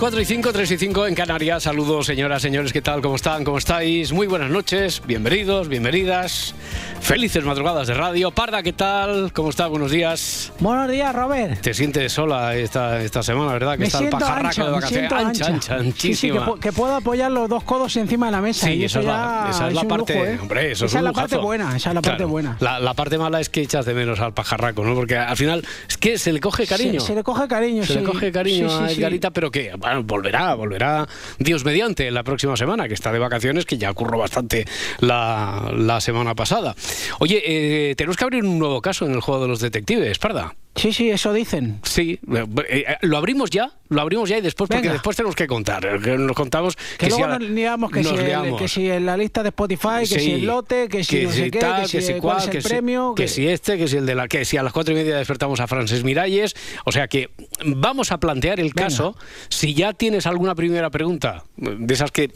4 0.00 0.18
y 0.18 0.24
5, 0.24 0.52
3 0.54 0.70
y 0.70 0.78
5 0.78 1.06
en 1.08 1.14
Canarias. 1.14 1.64
Saludos, 1.64 2.06
señoras, 2.06 2.40
señores, 2.40 2.72
¿qué 2.72 2.80
tal? 2.80 3.02
¿Cómo 3.02 3.16
están? 3.16 3.44
¿Cómo 3.44 3.58
estáis? 3.58 4.14
Muy 4.14 4.26
buenas 4.26 4.50
noches, 4.50 5.02
bienvenidos, 5.06 5.68
bienvenidas. 5.68 6.54
Felices 7.00 7.44
madrugadas 7.44 7.88
de 7.88 7.94
radio. 7.94 8.30
Parda, 8.30 8.62
¿qué 8.62 8.72
tal? 8.72 9.32
¿Cómo 9.32 9.50
está? 9.50 9.66
Buenos 9.66 9.90
días. 9.90 10.52
Buenos 10.60 10.88
días, 10.88 11.12
Robert. 11.12 11.60
Te 11.60 11.74
sientes 11.74 12.12
sola 12.12 12.54
esta, 12.54 13.02
esta 13.02 13.22
semana, 13.24 13.52
¿verdad? 13.52 13.72
Que 13.72 13.78
Me 13.78 13.86
está 13.86 13.98
el 13.98 14.10
pajarraco 14.10 14.46
ancha, 14.48 14.64
de 14.64 14.70
vacaciones. 14.70 15.12
Ancha, 15.12 15.46
ancha, 15.46 15.78
Sí, 15.96 16.14
sí, 16.14 16.30
que, 16.30 16.38
anchísima. 16.38 16.54
que 16.60 16.72
puedo 16.72 16.94
apoyar 16.94 17.32
los 17.32 17.48
dos 17.48 17.64
codos 17.64 17.96
encima 17.96 18.26
de 18.26 18.32
la 18.32 18.40
mesa. 18.40 18.66
Sí, 18.66 18.74
y 18.74 18.84
esa 18.84 19.00
eso 19.00 19.00
es 19.00 19.06
la, 19.06 19.46
esa 19.50 19.68
es 19.68 19.74
la 19.74 19.82
parte, 19.84 20.14
lujo, 20.14 20.24
¿eh? 20.26 20.38
hombre, 20.40 20.70
eso 20.72 20.84
esa 20.86 20.98
es 20.98 21.00
un 21.00 21.04
la 21.04 21.12
parte 21.12 21.34
lujazo. 21.34 21.46
buena, 21.46 21.76
esa 21.76 21.88
es 21.90 21.94
la 21.94 22.02
parte 22.02 22.24
buena. 22.24 22.56
La, 22.60 22.78
la 22.78 22.94
parte 22.94 23.18
mala 23.18 23.40
es 23.40 23.48
que 23.48 23.62
echas 23.62 23.86
de 23.86 23.94
menos 23.94 24.20
al 24.20 24.32
pajarraco, 24.32 24.84
¿no? 24.84 24.94
Porque 24.94 25.16
al 25.16 25.36
final 25.36 25.64
es 25.88 25.96
que 25.96 26.16
se 26.16 26.32
le 26.32 26.38
coge 26.38 26.66
cariño. 26.66 27.00
Se, 27.00 27.08
se 27.08 27.14
le 27.16 27.24
coge 27.24 27.48
cariño, 27.48 27.82
Se 27.84 27.94
sí. 27.94 27.98
le 27.98 28.04
coge 28.04 28.30
cariño 28.30 28.70
a. 28.70 28.90
Edgarita, 28.92 29.30
pero 29.30 29.50
que 29.50 29.72
bueno, 29.76 30.04
volverá, 30.04 30.54
volverá 30.54 31.08
Dios 31.38 31.64
mediante 31.64 32.08
la 32.12 32.22
próxima 32.22 32.56
semana, 32.56 32.86
que 32.86 32.94
está 32.94 33.10
de 33.10 33.18
vacaciones, 33.18 33.64
que 33.64 33.78
ya 33.78 33.90
ocurrió 33.90 34.18
bastante 34.20 34.64
la, 35.00 35.72
la 35.76 36.00
semana 36.00 36.34
pasada. 36.36 36.76
Oye, 37.18 37.42
eh, 37.90 37.94
tenemos 37.96 38.16
que 38.16 38.24
abrir 38.24 38.44
un 38.44 38.58
nuevo 38.58 38.80
caso 38.80 39.06
en 39.06 39.12
el 39.12 39.20
juego 39.20 39.42
de 39.42 39.48
los 39.48 39.60
detectives, 39.60 40.18
Parda. 40.18 40.54
Sí, 40.76 40.92
sí, 40.92 41.10
eso 41.10 41.32
dicen. 41.32 41.80
Sí, 41.82 42.20
eh, 42.32 42.46
eh, 42.68 42.84
lo 43.02 43.16
abrimos 43.18 43.50
ya, 43.50 43.72
lo 43.88 44.00
abrimos 44.00 44.28
ya 44.30 44.38
y 44.38 44.40
después, 44.40 44.68
porque 44.68 44.82
Venga. 44.82 44.92
después 44.94 45.16
tenemos 45.16 45.34
que 45.34 45.48
contar. 45.48 45.84
eh, 45.84 45.98
que 46.02 46.16
Nos 46.16 46.36
contamos 46.36 46.76
Que, 46.76 46.82
que, 46.96 47.06
si 47.06 47.10
luego 47.10 47.24
ahora- 47.24 47.38
nos 47.40 47.50
liamos 47.50 47.90
que, 47.90 48.02
nos 48.02 48.12
si 48.12 48.18
el- 48.24 48.56
que 48.56 48.68
si 48.68 48.88
en 48.90 49.04
la 49.04 49.16
lista 49.16 49.42
de 49.42 49.48
Spotify, 49.48 49.88
que 50.00 50.06
Sí, 50.06 50.20
si 50.20 50.30
el 50.32 50.46
lote, 50.46 50.88
que 50.88 51.02
si 51.02 51.24
no 51.24 51.32
sé 51.32 51.50
qué, 51.50 51.58
tal, 51.58 51.82
que 51.82 51.88
si, 51.88 52.00
si 52.00 52.12
cuál 52.14 52.20
cual, 52.20 52.38
es 52.38 52.44
el 52.44 52.50
que 52.52 52.62
si- 52.62 52.68
premio. 52.68 53.14
que 53.16 53.26
si 53.28 53.48
este, 53.48 53.76
que 53.78 53.88
si 53.88 53.96
el 53.96 54.06
de 54.06 54.14
la 54.14 54.28
que 54.28 54.44
si 54.44 54.56
a 54.58 54.62
las 54.62 54.72
cuatro 54.72 54.94
y 54.94 54.96
media 54.96 55.16
despertamos 55.18 55.58
a 55.58 55.66
Frances 55.66 56.04
Miralles. 56.04 56.54
O 56.84 56.92
sea 56.92 57.08
que 57.08 57.30
vamos 57.66 58.12
a 58.12 58.18
plantear 58.20 58.60
el 58.60 58.68
Venga. 58.68 58.84
caso. 58.84 59.16
Si 59.48 59.74
ya 59.74 59.92
tienes 59.92 60.24
alguna 60.26 60.54
primera 60.54 60.88
pregunta, 60.90 61.42
de 61.56 61.92
esas 61.92 62.12
que. 62.12 62.30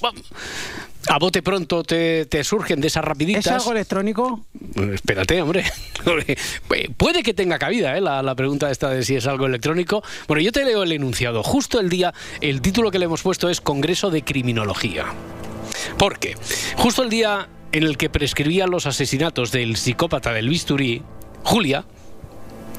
A 1.08 1.18
bote 1.18 1.42
pronto 1.42 1.82
te, 1.82 2.26
te 2.26 2.42
surgen 2.44 2.80
de 2.80 2.88
esas 2.88 3.02
¿Es 3.02 3.08
rapiditas. 3.08 3.46
algo 3.46 3.72
electrónico? 3.72 4.44
Bueno, 4.52 4.94
Espérate, 4.94 5.40
hombre. 5.42 5.64
Puede 6.96 7.22
que 7.22 7.34
tenga 7.34 7.58
cabida 7.58 7.96
¿eh? 7.96 8.00
la, 8.00 8.22
la 8.22 8.34
pregunta 8.34 8.70
esta 8.70 8.90
de 8.90 9.02
si 9.04 9.16
es 9.16 9.26
algo 9.26 9.46
electrónico. 9.46 10.02
Bueno, 10.26 10.42
yo 10.42 10.52
te 10.52 10.64
leo 10.64 10.82
el 10.82 10.92
enunciado. 10.92 11.42
Justo 11.42 11.80
el 11.80 11.88
día, 11.88 12.12
el 12.40 12.60
título 12.60 12.90
que 12.90 12.98
le 12.98 13.04
hemos 13.06 13.22
puesto 13.22 13.48
es 13.50 13.60
Congreso 13.60 14.10
de 14.10 14.22
Criminología. 14.22 15.06
¿Por 15.98 16.18
qué? 16.18 16.36
Justo 16.76 17.02
el 17.02 17.10
día 17.10 17.48
en 17.72 17.82
el 17.82 17.96
que 17.96 18.08
prescribían 18.08 18.70
los 18.70 18.86
asesinatos 18.86 19.50
del 19.52 19.76
psicópata 19.76 20.32
del 20.32 20.48
bisturí, 20.48 21.02
Julia, 21.42 21.84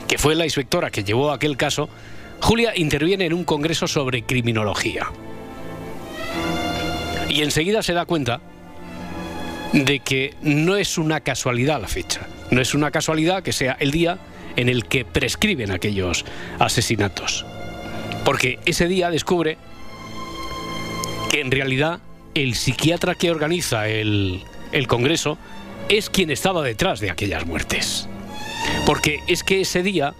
que 0.07 0.17
fue 0.17 0.35
la 0.35 0.45
inspectora 0.45 0.89
que 0.89 1.03
llevó 1.03 1.31
aquel 1.31 1.57
caso, 1.57 1.89
Julia 2.41 2.73
interviene 2.75 3.25
en 3.25 3.33
un 3.33 3.43
congreso 3.43 3.87
sobre 3.87 4.23
criminología. 4.23 5.11
Y 7.29 7.41
enseguida 7.41 7.81
se 7.83 7.93
da 7.93 8.05
cuenta 8.05 8.41
de 9.73 9.99
que 9.99 10.33
no 10.41 10.77
es 10.77 10.97
una 10.97 11.19
casualidad 11.21 11.81
la 11.81 11.87
fecha. 11.87 12.27
No 12.51 12.61
es 12.61 12.73
una 12.73 12.91
casualidad 12.91 13.43
que 13.43 13.53
sea 13.53 13.75
el 13.79 13.91
día 13.91 14.17
en 14.55 14.69
el 14.69 14.85
que 14.85 15.05
prescriben 15.05 15.71
aquellos 15.71 16.25
asesinatos. 16.59 17.45
Porque 18.23 18.59
ese 18.65 18.87
día 18.87 19.09
descubre 19.09 19.57
que 21.29 21.41
en 21.41 21.51
realidad 21.51 21.99
el 22.33 22.55
psiquiatra 22.55 23.15
que 23.15 23.31
organiza 23.31 23.87
el, 23.87 24.43
el 24.71 24.87
Congreso 24.87 25.37
es 25.89 26.09
quien 26.09 26.31
estaba 26.31 26.63
detrás 26.63 26.99
de 26.99 27.11
aquellas 27.11 27.45
muertes. 27.45 28.07
Porque 28.85 29.19
es 29.27 29.43
que 29.43 29.61
ese 29.61 29.83
día 29.83 30.13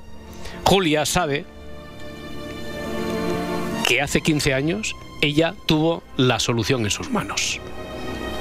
Julia 0.64 1.06
sabe 1.06 1.46
que 3.88 4.02
hace 4.02 4.22
15 4.22 4.54
años 4.54 4.96
ella 5.22 5.56
tuvo 5.66 6.04
la 6.18 6.40
solución 6.40 6.84
en 6.84 6.92
sus 6.92 7.10
manos. 7.10 7.60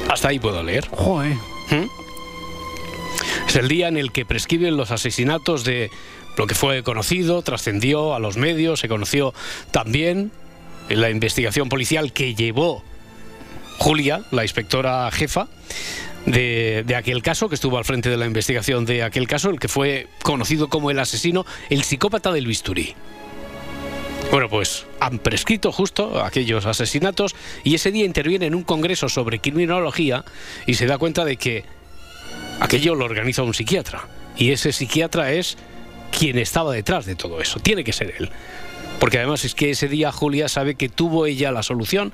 Hasta 0.09 0.29
ahí 0.29 0.39
puedo 0.39 0.62
leer. 0.62 0.89
Joder. 0.91 1.35
¿Mm? 1.71 1.89
Es 3.49 3.57
el 3.57 3.69
día 3.69 3.89
en 3.89 3.97
el 3.97 4.12
que 4.12 4.25
prescriben 4.25 4.77
los 4.77 4.91
asesinatos 4.91 5.65
de 5.65 5.91
lo 6.37 6.47
que 6.47 6.55
fue 6.55 6.83
conocido, 6.83 7.43
trascendió 7.43 8.15
a 8.15 8.19
los 8.19 8.37
medios, 8.37 8.81
se 8.81 8.89
conoció 8.89 9.33
también 9.71 10.33
en 10.89 11.01
la 11.01 11.11
investigación 11.11 11.69
policial 11.69 12.13
que 12.13 12.34
llevó 12.34 12.83
Julia, 13.79 14.23
la 14.31 14.43
inspectora 14.43 15.11
jefa 15.11 15.49
de, 16.27 16.84
de 16.87 16.97
aquel 16.97 17.23
caso, 17.23 17.49
que 17.49 17.55
estuvo 17.55 17.79
al 17.79 17.84
frente 17.84 18.11
de 18.11 18.17
la 18.17 18.27
investigación 18.27 18.84
de 18.84 19.03
aquel 19.03 19.27
caso, 19.27 19.51
el 19.51 19.59
que 19.59 19.69
fue 19.69 20.09
conocido 20.23 20.69
como 20.69 20.91
el 20.91 20.99
asesino, 20.99 21.45
el 21.71 21.84
psicópata 21.84 22.33
del 22.33 22.47
bisturí. 22.47 22.95
Bueno, 24.34 24.49
pues 24.49 24.84
han 24.99 25.21
prescrito 25.21 25.71
justo 25.71 26.25
aquellos 26.25 26.67
asesinatos 26.67 27.37
y 27.62 27.77
ese 27.77 27.93
día 27.93 28.05
interviene 28.05 28.47
en 28.47 28.56
un 28.56 28.65
congreso 28.65 29.09
sobre 29.09 29.39
criminología 29.39 30.25
y 30.67 30.75
se 30.75 30.87
da 30.87 30.99
cuenta 30.99 31.25
de 31.25 31.37
que 31.37 31.65
aquello 32.59 32.97
lo 32.97 33.05
organiza 33.05 33.45
un 33.45 33.55
psiquiatra. 33.55 34.09
Y 34.37 34.50
ese 34.50 34.72
psiquiatra 34.72 35.31
es 35.31 35.56
quien 36.11 36.37
estaba 36.37 36.72
detrás 36.72 37.06
de 37.06 37.15
todo 37.15 37.41
eso. 37.41 37.61
Tiene 37.61 37.84
que 37.84 37.93
ser 37.93 38.12
él. 38.19 38.28
Porque 38.99 39.19
además 39.19 39.45
es 39.45 39.55
que 39.55 39.71
ese 39.71 39.87
día 39.87 40.11
Julia 40.11 40.49
sabe 40.49 40.75
que 40.75 40.89
tuvo 40.89 41.27
ella 41.27 41.53
la 41.53 41.62
solución. 41.62 42.12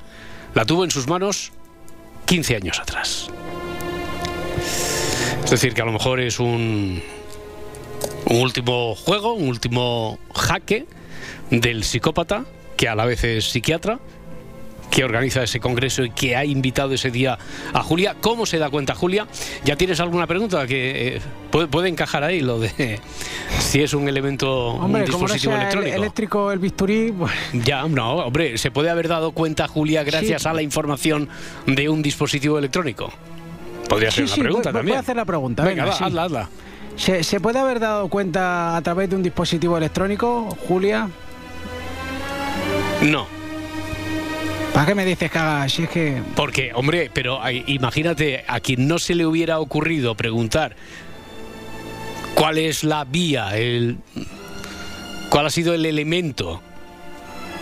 La 0.52 0.66
tuvo 0.66 0.84
en 0.84 0.90
sus 0.90 1.08
manos 1.08 1.52
15 2.26 2.56
años 2.56 2.78
atrás. 2.80 3.28
Es 5.42 5.50
decir, 5.50 5.72
que 5.72 5.80
a 5.80 5.86
lo 5.86 5.92
mejor 5.92 6.20
es 6.20 6.38
un, 6.38 7.02
un 8.26 8.40
último 8.42 8.94
juego, 8.94 9.32
un 9.32 9.48
último 9.48 10.18
jaque 10.34 10.84
del 11.50 11.84
psicópata, 11.84 12.44
que 12.76 12.88
a 12.88 12.94
la 12.94 13.04
vez 13.06 13.24
es 13.24 13.44
psiquiatra, 13.50 13.98
que 14.90 15.04
organiza 15.04 15.44
ese 15.44 15.60
congreso 15.60 16.02
y 16.02 16.10
que 16.10 16.34
ha 16.34 16.44
invitado 16.44 16.92
ese 16.94 17.12
día 17.12 17.38
a 17.72 17.80
Julia. 17.82 18.16
¿Cómo 18.20 18.44
se 18.44 18.58
da 18.58 18.70
cuenta 18.70 18.92
Julia? 18.96 19.28
¿Ya 19.64 19.76
tienes 19.76 20.00
alguna 20.00 20.26
pregunta 20.26 20.66
que 20.66 21.16
eh, 21.16 21.20
puede, 21.52 21.68
puede 21.68 21.88
encajar 21.88 22.24
ahí 22.24 22.40
lo 22.40 22.58
de 22.58 22.98
si 23.60 23.82
es 23.82 23.94
un 23.94 24.08
elemento, 24.08 24.50
Hombre, 24.70 25.04
un 25.04 25.10
como 25.12 25.28
no 25.28 25.34
dispositivo 25.34 25.52
el- 25.54 25.60
electrónico? 25.60 25.96
eléctrico 25.96 26.50
el 26.52 26.58
bisturí, 26.58 27.12
pues, 27.16 27.30
Ya, 27.52 27.84
no, 27.86 28.14
hombre, 28.16 28.58
se 28.58 28.72
puede 28.72 28.90
haber 28.90 29.06
dado 29.06 29.30
cuenta 29.30 29.68
Julia 29.68 30.02
gracias 30.02 30.42
Sí. 30.42 30.48
a 30.48 30.52
la 30.54 30.62
información 30.62 31.28
de 31.66 31.88
un 31.88 32.02
dispositivo 32.02 32.58
electrónico. 32.58 33.12
Podría 33.88 34.10
ser 34.10 34.24
sí, 34.26 34.32
una 34.32 34.34
sí, 34.34 34.40
pregunta 34.40 34.70
voy, 34.70 34.72
voy 34.72 34.78
también. 34.80 34.96
a 34.96 35.00
hacer 35.00 35.16
la 35.16 35.24
pregunta. 35.24 35.62
Venga, 35.64 35.84
venga, 35.84 35.98
va, 36.00 36.06
hazla, 36.06 36.24
hazla. 36.24 36.48
¿Se, 36.96 37.24
se 37.24 37.40
puede 37.40 37.58
haber 37.58 37.80
dado 37.80 38.08
cuenta 38.08 38.76
a 38.76 38.82
través 38.82 39.10
de 39.10 39.16
un 39.16 39.22
dispositivo 39.22 39.78
electrónico, 39.78 40.56
Julia? 40.68 41.08
No. 43.02 43.26
¿Para 44.74 44.86
qué 44.86 44.94
me 44.94 45.04
dices 45.04 45.30
que 45.30 45.38
haga? 45.38 45.68
Si 45.68 45.82
es 45.82 45.88
que. 45.88 46.22
Porque, 46.36 46.72
hombre, 46.74 47.10
pero 47.12 47.40
imagínate 47.66 48.44
a 48.46 48.60
quien 48.60 48.86
no 48.86 48.98
se 48.98 49.14
le 49.14 49.26
hubiera 49.26 49.58
ocurrido 49.58 50.14
preguntar 50.14 50.76
cuál 52.34 52.58
es 52.58 52.84
la 52.84 53.04
vía, 53.04 53.56
el, 53.56 53.98
cuál 55.28 55.46
ha 55.46 55.50
sido 55.50 55.74
el 55.74 55.84
elemento 55.86 56.62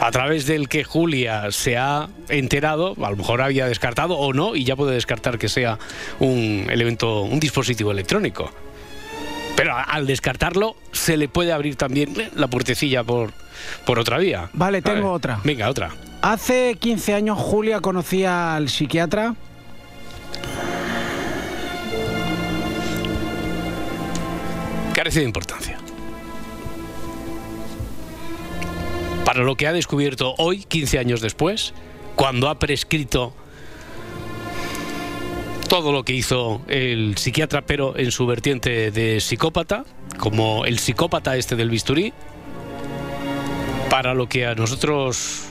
a 0.00 0.10
través 0.10 0.46
del 0.46 0.68
que 0.68 0.84
Julia 0.84 1.50
se 1.50 1.76
ha 1.76 2.08
enterado, 2.28 2.94
a 3.02 3.10
lo 3.10 3.16
mejor 3.16 3.42
había 3.42 3.66
descartado 3.66 4.16
o 4.16 4.32
no, 4.32 4.54
y 4.54 4.64
ya 4.64 4.76
puede 4.76 4.94
descartar 4.94 5.38
que 5.38 5.48
sea 5.48 5.78
un 6.20 6.66
elemento, 6.70 7.22
un 7.22 7.40
dispositivo 7.40 7.90
electrónico. 7.90 8.52
Pero 9.58 9.74
al 9.76 10.06
descartarlo, 10.06 10.76
se 10.92 11.16
le 11.16 11.28
puede 11.28 11.52
abrir 11.52 11.74
también 11.74 12.14
la 12.36 12.46
puertecilla 12.46 13.02
por, 13.02 13.32
por 13.84 13.98
otra 13.98 14.18
vía. 14.18 14.50
Vale, 14.52 14.82
tengo 14.82 15.10
otra. 15.10 15.40
Venga, 15.42 15.68
otra. 15.68 15.90
Hace 16.22 16.76
15 16.78 17.14
años 17.14 17.36
Julia 17.36 17.80
conocía 17.80 18.54
al 18.54 18.68
psiquiatra. 18.68 19.34
carece 24.94 25.20
de 25.20 25.26
importancia. 25.26 25.78
Para 29.24 29.42
lo 29.42 29.56
que 29.56 29.66
ha 29.66 29.72
descubierto 29.72 30.34
hoy, 30.38 30.62
15 30.62 30.98
años 31.00 31.20
después, 31.20 31.74
cuando 32.14 32.48
ha 32.48 32.60
prescrito 32.60 33.34
todo 35.68 35.92
lo 35.92 36.02
que 36.02 36.14
hizo 36.14 36.62
el 36.66 37.16
psiquiatra, 37.18 37.60
pero 37.62 37.96
en 37.96 38.10
su 38.10 38.26
vertiente 38.26 38.90
de 38.90 39.20
psicópata, 39.20 39.84
como 40.18 40.64
el 40.64 40.78
psicópata 40.78 41.36
este 41.36 41.56
del 41.56 41.68
bisturí, 41.68 42.12
para 43.90 44.14
lo 44.14 44.28
que 44.28 44.46
a 44.46 44.54
nosotros 44.54 45.44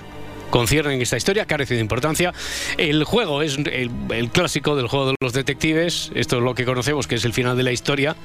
concierne 0.49 0.95
en 0.95 1.01
esta 1.01 1.17
historia, 1.17 1.45
carece 1.45 1.75
de 1.75 1.81
importancia. 1.81 2.33
El 2.77 3.03
juego 3.03 3.43
es 3.43 3.57
el, 3.57 4.29
clásico 4.31 4.75
del 4.75 4.87
juego 4.87 5.07
de 5.07 5.15
los 5.21 5.33
detectives, 5.33 6.11
esto 6.15 6.37
es 6.37 6.43
lo 6.43 6.55
que 6.55 6.65
conocemos, 6.65 7.05
que 7.05 7.15
es 7.15 7.25
el 7.25 7.33
final 7.33 7.55
de 7.55 7.63
la 7.63 7.71
historia 7.71 8.15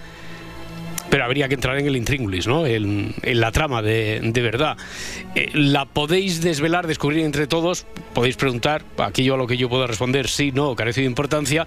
pero 1.12 1.26
habría 1.26 1.46
que 1.46 1.56
entrar 1.56 1.78
en 1.78 1.86
el 1.86 1.94
intríngulis, 1.94 2.46
¿no? 2.46 2.64
En, 2.64 3.14
la 3.22 3.52
trama 3.52 3.82
de, 3.82 4.32
verdad. 4.32 4.78
Eh, 5.34 5.50
¿La 5.52 5.84
podéis 5.84 6.40
desvelar, 6.40 6.86
descubrir 6.86 7.22
entre 7.26 7.46
todos? 7.46 7.84
Podéis 8.14 8.38
preguntar, 8.38 8.82
aquí 8.96 9.22
yo 9.22 9.34
a 9.34 9.36
lo 9.36 9.46
que 9.46 9.58
yo 9.58 9.68
puedo 9.68 9.86
responder, 9.86 10.26
sí, 10.26 10.52
no, 10.52 10.74
carece 10.74 11.02
de 11.02 11.06
importancia 11.08 11.66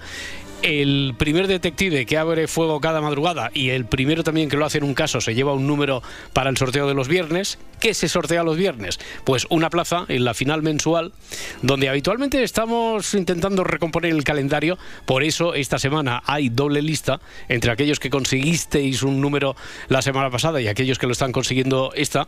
el 0.65 1.13
primer 1.15 1.45
detective 1.45 2.07
que 2.07 2.17
abre 2.17 2.47
fuego 2.47 2.81
cada 2.81 2.99
madrugada 2.99 3.51
y 3.53 3.69
el 3.69 3.85
primero 3.85 4.23
también 4.23 4.49
que 4.49 4.57
lo 4.57 4.65
hace 4.65 4.79
en 4.79 4.83
un 4.83 4.95
caso 4.95 5.21
se 5.21 5.35
lleva 5.35 5.53
un 5.53 5.67
número 5.67 6.01
para 6.33 6.49
el 6.49 6.57
sorteo 6.57 6.87
de 6.87 6.95
los 6.95 7.07
viernes. 7.07 7.59
¿Qué 7.79 7.93
se 7.93 8.09
sortea 8.09 8.41
los 8.41 8.57
viernes? 8.57 8.99
Pues 9.25 9.45
una 9.51 9.69
plaza 9.69 10.05
en 10.07 10.25
la 10.25 10.33
final 10.33 10.63
mensual 10.63 11.13
donde 11.61 11.87
habitualmente 11.87 12.41
estamos 12.41 13.13
intentando 13.13 13.63
recomponer 13.63 14.11
el 14.11 14.23
calendario. 14.23 14.79
Por 15.05 15.23
eso 15.23 15.53
esta 15.53 15.77
semana 15.77 16.23
hay 16.25 16.49
doble 16.49 16.81
lista 16.81 17.21
entre 17.47 17.69
aquellos 17.69 17.99
que 17.99 18.09
conseguisteis 18.09 19.03
un 19.03 19.21
número 19.21 19.55
la 19.87 20.01
semana 20.01 20.31
pasada 20.31 20.61
y 20.61 20.67
aquellos 20.67 20.97
que 20.97 21.05
lo 21.05 21.11
están 21.11 21.31
consiguiendo 21.31 21.91
esta 21.93 22.27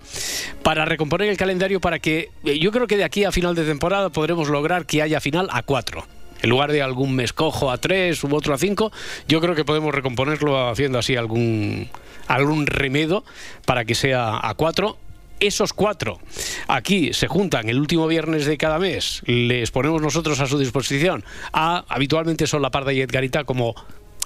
para 0.61 0.85
recomponer 0.85 1.27
el 1.27 1.37
calendario 1.37 1.81
para 1.81 1.97
que 1.97 2.29
yo 2.43 2.71
creo 2.71 2.85
que 2.85 2.97
de 2.97 3.03
aquí 3.03 3.23
a 3.23 3.31
final 3.31 3.55
de 3.55 3.65
temporada 3.65 4.11
podremos 4.11 4.47
lograr 4.47 4.85
que 4.85 5.01
haya 5.01 5.19
final 5.19 5.47
a 5.51 5.63
cuatro 5.63 6.05
en 6.41 6.49
lugar 6.49 6.71
de 6.71 6.81
algún 6.81 7.15
mes 7.15 7.33
cojo 7.33 7.71
a 7.71 7.77
tres 7.77 8.23
u 8.23 8.35
otro 8.35 8.53
a 8.53 8.57
cinco, 8.57 8.91
yo 9.27 9.41
creo 9.41 9.55
que 9.55 9.65
podemos 9.65 9.93
recomponerlo 9.93 10.69
haciendo 10.69 10.99
así 10.99 11.15
algún, 11.15 11.89
algún 12.27 12.67
remedo 12.67 13.23
para 13.65 13.85
que 13.85 13.95
sea 13.95 14.39
a 14.41 14.53
cuatro 14.55 14.97
esos 15.39 15.73
cuatro 15.73 16.19
aquí 16.67 17.13
se 17.13 17.27
juntan 17.27 17.69
el 17.69 17.79
último 17.79 18.07
viernes 18.07 18.45
de 18.45 18.57
cada 18.57 18.79
mes, 18.79 19.21
les 19.25 19.71
ponemos 19.71 20.01
nosotros 20.01 20.39
a 20.39 20.47
su 20.47 20.57
disposición. 20.57 21.23
A, 21.53 21.85
habitualmente 21.89 22.47
son 22.47 22.61
la 22.61 22.71
Parda 22.71 22.93
y 22.93 23.01
Edgarita 23.01 23.43
como 23.43 23.75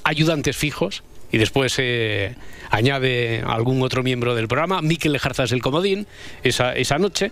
ayudantes 0.03 0.55
fijos 0.55 1.03
y 1.31 1.37
después 1.37 1.73
se 1.73 2.35
añade 2.69 3.43
algún 3.45 3.81
otro 3.81 4.03
miembro 4.03 4.35
del 4.35 4.47
programa. 4.47 4.81
Miquel 4.81 5.13
Lejarza 5.13 5.43
es 5.43 5.51
el 5.51 5.61
comodín 5.61 6.07
esa, 6.43 6.75
esa 6.75 6.97
noche 6.97 7.31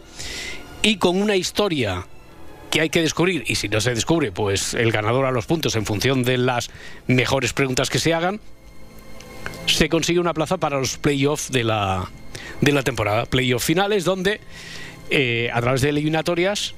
y 0.81 0.97
con 0.97 1.21
una 1.21 1.35
historia 1.35 2.05
que 2.69 2.81
hay 2.81 2.89
que 2.89 3.01
descubrir 3.01 3.43
y 3.47 3.55
si 3.55 3.67
no 3.67 3.81
se 3.81 3.93
descubre, 3.93 4.31
pues 4.31 4.73
el 4.73 4.91
ganador 4.91 5.25
a 5.25 5.31
los 5.31 5.45
puntos 5.45 5.75
en 5.75 5.85
función 5.85 6.23
de 6.23 6.37
las 6.37 6.69
mejores 7.07 7.53
preguntas 7.53 7.89
que 7.89 7.99
se 7.99 8.13
hagan, 8.13 8.39
se 9.65 9.89
consigue 9.89 10.19
una 10.19 10.33
plaza 10.33 10.57
para 10.57 10.79
los 10.79 10.97
playoffs 10.97 11.51
de 11.51 11.63
la, 11.63 12.09
de 12.61 12.71
la 12.71 12.83
temporada. 12.83 13.25
Playoffs 13.25 13.65
finales 13.65 14.03
donde 14.03 14.39
eh, 15.09 15.49
a 15.53 15.61
través 15.61 15.81
de 15.81 15.89
eliminatorias 15.89 16.75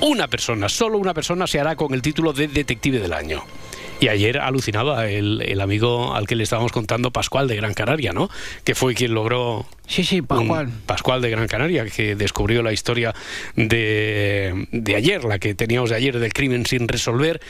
una 0.00 0.26
persona, 0.26 0.68
solo 0.68 0.98
una 0.98 1.14
persona 1.14 1.46
se 1.46 1.60
hará 1.60 1.76
con 1.76 1.94
el 1.94 2.02
título 2.02 2.32
de 2.32 2.48
detective 2.48 2.98
del 2.98 3.12
año. 3.12 3.44
Y 4.02 4.08
ayer 4.08 4.38
alucinaba 4.38 5.08
el, 5.08 5.60
amigo 5.60 6.16
al 6.16 6.26
que 6.26 6.34
le 6.34 6.42
estábamos 6.42 6.72
contando, 6.72 7.12
Pascual 7.12 7.46
de 7.46 7.54
Gran 7.54 7.72
Canaria, 7.72 8.12
¿no? 8.12 8.28
Que 8.64 8.74
fue 8.74 8.96
quien 8.96 9.14
logró. 9.14 9.64
Sí, 9.86 10.02
sí, 10.02 10.22
Pascual. 10.22 10.72
Pascual 10.86 11.22
de 11.22 11.30
Gran 11.30 11.46
Canaria, 11.46 11.86
que 11.86 12.16
descubrió 12.16 12.64
la 12.64 12.72
historia 12.72 13.14
de, 13.54 14.66
de 14.72 14.96
ayer, 14.96 15.22
la 15.22 15.38
que 15.38 15.54
teníamos 15.54 15.90
de 15.90 15.96
ayer 15.96 16.18
del 16.18 16.32
crimen 16.32 16.66
sin 16.66 16.88
resolver 16.88 17.40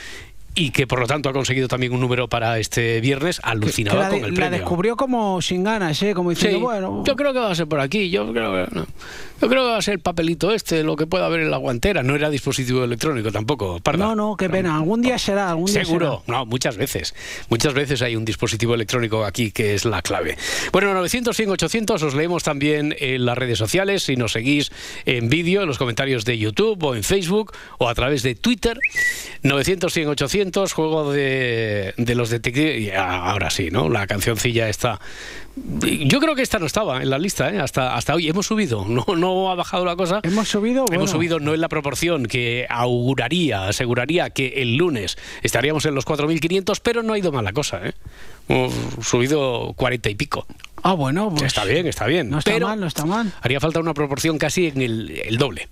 y 0.55 0.71
que 0.71 0.87
por 0.87 0.99
lo 0.99 1.07
tanto 1.07 1.29
ha 1.29 1.33
conseguido 1.33 1.67
también 1.67 1.93
un 1.93 1.99
número 1.99 2.27
para 2.27 2.59
este 2.59 3.01
viernes 3.01 3.39
alucinado 3.43 3.97
con 3.97 4.15
el 4.15 4.33
premio. 4.33 4.39
La 4.39 4.49
descubrió 4.49 4.95
como 4.95 5.41
sin 5.41 5.63
ganas, 5.63 6.01
¿eh? 6.03 6.13
como 6.13 6.29
diciendo, 6.29 6.59
bueno. 6.59 7.03
Yo 7.05 7.15
creo 7.15 7.33
que 7.33 7.39
va 7.39 7.51
a 7.51 7.55
ser 7.55 7.67
por 7.67 7.79
aquí, 7.79 8.09
yo 8.09 8.31
creo 8.31 8.53
que, 8.53 8.75
yo 8.75 9.49
creo 9.49 9.63
que 9.63 9.69
va 9.71 9.77
a 9.77 9.81
ser 9.81 9.95
el 9.95 9.99
papelito 9.99 10.53
este, 10.53 10.83
lo 10.83 10.95
que 10.95 11.07
pueda 11.07 11.25
haber 11.25 11.41
en 11.41 11.51
la 11.51 11.57
guantera. 11.57 12.03
No 12.03 12.15
era 12.15 12.29
dispositivo 12.29 12.83
electrónico 12.83 13.31
tampoco, 13.31 13.79
No, 13.97 14.15
no, 14.15 14.35
qué 14.37 14.49
pena, 14.49 14.75
algún 14.75 15.01
día 15.01 15.17
será, 15.17 15.49
algún 15.49 15.65
día 15.65 15.83
Seguro, 15.85 16.23
no, 16.27 16.45
muchas 16.45 16.77
veces. 16.77 17.15
Muchas 17.49 17.73
veces 17.73 18.01
hay 18.01 18.15
un 18.15 18.25
dispositivo 18.25 18.75
electrónico 18.75 19.25
aquí 19.25 19.51
que 19.51 19.73
es 19.73 19.85
la 19.85 20.01
clave. 20.01 20.37
Bueno, 20.71 20.93
900, 20.93 21.35
100, 21.35 21.49
800 21.49 22.03
os 22.03 22.13
leemos 22.13 22.43
también 22.43 22.95
en 22.99 23.25
las 23.25 23.37
redes 23.37 23.57
sociales, 23.57 24.03
si 24.03 24.15
nos 24.15 24.33
seguís 24.33 24.71
en 25.05 25.29
vídeo, 25.29 25.61
en 25.61 25.67
los 25.67 25.77
comentarios 25.77 26.25
de 26.25 26.37
YouTube 26.37 26.83
o 26.83 26.95
en 26.95 27.03
Facebook 27.03 27.53
o 27.79 27.89
a 27.89 27.95
través 27.95 28.23
de 28.23 28.35
Twitter. 28.35 28.79
900, 29.43 29.91
100, 29.91 30.07
800, 30.09 30.42
juego 30.51 31.11
de, 31.11 31.93
de 31.97 32.15
los 32.15 32.29
detectives. 32.29 32.81
Y 32.81 32.91
ahora 32.91 33.49
sí, 33.49 33.69
¿no? 33.71 33.89
La 33.89 34.07
cancioncilla 34.07 34.69
está. 34.69 34.99
Yo 35.55 36.19
creo 36.19 36.35
que 36.35 36.41
esta 36.41 36.57
no 36.57 36.65
estaba 36.65 37.03
en 37.03 37.09
la 37.09 37.19
lista, 37.19 37.53
¿eh? 37.53 37.59
hasta, 37.59 37.95
hasta 37.95 38.15
hoy. 38.15 38.27
Hemos 38.27 38.47
subido, 38.47 38.85
no, 38.87 39.05
no 39.15 39.51
ha 39.51 39.55
bajado 39.55 39.85
la 39.85 39.95
cosa. 39.95 40.19
Hemos 40.23 40.49
subido, 40.49 40.85
Hemos 40.91 41.11
subido 41.11 41.39
no 41.39 41.53
en 41.53 41.61
la 41.61 41.69
proporción 41.69 42.25
que 42.25 42.65
auguraría, 42.69 43.67
aseguraría 43.67 44.31
que 44.31 44.61
el 44.61 44.75
lunes 44.75 45.17
estaríamos 45.43 45.85
en 45.85 45.95
los 45.95 46.05
4.500, 46.05 46.79
pero 46.81 47.03
no 47.03 47.13
ha 47.13 47.17
ido 47.17 47.31
mal 47.31 47.45
la 47.45 47.53
cosa, 47.53 47.81
¿eh? 47.85 47.93
Hemos 48.49 48.73
subido 49.07 49.73
40 49.75 50.09
y 50.09 50.15
pico. 50.15 50.47
Ah, 50.81 50.93
bueno, 50.93 51.29
pues 51.29 51.43
Está 51.43 51.63
bien, 51.65 51.87
está 51.87 52.07
bien. 52.07 52.29
No 52.29 52.39
está 52.39 52.59
mal, 52.59 52.79
no 52.79 52.87
está 52.87 53.05
mal. 53.05 53.31
Haría 53.41 53.59
falta 53.59 53.79
una 53.79 53.93
proporción 53.93 54.37
casi 54.37 54.67
en 54.67 54.81
el, 54.81 55.21
el 55.23 55.37
doble. 55.37 55.69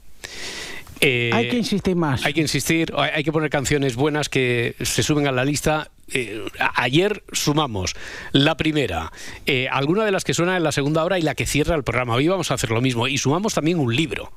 Eh, 1.02 1.32
hay 1.34 1.50
que 1.50 1.58
insistir 1.58 1.96
más. 1.96 2.24
Hay 2.26 2.34
que 2.34 2.42
insistir, 2.42 2.94
hay 2.96 3.24
que 3.24 3.32
poner 3.32 3.50
canciones 3.50 3.96
buenas 3.96 4.30
que 4.30 4.76
se 4.82 5.02
suben 5.02 5.28
a 5.28 5.32
la 5.32 5.44
lista. 5.44 5.90
Eh, 6.14 6.46
ayer 6.76 7.24
sumamos 7.32 7.96
la 8.32 8.56
primera, 8.56 9.12
eh, 9.48 9.68
alguna 9.70 10.06
de 10.06 10.12
las 10.12 10.24
que 10.24 10.36
suena 10.36 10.58
en 10.58 10.64
la 10.64 10.72
segunda 10.72 11.04
hora 11.04 11.18
y 11.18 11.24
la 11.24 11.34
que 11.34 11.48
cierra 11.48 11.76
el 11.76 11.84
programa. 11.84 12.14
Hoy 12.14 12.28
vamos 12.28 12.52
a 12.52 12.54
hacer 12.54 12.70
lo 12.70 12.82
mismo 12.82 13.08
y 13.08 13.18
sumamos 13.18 13.56
también 13.56 13.80
un 13.80 13.96
libro. 13.96 14.32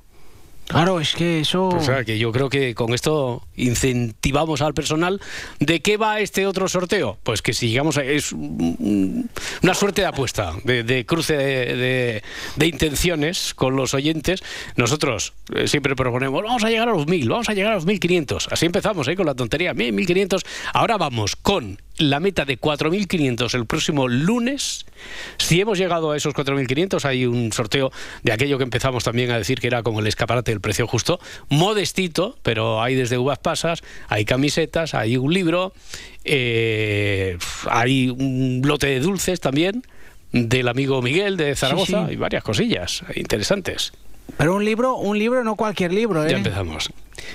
Claro, 0.67 0.99
es 0.99 1.15
que 1.15 1.41
eso... 1.41 1.69
O 1.69 1.81
sea, 1.81 2.05
que 2.05 2.19
yo 2.19 2.33
creo 2.33 2.49
que 2.49 2.75
con 2.75 2.95
esto 2.95 3.43
incentivamos 3.55 4.63
al 4.63 4.75
personal. 4.75 5.21
¿De 5.61 5.81
qué 5.81 5.97
va 5.97 6.21
este 6.21 6.47
otro 6.47 6.69
sorteo? 6.69 7.19
Pues 7.23 7.43
que 7.43 7.53
si 7.53 7.69
llegamos 7.69 7.99
a... 7.99 8.05
Es 8.05 8.33
una 8.33 9.75
suerte 9.75 10.03
de 10.03 10.07
apuesta, 10.07 10.55
de, 10.65 11.05
cruce 11.07 11.37
de, 11.37 12.23
intenciones 12.67 13.55
con 13.55 13.77
los 13.77 13.95
oyentes. 13.95 14.43
Nosotros 14.77 15.35
eh, 15.55 15.69
siempre 15.69 15.95
proponemos, 15.95 16.43
vamos 16.43 16.65
a 16.65 16.71
llegar 16.71 16.89
a 16.89 16.93
los 16.93 17.07
1.000, 17.07 17.29
vamos 17.29 17.49
a 17.49 17.55
llegar 17.55 17.73
a 17.73 17.75
los 17.77 17.87
1.500. 17.87 18.49
Así 18.51 18.67
empezamos, 18.67 19.07
¿eh? 19.09 19.17
Con 19.17 19.27
la 19.27 19.35
tontería, 19.35 19.75
1.500. 19.75 20.45
Ahora 20.73 20.97
vamos 20.97 21.37
con 21.37 21.79
la 21.99 22.21
meta 22.21 22.45
de 22.45 22.59
4.500 22.59 23.55
el 23.55 23.67
próximo 23.67 24.09
lunes. 24.09 24.87
Si 25.39 25.61
hemos 25.61 25.79
llegado 25.79 26.11
a 26.11 26.17
esos 26.17 26.35
4.500, 26.35 27.05
hay 27.05 27.27
un 27.27 27.53
sorteo 27.53 27.93
de 28.23 28.33
aquello 28.33 28.59
que 28.59 28.65
empezamos 28.65 29.05
también 29.05 29.31
a 29.31 29.39
decir 29.39 29.61
que 29.61 29.67
era 29.67 29.83
como 29.83 30.01
el 30.01 30.07
escaparate 30.07 30.51
del 30.51 30.61
precio 30.61 30.87
justo, 30.87 31.21
modestito, 31.49 32.37
pero 32.43 32.83
hay 32.83 32.95
desde 32.95 33.19
uvas 33.19 33.39
pasas, 33.39 33.83
hay 34.09 34.25
camisetas, 34.25 34.95
hay 34.95 35.17
un 35.17 35.33
libro, 35.33 35.73
eh, 36.25 37.39
hay 37.71 38.11
un 38.11 38.63
lote 38.65 38.87
de 38.87 39.01
dulces 39.01 39.41
también 39.41 39.83
del 40.33 40.67
amigo 40.67 41.01
Miguel 41.01 41.37
de 41.37 41.55
Zaragoza 41.55 42.09
y 42.11 42.17
varias 42.17 42.43
cosillas 42.43 43.05
interesantes. 43.15 43.93
Pero 44.37 44.55
un 44.55 44.65
libro, 44.65 44.97
un 44.97 45.19
libro, 45.19 45.45
no 45.45 45.57
cualquier 45.57 45.93
libro, 45.93 46.25
¿eh? 46.25 46.31
Ya 46.31 46.37
empezamos. 46.37 46.91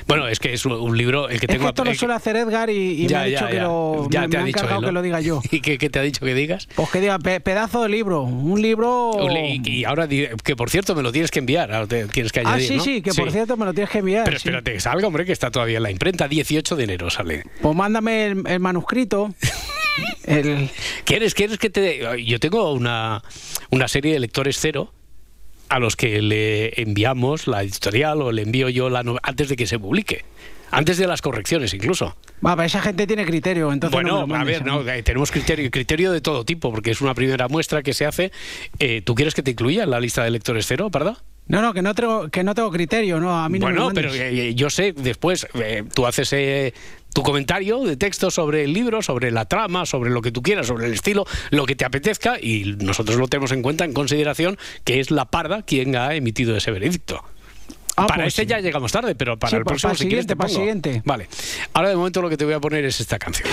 Bueno, 0.08 0.28
es 0.28 0.40
que 0.40 0.54
es 0.54 0.66
un 0.66 0.98
libro 0.98 1.30
el 1.30 1.40
que 1.40 1.48
tengo. 1.48 1.62
Es 1.62 1.66
que 1.66 1.70
esto 1.70 1.86
lo 1.86 1.94
suele 1.96 2.14
hacer 2.14 2.36
Edgar 2.36 2.70
y, 2.70 3.08
me 3.10 3.16
ha 3.16 3.24
dicho 3.24 3.48
que 3.48 3.60
lo. 3.60 4.08
Ya 4.10 4.28
te 4.28 4.38
ha 4.38 4.44
dicho 4.44 4.68
que 4.68 4.92
lo 4.92 5.02
diga 5.02 5.22
yo. 5.22 5.42
¿Y 5.52 5.62
qué, 5.62 5.78
te 5.90 6.00
ha 6.00 6.02
dicho 6.02 6.26
que 6.26 6.34
digas? 6.34 6.68
Pues 6.76 6.90
que 6.90 7.00
diga 7.00 7.20
pedazo 7.20 7.84
de 7.84 7.90
libro, 7.90 8.24
un 8.24 8.62
libro. 8.62 9.12
Y, 9.64 9.84
ahora 9.86 10.08
que 10.08 10.56
por 10.56 10.70
cierto 10.70 10.96
me 10.96 11.04
lo 11.04 11.12
tienes 11.12 11.32
que 11.32 11.40
enviar, 11.40 11.72
ahora 11.72 11.88
te 11.88 12.06
tienes 12.08 12.32
que 12.32 12.42
añadir. 12.42 12.66
Ah, 12.66 12.68
sí, 12.68 12.80
sí, 12.80 13.02
que 13.02 13.14
por 13.14 13.32
cierto 13.32 13.58
me 13.58 13.66
lo 13.66 13.74
tienes 13.74 13.90
que 13.90 14.00
enviar. 14.00 14.26
Pero 14.26 14.38
espérate 14.38 14.74
que 14.74 14.80
salga, 14.80 15.08
hombre, 15.08 15.26
que 15.26 15.32
está 15.32 15.52
todavía 15.52 15.78
en 15.78 15.84
la 15.84 15.92
imprenta, 15.92 16.28
18 16.28 16.76
de 16.76 16.84
enero 16.84 17.10
sale. 17.10 17.44
Pues 17.62 17.76
mándame 17.76 18.28
el, 18.28 18.60
manuscrito. 18.60 19.34
¿Quieres, 21.06 21.34
¿Quieres 21.34 21.58
que 21.58 21.70
te.? 21.70 22.24
Yo 22.26 22.40
tengo 22.40 22.72
una, 22.74 23.24
una 23.70 23.88
serie 23.88 24.14
de 24.14 24.20
lectores 24.20 24.58
cero 24.60 24.94
a 25.70 25.80
los 25.80 25.96
que 25.96 26.22
le 26.22 26.82
enviamos 26.82 27.48
la 27.48 27.64
editorial 27.64 28.22
o 28.22 28.32
le 28.32 28.42
envío 28.42 28.70
yo 28.70 28.90
la 28.90 29.04
antes 29.24 29.50
de 29.50 29.56
que 29.56 29.68
se 29.68 29.80
publique. 29.80 30.26
Antes 30.72 30.98
de 30.98 31.08
las 31.08 31.22
correcciones, 31.22 31.74
incluso. 31.74 32.16
Va, 32.46 32.64
esa 32.64 32.80
gente 32.82 33.08
tiene 33.08 33.26
criterio, 33.26 33.72
entonces. 33.72 33.94
Bueno, 33.94 34.28
a 34.36 34.44
ver, 34.44 34.64
no, 34.64 34.88
eh, 34.88 35.02
tenemos 35.02 35.32
criterio, 35.32 35.72
criterio 35.72 36.12
de 36.12 36.22
todo 36.22 36.46
tipo, 36.46 36.70
porque 36.70 36.92
es 36.92 37.02
una 37.02 37.16
primera 37.16 37.48
muestra 37.48 37.82
que 37.82 37.94
se 37.94 38.06
hace. 38.06 38.32
Eh, 38.78 39.02
¿Tú 39.04 39.16
quieres 39.16 39.34
que 39.34 39.42
te 39.42 39.52
incluya 39.52 39.84
en 39.84 39.90
la 39.90 40.00
lista 40.00 40.24
de 40.24 40.30
lectores 40.30 40.68
cero, 40.68 40.90
verdad? 40.92 41.18
No, 41.50 41.62
no, 41.62 41.74
que 41.74 41.82
no 41.82 41.94
tengo, 41.96 42.30
que 42.30 42.44
no 42.44 42.54
tengo 42.56 42.70
criterio, 42.72 43.20
no, 43.20 43.38
a 43.38 43.50
mí 43.50 43.58
no 43.60 43.66
bueno, 43.66 43.90
pero 43.94 44.14
eh, 44.14 44.54
yo 44.56 44.70
sé, 44.70 44.94
después 44.94 45.48
tú 45.94 46.06
haces 46.06 46.74
tu 47.12 47.24
comentario 47.24 47.84
de 47.84 47.98
texto 47.98 48.30
sobre 48.30 48.64
el 48.66 48.72
libro, 48.74 49.02
sobre 49.02 49.32
la 49.32 49.46
trama, 49.46 49.88
sobre 49.88 50.12
lo 50.12 50.22
que 50.22 50.32
tú 50.32 50.44
quieras, 50.44 50.68
sobre 50.68 50.86
el 50.86 50.94
estilo, 50.94 51.26
lo 51.50 51.66
que 51.66 51.76
te 51.76 51.86
apetezca, 51.86 52.40
y 52.40 52.76
nosotros 52.80 53.18
lo 53.18 53.28
tenemos 53.28 53.52
en 53.52 53.64
cuenta 53.64 53.84
en 53.84 53.94
consideración 53.94 54.58
que 54.84 55.00
es 55.00 55.10
la 55.10 55.26
parda 55.26 55.64
quien 55.64 55.96
ha 55.96 56.14
emitido 56.14 56.56
ese 56.56 56.70
veredicto. 56.70 57.24
Ah, 57.96 58.06
para 58.08 58.24
pues 58.24 58.28
este 58.34 58.44
sí. 58.44 58.48
ya 58.50 58.60
llegamos 58.60 58.92
tarde, 58.92 59.16
pero 59.16 59.38
para 59.40 59.50
Sí, 59.50 59.56
el 59.58 59.64
pa- 59.64 59.70
próximo 59.70 59.88
para 59.90 59.94
el 59.94 59.98
si 59.98 60.04
quieres, 60.08 60.26
siguiente, 60.26 60.34
te 60.34 60.38
para 60.38 60.50
el 60.50 60.54
pongo. 60.56 60.66
siguiente. 60.66 61.02
Vale. 61.04 61.28
Ahora 61.74 61.90
de 61.90 61.96
momento 61.96 62.22
lo 62.22 62.30
que 62.30 62.38
te 62.38 62.46
voy 62.46 62.54
a 62.54 62.60
poner 62.60 62.86
es 62.86 63.00
esta 63.02 63.18
canción. 63.18 63.50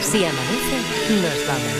Si 0.00 0.16
amanece, 0.24 1.20
nos 1.20 1.46
vamos. 1.48 1.79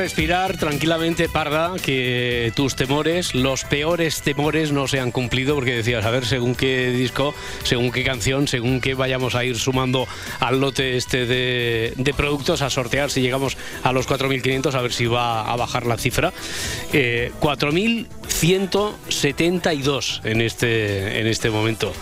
Respirar 0.00 0.56
tranquilamente, 0.56 1.28
Parda, 1.28 1.74
que 1.76 2.54
tus 2.56 2.74
temores, 2.74 3.34
los 3.34 3.64
peores 3.64 4.22
temores, 4.22 4.72
no 4.72 4.88
se 4.88 4.98
han 4.98 5.10
cumplido, 5.10 5.54
porque 5.54 5.76
decías, 5.76 6.06
a 6.06 6.10
ver, 6.10 6.24
según 6.24 6.54
qué 6.54 6.90
disco, 6.90 7.34
según 7.64 7.92
qué 7.92 8.02
canción, 8.02 8.48
según 8.48 8.80
qué 8.80 8.94
vayamos 8.94 9.34
a 9.34 9.44
ir 9.44 9.58
sumando 9.58 10.08
al 10.38 10.58
lote 10.58 10.96
este 10.96 11.26
de, 11.26 12.14
productos 12.16 12.62
a 12.62 12.70
sortear, 12.70 13.10
si 13.10 13.20
llegamos 13.20 13.58
a 13.82 13.92
los 13.92 14.08
4.500, 14.08 14.72
a 14.72 14.80
ver 14.80 14.94
si 14.94 15.04
va 15.04 15.42
a 15.42 15.56
bajar 15.56 15.84
la 15.84 15.98
cifra. 15.98 16.32
Eh, 16.94 17.30
4.172 17.38 20.24
en 20.24 20.40
este, 20.40 21.20
en 21.20 21.26
este 21.26 21.50
momento. 21.50 21.92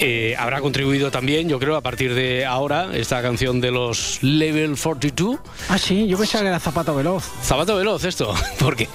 Eh, 0.00 0.36
habrá 0.38 0.60
contribuido 0.60 1.10
también, 1.10 1.48
yo 1.48 1.58
creo, 1.58 1.74
a 1.76 1.80
partir 1.80 2.14
de 2.14 2.46
ahora, 2.46 2.90
esta 2.94 3.20
canción 3.20 3.60
de 3.60 3.72
los 3.72 4.22
Level 4.22 4.76
42. 4.76 5.38
Ah, 5.68 5.76
sí, 5.76 6.06
yo 6.06 6.16
pensaba 6.16 6.42
que 6.42 6.48
era 6.48 6.60
zapato 6.60 6.94
veloz. 6.94 7.24
Zapato 7.42 7.74
veloz 7.76 8.04
esto, 8.04 8.32
¿por 8.60 8.76
qué? 8.76 8.88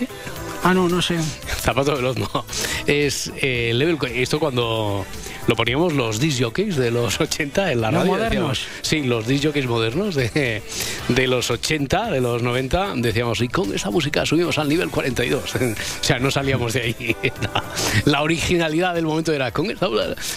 Ah, 0.63 0.73
no, 0.73 0.87
no 0.87 1.01
sé. 1.01 1.17
Zapato 1.59 1.93
veloz 1.95 2.17
no. 2.17 2.45
Es 2.87 3.31
eh, 3.35 3.73
level, 3.73 3.97
esto 4.13 4.39
cuando 4.39 5.05
lo 5.47 5.55
poníamos 5.55 5.93
los 5.93 6.19
disc 6.19 6.41
jockeys 6.41 6.75
de 6.77 6.89
los 6.91 7.19
80 7.21 7.71
en 7.73 7.81
la 7.81 7.91
Los 7.91 7.99
radio. 8.01 8.11
modernos. 8.13 8.59
decíamos- 8.59 8.67
sí, 8.81 9.03
los 9.03 9.27
disc 9.27 9.45
jockeys 9.45 9.65
modernos 9.67 10.15
de, 10.15 10.61
de 11.09 11.27
los 11.27 11.51
80, 11.51 12.11
de 12.11 12.21
los 12.21 12.41
90, 12.43 12.93
decíamos, 12.97 13.41
y 13.41 13.47
con 13.49 13.73
esa 13.73 13.89
música 13.91 14.25
subimos 14.25 14.57
al 14.57 14.69
nivel 14.69 14.89
42. 14.89 15.55
o 15.55 15.59
sea, 16.01 16.19
no 16.19 16.31
salíamos 16.31 16.73
de 16.73 16.81
ahí. 16.81 17.15
La, 18.05 18.21
originalidad 18.21 18.95
del 18.95 19.05
momento 19.05 19.33
era 19.33 19.51
con 19.51 19.69
esa 19.69 19.87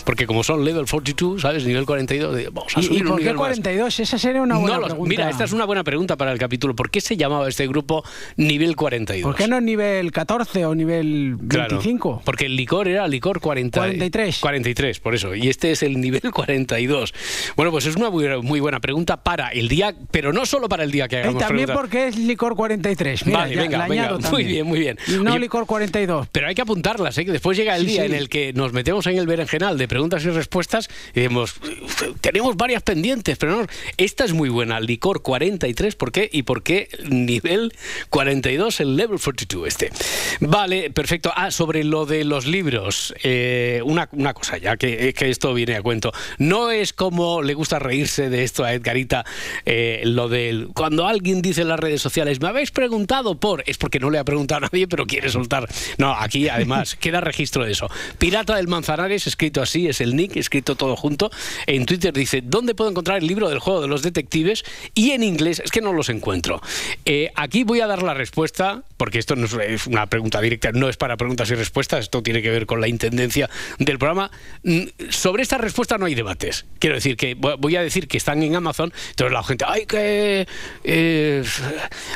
porque 0.04 0.26
como 0.26 0.42
son 0.42 0.64
level 0.64 0.86
42, 0.90 1.40
¿sabes? 1.42 1.64
Nivel 1.64 1.86
42, 1.86 2.34
de- 2.34 2.48
vamos 2.50 2.76
a 2.76 2.80
¿Y, 2.80 2.82
subir 2.82 2.98
y 2.98 3.02
un 3.02 3.08
por 3.08 3.16
qué 3.18 3.22
nivel 3.22 3.34
más. 3.36 3.40
42? 3.42 4.00
Esa 4.00 4.18
sería 4.18 4.42
una 4.42 4.56
buena 4.58 4.74
No 4.76 4.80
lo- 4.80 4.86
pregunta. 4.88 5.08
mira, 5.08 5.30
esta 5.30 5.44
es 5.44 5.52
una 5.52 5.64
buena 5.64 5.84
pregunta 5.84 6.16
para 6.16 6.32
el 6.32 6.38
capítulo. 6.38 6.74
¿Por 6.74 6.90
qué 6.90 7.00
se 7.00 7.16
llamaba 7.16 7.48
este 7.48 7.66
grupo 7.68 8.04
Nivel 8.36 8.74
42? 8.76 9.22
¿Por 9.22 9.36
qué 9.40 9.46
no 9.48 9.60
nivel 9.60 10.10
14 10.12 10.66
o 10.66 10.74
nivel 10.74 11.36
Claro, 11.48 11.68
25? 11.76 12.22
porque 12.24 12.46
el 12.46 12.56
licor 12.56 12.88
era 12.88 13.06
licor 13.08 13.40
40, 13.40 13.78
43. 13.78 14.38
43, 14.40 14.95
por 15.00 15.14
eso. 15.14 15.34
Y 15.34 15.48
este 15.48 15.70
es 15.72 15.82
el 15.82 16.00
nivel 16.00 16.20
42. 16.32 17.14
Bueno, 17.56 17.70
pues 17.70 17.86
es 17.86 17.96
una 17.96 18.10
muy, 18.10 18.26
muy 18.42 18.60
buena 18.60 18.80
pregunta 18.80 19.22
para 19.22 19.48
el 19.48 19.68
día, 19.68 19.94
pero 20.10 20.32
no 20.32 20.46
solo 20.46 20.68
para 20.68 20.84
el 20.84 20.90
día 20.90 21.08
que 21.08 21.16
Y 21.16 21.18
hagamos 21.20 21.42
también 21.42 21.66
preguntas. 21.66 21.80
porque 21.90 22.08
es 22.08 22.16
licor 22.18 22.54
43. 22.56 23.26
Mira, 23.26 23.38
Vale, 23.38 23.54
ya, 23.54 23.62
venga, 23.62 23.88
venga. 23.88 24.10
Muy 24.12 24.22
también. 24.22 24.48
bien, 24.48 24.66
muy 24.66 24.78
bien. 24.78 24.98
Y 25.08 25.12
no 25.18 25.30
Oye, 25.32 25.40
licor 25.40 25.66
42. 25.66 26.28
Pero 26.32 26.48
hay 26.48 26.54
que 26.54 26.62
apuntarlas, 26.62 27.16
¿eh? 27.18 27.24
que 27.24 27.32
después 27.32 27.56
llega 27.56 27.76
el 27.76 27.82
Sí, 27.82 27.92
día 27.92 28.02
sí. 28.02 28.06
en 28.06 28.14
el 28.14 28.28
que 28.28 28.52
nos 28.52 28.72
metemos 28.72 29.06
en 29.06 29.16
el 29.18 29.26
berenjenal 29.26 29.78
de 29.78 29.88
preguntas 29.88 30.24
y 30.24 30.30
respuestas 30.30 30.88
y 31.14 31.20
decimos, 31.20 31.54
tenemos 32.20 32.56
varias 32.56 32.82
pendientes, 32.82 33.38
pero 33.38 33.56
no, 33.62 33.66
esta 33.96 34.24
es 34.24 34.32
muy 34.32 34.48
buena, 34.48 34.80
licor 34.80 35.22
43, 35.22 35.94
¿por 35.96 36.12
qué? 36.12 36.28
¿Y 36.32 36.42
por 36.42 36.62
qué 36.62 36.88
nivel 37.08 37.72
42, 38.10 38.80
el 38.80 38.96
level 38.96 39.18
42 39.18 39.66
este? 39.68 39.90
Vale, 40.40 40.90
perfecto. 40.90 41.32
Ah, 41.34 41.50
sobre 41.50 41.84
lo 41.84 42.06
de 42.06 42.24
los 42.24 42.46
libros, 42.46 43.14
eh, 43.22 43.80
una, 43.84 44.08
una 44.12 44.34
cosa, 44.34 44.58
ya 44.58 44.76
que 44.76 44.85
que, 44.86 45.12
que 45.14 45.30
esto 45.30 45.52
viene 45.54 45.74
a 45.76 45.82
cuento. 45.82 46.12
No 46.38 46.70
es 46.70 46.92
como 46.92 47.42
le 47.42 47.54
gusta 47.54 47.78
reírse 47.78 48.30
de 48.30 48.44
esto 48.44 48.64
a 48.64 48.72
Edgarita, 48.72 49.24
eh, 49.64 50.02
lo 50.04 50.28
del 50.28 50.68
cuando 50.74 51.06
alguien 51.06 51.42
dice 51.42 51.62
en 51.62 51.68
las 51.68 51.80
redes 51.80 52.02
sociales, 52.02 52.40
me 52.40 52.48
habéis 52.48 52.70
preguntado 52.70 53.38
por, 53.38 53.62
es 53.66 53.78
porque 53.78 53.98
no 54.00 54.10
le 54.10 54.18
ha 54.18 54.24
preguntado 54.24 54.58
a 54.64 54.68
nadie, 54.70 54.86
pero 54.88 55.06
quiere 55.06 55.28
soltar. 55.30 55.68
No, 55.98 56.12
aquí 56.14 56.48
además 56.48 56.94
queda 57.00 57.20
registro 57.20 57.64
de 57.64 57.72
eso. 57.72 57.88
Pirata 58.18 58.56
del 58.56 58.68
Manzanares, 58.68 59.26
escrito 59.26 59.62
así, 59.62 59.88
es 59.88 60.00
el 60.00 60.14
nick, 60.16 60.36
escrito 60.36 60.76
todo 60.76 60.96
junto. 60.96 61.30
En 61.66 61.86
Twitter 61.86 62.12
dice, 62.12 62.42
¿dónde 62.44 62.74
puedo 62.74 62.90
encontrar 62.90 63.18
el 63.18 63.26
libro 63.26 63.48
del 63.48 63.58
juego 63.58 63.80
de 63.80 63.88
los 63.88 64.02
detectives? 64.02 64.64
Y 64.94 65.12
en 65.12 65.22
inglés, 65.22 65.60
es 65.64 65.70
que 65.70 65.80
no 65.80 65.92
los 65.92 66.08
encuentro. 66.08 66.60
Eh, 67.04 67.30
aquí 67.34 67.64
voy 67.64 67.80
a 67.80 67.86
dar 67.86 68.02
la 68.02 68.14
respuesta, 68.14 68.82
porque 68.96 69.18
esto 69.18 69.36
no 69.36 69.46
es- 69.46 69.54
es 69.54 69.86
una 69.86 70.06
pregunta 70.06 70.40
directa, 70.40 70.70
no 70.72 70.88
es 70.88 70.96
para 70.96 71.16
preguntas 71.16 71.50
y 71.50 71.54
respuestas, 71.54 72.00
esto 72.00 72.22
tiene 72.22 72.42
que 72.42 72.50
ver 72.50 72.66
con 72.66 72.80
la 72.80 72.88
intendencia 72.88 73.48
del 73.78 73.98
programa. 73.98 74.30
Sobre 75.10 75.42
esta 75.42 75.58
respuesta 75.58 75.98
no 75.98 76.06
hay 76.06 76.14
debates. 76.14 76.66
Quiero 76.78 76.96
decir 76.96 77.16
que 77.16 77.36
vo- 77.36 77.56
voy 77.58 77.76
a 77.76 77.82
decir 77.82 78.08
que 78.08 78.16
están 78.16 78.42
en 78.42 78.56
Amazon, 78.56 78.92
entonces 79.10 79.32
la 79.32 79.42
gente, 79.42 79.64
hay 79.68 79.86
que, 79.86 80.46
eh, 80.84 81.44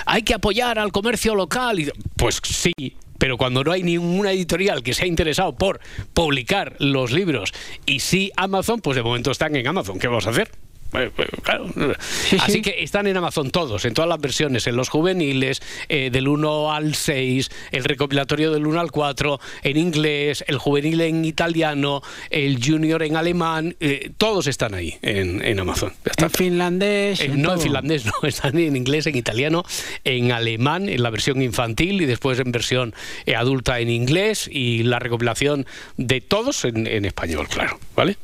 hay 0.07 0.23
que 0.23 0.35
apoyar 0.35 0.79
al 0.79 0.93
comercio 0.93 1.35
local. 1.35 1.79
Y, 1.81 1.91
pues 2.17 2.41
sí, 2.45 2.73
pero 3.19 3.37
cuando 3.37 3.63
no 3.65 3.73
hay 3.73 3.83
ninguna 3.83 4.33
editorial 4.33 4.83
que 4.83 4.95
se 4.95 5.05
ha 5.05 5.07
interesado 5.07 5.55
por 5.55 5.81
publicar 6.15 6.77
los 6.79 7.13
libros 7.13 7.53
y 7.87 8.01
sí 8.01 8.33
Amazon, 8.37 8.81
pues 8.81 8.97
de 8.97 9.03
momento 9.03 9.31
están 9.31 9.55
en 9.57 9.67
Amazon. 9.67 9.99
¿Qué 9.99 10.07
vamos 10.09 10.27
a 10.27 10.31
hacer? 10.31 10.51
Claro. 10.91 11.67
Así 12.41 12.53
sí. 12.53 12.63
que 12.63 12.83
están 12.83 13.07
en 13.07 13.17
Amazon 13.17 13.51
todos, 13.51 13.85
en 13.85 13.95
todas 13.95 14.09
las 14.09 14.21
versiones, 14.21 14.67
en 14.67 14.77
los 14.77 14.89
juveniles, 14.89 15.63
eh, 15.89 16.11
del 16.11 16.29
1 16.29 16.73
al 16.73 16.95
6, 16.95 17.51
el 17.71 17.85
recopilatorio 17.85 18.51
del 18.51 18.67
1 18.67 18.81
al 18.81 18.91
4, 18.91 19.41
en 19.63 19.77
inglés, 19.77 20.45
el 20.49 20.59
juvenil 20.59 21.01
en 21.01 21.25
italiano, 21.25 22.03
el 22.31 22.59
junior 22.65 23.03
en 23.03 23.17
alemán, 23.17 23.77
eh, 23.81 24.11
todos 24.19 24.47
están 24.47 24.75
ahí 24.75 24.99
en, 25.03 25.45
en 25.45 25.61
Amazon. 25.61 25.93
Está. 26.05 26.27
En 26.27 26.31
finlandés. 26.31 27.21
Eh, 27.21 27.27
en 27.27 27.43
no 27.43 27.53
en 27.53 27.61
finlandés, 27.61 28.05
no, 28.07 28.13
están 28.23 28.59
en 28.59 28.77
inglés, 28.77 29.07
en 29.07 29.17
italiano, 29.17 29.65
en 30.05 30.33
alemán, 30.33 30.89
en 30.89 31.03
la 31.03 31.11
versión 31.11 31.41
infantil 31.41 32.03
y 32.03 32.07
después 32.07 32.39
en 32.41 32.51
versión 32.51 32.95
adulta 33.37 33.79
en 33.79 33.91
inglés 33.91 34.49
y 34.53 34.83
la 34.83 34.99
recopilación 34.99 35.67
de 35.97 36.21
todos 36.21 36.65
en, 36.65 36.87
en 36.87 37.05
español, 37.05 37.47
claro, 37.49 37.79
¿vale? 37.95 38.17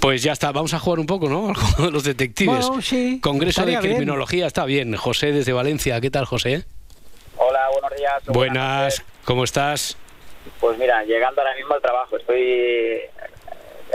Pues 0.00 0.22
ya 0.22 0.32
está, 0.32 0.50
vamos 0.50 0.72
a 0.72 0.78
jugar 0.78 0.98
un 0.98 1.06
poco, 1.06 1.28
¿no? 1.28 1.48
Al 1.48 1.54
juego 1.54 1.84
de 1.86 1.90
los 1.90 2.04
detectives. 2.04 2.66
Bueno, 2.66 2.82
sí, 2.82 3.20
Congreso 3.22 3.62
de 3.62 3.72
bien. 3.72 3.80
Criminología, 3.80 4.46
está 4.46 4.64
bien. 4.64 4.96
José 4.96 5.32
desde 5.32 5.52
Valencia, 5.52 6.00
¿qué 6.00 6.10
tal, 6.10 6.24
José? 6.24 6.64
Hola, 7.36 7.68
buenos 7.72 7.98
días. 7.98 8.22
Buenas. 8.26 9.04
¿cómo 9.24 9.44
estás? 9.44 9.96
Pues 10.58 10.78
mira, 10.78 11.04
llegando 11.04 11.42
ahora 11.42 11.54
mismo 11.54 11.74
al 11.74 11.82
trabajo, 11.82 12.16
estoy 12.16 12.40
eh, 12.40 13.10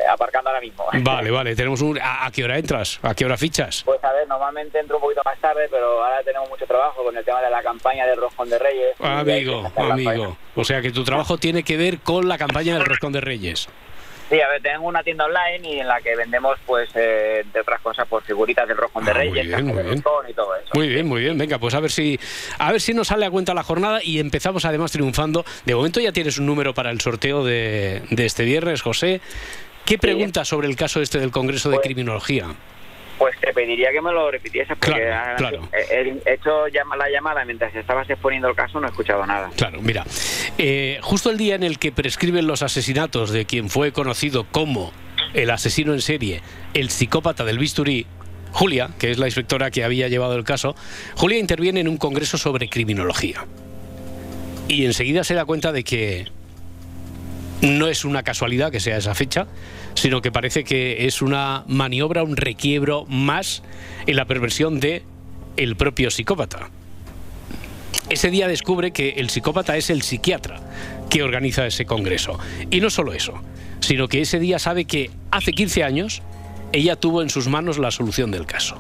aparcando 0.08 0.52
ahora 0.52 0.62
mismo. 0.62 0.86
Vale, 0.94 1.32
vale, 1.32 1.56
tenemos 1.56 1.82
un... 1.82 2.00
¿A, 2.00 2.28
a 2.28 2.32
qué 2.32 2.44
hora 2.44 2.58
entras? 2.60 3.00
¿A 3.02 3.16
qué 3.16 3.26
hora 3.26 3.36
fichas? 3.36 3.82
Pues 3.84 4.04
a 4.04 4.14
ver, 4.14 4.28
normalmente 4.28 4.80
entro 4.80 4.98
un 4.98 5.02
poquito 5.02 5.22
más 5.26 5.40
tarde, 5.40 5.68
pero 5.72 6.04
ahora 6.04 6.22
tenemos 6.24 6.48
mucho 6.50 6.68
trabajo 6.68 7.04
con 7.04 7.18
el 7.18 7.26
tema 7.26 7.42
de 7.42 7.50
la 7.50 7.64
campaña 7.64 8.06
del 8.06 8.18
Roscón 8.18 8.50
de 8.50 8.60
Reyes. 8.60 8.96
Amigo, 9.00 9.72
amigo. 9.76 10.38
O 10.56 10.64
sea 10.64 10.82
que 10.84 10.92
tu 10.92 11.04
trabajo 11.04 11.38
tiene 11.40 11.64
que 11.64 11.78
ver 11.78 12.00
con 12.00 12.28
la 12.28 12.38
campaña 12.38 12.76
del 12.76 12.86
Roscón 12.86 13.12
de 13.12 13.22
Reyes. 13.22 13.68
Sí, 14.30 14.42
a 14.42 14.48
ver, 14.50 14.62
tengo 14.62 14.88
una 14.88 15.04
tienda 15.04 15.26
online 15.26 15.70
y 15.70 15.80
en 15.80 15.88
la 15.88 16.02
que 16.02 16.16
vendemos, 16.16 16.58
pues, 16.66 16.90
eh, 16.96 17.42
entre 17.46 17.62
otras 17.62 17.80
cosas, 17.82 18.08
pues 18.10 18.26
figuritas 18.26 18.68
del 18.68 18.76
Roscón 18.78 19.06
de 19.06 19.12
Ah, 19.12 19.14
muy 19.14 19.24
Reyes, 19.24 19.46
bien, 19.46 19.52
cajas 19.52 19.66
muy 19.66 19.84
bien. 19.84 19.98
Y 20.30 20.34
todo 20.34 20.56
eso. 20.56 20.70
Muy 20.74 20.88
bien, 20.90 21.08
muy 21.08 21.22
bien. 21.22 21.38
Venga, 21.38 21.60
pues 21.60 21.76
a 21.76 21.80
ver 21.80 21.92
si 21.92 22.20
a 22.58 22.72
ver 22.72 22.82
si 22.82 22.94
nos 22.96 23.08
sale 23.10 23.26
a 23.26 23.30
cuenta 23.30 23.54
la 23.54 23.62
jornada 23.64 24.00
y 24.04 24.20
empezamos 24.20 24.66
además 24.66 24.92
triunfando. 24.92 25.46
De 25.66 25.76
momento 25.76 26.00
ya 26.00 26.12
tienes 26.12 26.40
un 26.40 26.48
número 26.48 26.74
para 26.74 26.90
el 26.90 27.00
sorteo 27.02 27.44
de, 27.46 28.02
de 28.10 28.26
este 28.26 28.44
viernes, 28.46 28.82
José. 28.82 29.22
¿Qué 29.86 30.00
preguntas 30.00 30.48
sobre 30.48 30.68
el 30.68 30.76
caso 30.76 31.00
este 31.02 31.20
del 31.20 31.30
Congreso 31.30 31.70
de 31.70 31.76
Pues- 31.76 31.86
Criminología? 31.86 32.48
Pues 33.18 33.40
te 33.40 33.54
pediría 33.54 33.92
que 33.92 34.02
me 34.02 34.12
lo 34.12 34.30
repitieses 34.30 34.78
porque 34.78 35.06
Claro, 35.06 35.38
claro. 35.38 35.70
he, 35.74 36.20
he 36.26 36.34
hecho 36.34 36.68
la 36.68 37.10
llamada 37.10 37.46
mientras 37.46 37.74
estabas 37.76 38.10
exponiendo 38.10 38.48
el 38.50 38.56
caso, 38.56 38.80
no 38.80 38.88
he 38.88 38.90
escuchado 38.90 39.26
nada. 39.26 39.50
Claro, 39.56 39.82
mira, 39.82 40.04
eh, 40.58 41.00
justo 41.02 41.30
el 41.32 41.38
día 41.38 41.56
en 41.56 41.64
el 41.64 41.80
que 41.80 41.92
prescriben 41.92 42.48
los 42.48 42.62
asesinatos 42.62 43.32
de 43.32 43.46
quien 43.46 43.70
fue 43.70 43.92
conocido 43.94 44.46
como 44.52 44.92
el 45.34 45.50
asesino 45.50 45.94
en 45.94 46.02
serie, 46.02 46.42
el 46.74 46.90
psicópata 46.90 47.46
del 47.46 47.58
bisturí, 47.60 48.06
Julia, 48.52 48.90
que 49.00 49.12
es 49.12 49.18
la 49.18 49.26
inspectora 49.28 49.72
que 49.72 49.84
había 49.84 50.08
llevado 50.08 50.36
el 50.36 50.44
caso, 50.44 50.76
Julia 51.16 51.40
interviene 51.40 51.82
en 51.82 51.88
un 51.88 51.98
congreso 51.98 52.38
sobre 52.38 52.70
criminología. 52.70 53.46
Y 54.68 54.86
enseguida 54.86 55.24
se 55.24 55.34
da 55.36 55.46
cuenta 55.46 55.72
de 55.72 55.84
que 55.84 56.26
no 57.62 57.88
es 57.88 58.06
una 58.06 58.24
casualidad 58.24 58.72
que 58.72 58.80
sea 58.80 58.98
esa 58.98 59.14
fecha, 59.16 59.48
sino 59.96 60.22
que 60.22 60.32
parece 60.32 60.64
que 60.64 61.08
es 61.08 61.22
una 61.22 61.64
maniobra, 61.68 62.24
un 62.24 62.38
requiebro 62.38 63.06
más 63.06 63.64
en 64.06 64.16
la 64.16 64.26
perversión 64.26 64.80
de 64.80 65.04
el 65.58 65.76
propio 65.76 66.12
psicópata. 66.12 66.70
Ese 68.10 68.30
día 68.30 68.48
descubre 68.48 68.92
que 68.92 69.16
el 69.18 69.30
psicópata 69.30 69.78
es 69.78 69.90
el 69.90 70.04
psiquiatra 70.04 70.62
que 71.10 71.24
organiza 71.24 71.66
ese 71.66 71.86
congreso. 71.86 72.38
Y 72.70 72.80
no 72.80 72.90
solo 72.90 73.14
eso, 73.14 73.34
sino 73.80 74.08
que 74.08 74.22
ese 74.22 74.40
día 74.40 74.60
sabe 74.60 74.86
que 74.86 75.10
hace 75.32 75.54
15 75.54 75.84
años 75.84 76.22
ella 76.72 76.96
tuvo 76.98 77.22
en 77.22 77.30
sus 77.30 77.48
manos 77.48 77.80
la 77.80 77.90
solución 77.90 78.32
del 78.32 78.46
caso. 78.46 78.80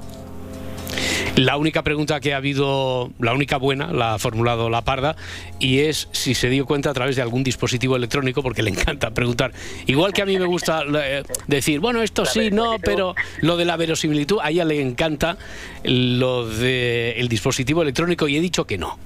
La 1.35 1.57
única 1.57 1.83
pregunta 1.83 2.21
que 2.21 2.33
ha 2.33 2.37
habido, 2.37 3.11
la 3.19 3.33
única 3.33 3.57
buena, 3.57 3.91
la 3.91 4.13
ha 4.13 4.19
formulado 4.19 4.69
la 4.69 4.83
parda, 4.83 5.17
y 5.59 5.79
es 5.79 6.07
si 6.13 6.33
se 6.33 6.49
dio 6.49 6.65
cuenta 6.65 6.91
a 6.91 6.93
través 6.93 7.17
de 7.17 7.21
algún 7.21 7.43
dispositivo 7.43 7.97
electrónico, 7.97 8.41
porque 8.41 8.63
le 8.63 8.69
encanta 8.75 9.11
preguntar. 9.11 9.51
Igual 9.85 10.13
que 10.13 10.21
a 10.21 10.25
mí 10.25 10.39
me 10.39 10.45
gusta 10.45 10.83
eh, 11.03 11.23
decir, 11.47 11.81
bueno, 11.81 12.01
esto 12.01 12.25
sí, 12.25 12.51
no, 12.51 12.77
pero 12.81 13.15
lo 13.41 13.57
de 13.57 13.65
la 13.65 13.75
verosimilitud, 13.75 14.39
a 14.41 14.49
ella 14.49 14.63
le 14.63 14.79
encanta 14.79 15.37
lo 15.83 16.47
del 16.47 17.27
dispositivo 17.27 17.81
electrónico, 17.81 18.29
y 18.29 18.37
he 18.37 18.41
dicho 18.41 18.65
que 18.65 18.77
no. 18.77 18.97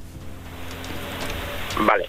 Vale. 1.79 2.05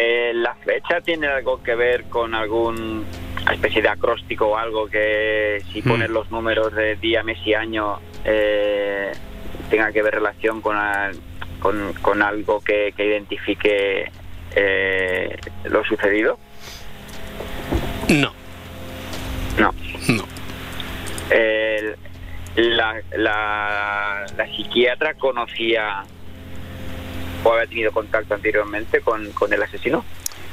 Eh, 0.00 0.32
¿La 0.34 0.56
fecha 0.56 1.00
tiene 1.00 1.28
algo 1.28 1.62
que 1.62 1.76
ver 1.76 2.04
con 2.04 2.34
algún 2.34 3.04
especie 3.50 3.82
de 3.82 3.88
acróstico 3.88 4.46
o 4.48 4.56
algo 4.56 4.86
que 4.88 5.62
si 5.72 5.80
Mm. 5.82 5.88
pones 5.88 6.10
los 6.10 6.30
números 6.30 6.72
de 6.74 6.96
día, 6.96 7.22
mes 7.22 7.38
y 7.44 7.54
año 7.54 7.98
eh, 8.24 9.12
tenga 9.70 9.90
que 9.92 10.02
ver 10.02 10.14
relación 10.14 10.60
con, 10.60 10.76
al- 10.76 11.16
con, 11.60 11.92
con 12.02 12.22
algo 12.22 12.60
que, 12.60 12.92
que 12.96 13.06
identifique 13.06 14.10
eh, 14.54 15.36
lo 15.64 15.82
sucedido? 15.84 16.38
No, 18.08 18.32
No. 19.58 19.72
no. 20.08 20.24
El- 21.30 21.96
la, 22.54 23.00
la, 23.16 24.26
la 24.36 24.46
psiquiatra 24.54 25.14
conocía 25.14 26.04
o 27.44 27.52
había 27.52 27.66
tenido 27.66 27.90
contacto 27.92 28.34
anteriormente 28.34 29.00
con, 29.00 29.32
con 29.32 29.50
el 29.52 29.62
asesino. 29.62 30.04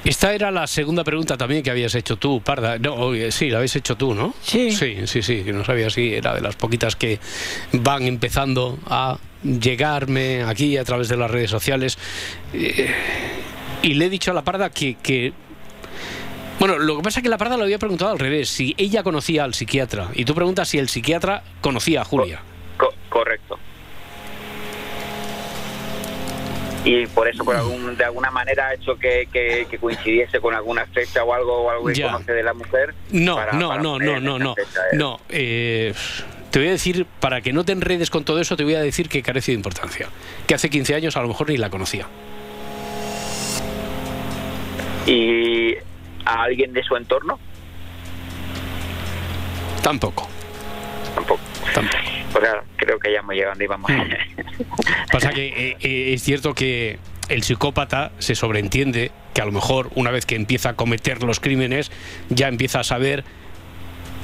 Esta 0.05 0.33
era 0.33 0.49
la 0.49 0.65
segunda 0.65 1.03
pregunta 1.03 1.37
también 1.37 1.61
que 1.61 1.69
habías 1.71 1.93
hecho 1.93 2.15
tú, 2.15 2.41
Parda. 2.41 2.77
No, 2.79 3.11
sí, 3.31 3.49
la 3.49 3.57
habéis 3.57 3.75
hecho 3.75 3.95
tú, 3.97 4.15
¿no? 4.15 4.33
Sí. 4.41 4.71
Sí, 4.71 4.95
sí, 5.05 5.21
sí, 5.21 5.43
que 5.43 5.51
no 5.51 5.65
sabía 5.65 5.89
si 5.89 6.13
era 6.13 6.33
de 6.33 6.41
las 6.41 6.55
poquitas 6.55 6.95
que 6.95 7.19
van 7.73 8.03
empezando 8.03 8.79
a 8.87 9.17
llegarme 9.43 10.43
aquí 10.43 10.77
a 10.77 10.83
través 10.85 11.09
de 11.09 11.17
las 11.17 11.29
redes 11.29 11.49
sociales. 11.51 11.97
Eh, 12.53 12.89
y 13.81 13.93
le 13.95 14.05
he 14.05 14.09
dicho 14.09 14.31
a 14.31 14.33
la 14.33 14.41
Parda 14.43 14.69
que, 14.69 14.95
que- 14.95 15.33
Bueno, 16.59 16.77
lo 16.79 16.97
que 16.97 17.03
pasa 17.03 17.19
es 17.19 17.23
que 17.23 17.29
la 17.29 17.37
Parda 17.37 17.57
lo 17.57 17.63
había 17.63 17.77
preguntado 17.79 18.11
al 18.11 18.19
revés, 18.19 18.49
si 18.49 18.73
ella 18.77 19.03
conocía 19.03 19.43
al 19.43 19.53
psiquiatra. 19.53 20.11
Y 20.15 20.23
tú 20.25 20.33
preguntas 20.33 20.69
si 20.69 20.77
el 20.79 20.87
psiquiatra 20.89 21.43
conocía 21.61 22.01
a 22.01 22.05
Julia. 22.05 22.41
Y 26.85 27.07
por 27.07 27.27
eso, 27.27 27.43
por 27.43 27.55
algún, 27.57 27.97
de 27.97 28.05
alguna 28.05 28.31
manera, 28.31 28.67
ha 28.69 28.73
hecho 28.73 28.97
que, 28.97 29.27
que- 29.31 29.67
que 29.69 29.77
coincidiese 29.77 30.39
con 30.39 30.55
alguna 30.55 30.85
fecha 30.85 31.23
o 31.23 31.33
algo, 31.33 31.63
o 31.63 31.69
algo 31.69 31.85
que 31.87 31.95
Ya. 31.95 32.05
conoce 32.11 32.31
de 32.31 32.41
la 32.43 32.53
mujer. 32.53 32.93
No, 33.11 33.35
para- 33.35 33.51
no, 33.53 33.69
para 33.69 33.81
no, 33.81 33.99
no, 33.99 34.19
no, 34.21 34.39
no, 34.39 34.55
fecha, 34.55 34.79
¿eh? 34.91 34.95
no. 34.97 35.19
eh, 35.29 35.93
te 36.51 36.59
voy 36.59 36.69
a 36.69 36.71
decir, 36.71 37.05
para 37.19 37.41
que 37.41 37.51
no 37.53 37.63
te 37.65 37.73
enredes 37.73 38.09
con 38.09 38.23
todo 38.23 38.39
eso, 38.39 38.55
te 38.55 38.63
voy 38.63 38.75
a 38.75 38.81
decir 38.81 39.09
que 39.09 39.21
carece 39.21 39.51
de 39.51 39.57
importancia. 39.57 40.07
Que 40.47 40.55
hace 40.55 40.69
15 40.69 40.95
años 40.95 41.15
a 41.17 41.21
lo 41.21 41.27
mejor 41.27 41.49
ni 41.49 41.57
la 41.57 41.69
conocía. 41.69 42.07
Y 45.05 45.75
a 46.25 46.43
alguien 46.43 46.73
de 46.73 46.83
su 46.83 46.95
entorno, 46.95 47.39
Tampoco, 49.81 50.27
tampoco. 51.15 51.39
tampoco. 51.73 51.97
Pues 52.31 52.43
claro, 52.43 52.63
creo 52.79 52.97
que 52.99 53.11
ya 53.11 53.19
hemos 53.19 53.35
llegado 53.35 53.51
donde 53.51 53.65
íbamos. 53.65 53.91
Hmm. 53.91 54.09
Pasa 55.11 55.31
que 55.31 55.47
eh, 55.47 55.77
eh, 55.81 56.13
es 56.13 56.23
cierto 56.23 56.53
que 56.53 56.97
el 57.27 57.43
psicópata 57.43 58.11
se 58.19 58.35
sobreentiende 58.35 59.11
que 59.33 59.41
a 59.41 59.45
lo 59.45 59.51
mejor 59.51 59.89
una 59.95 60.11
vez 60.11 60.25
que 60.25 60.35
empieza 60.35 60.69
a 60.69 60.75
cometer 60.75 61.21
los 61.23 61.39
crímenes 61.39 61.91
ya 62.29 62.47
empieza 62.47 62.79
a 62.79 62.83
saber 62.83 63.23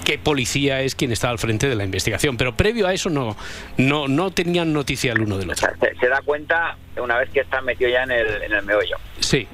qué 0.03 0.17
policía 0.17 0.81
es 0.81 0.95
quien 0.95 1.11
está 1.11 1.29
al 1.29 1.39
frente 1.39 1.67
de 1.67 1.75
la 1.75 1.83
investigación. 1.83 2.37
Pero 2.37 2.55
previo 2.55 2.87
a 2.87 2.93
eso 2.93 3.09
no, 3.09 3.35
no, 3.77 4.07
no 4.07 4.31
tenían 4.31 4.71
noticia 4.73 5.11
el 5.13 5.21
uno 5.21 5.37
del 5.37 5.49
O 5.49 5.53
otro. 5.53 5.67
sea, 5.67 5.75
se, 5.79 5.95
se 5.99 6.07
da 6.07 6.21
cuenta 6.21 6.77
una 6.97 7.17
vez 7.17 7.29
que 7.29 7.41
está 7.41 7.61
metido 7.61 7.89
ya 7.89 8.03
en 8.03 8.11
el, 8.11 8.43
en 8.43 8.53
el 8.53 8.63
meollo. 8.63 8.97
Sí. 9.19 9.47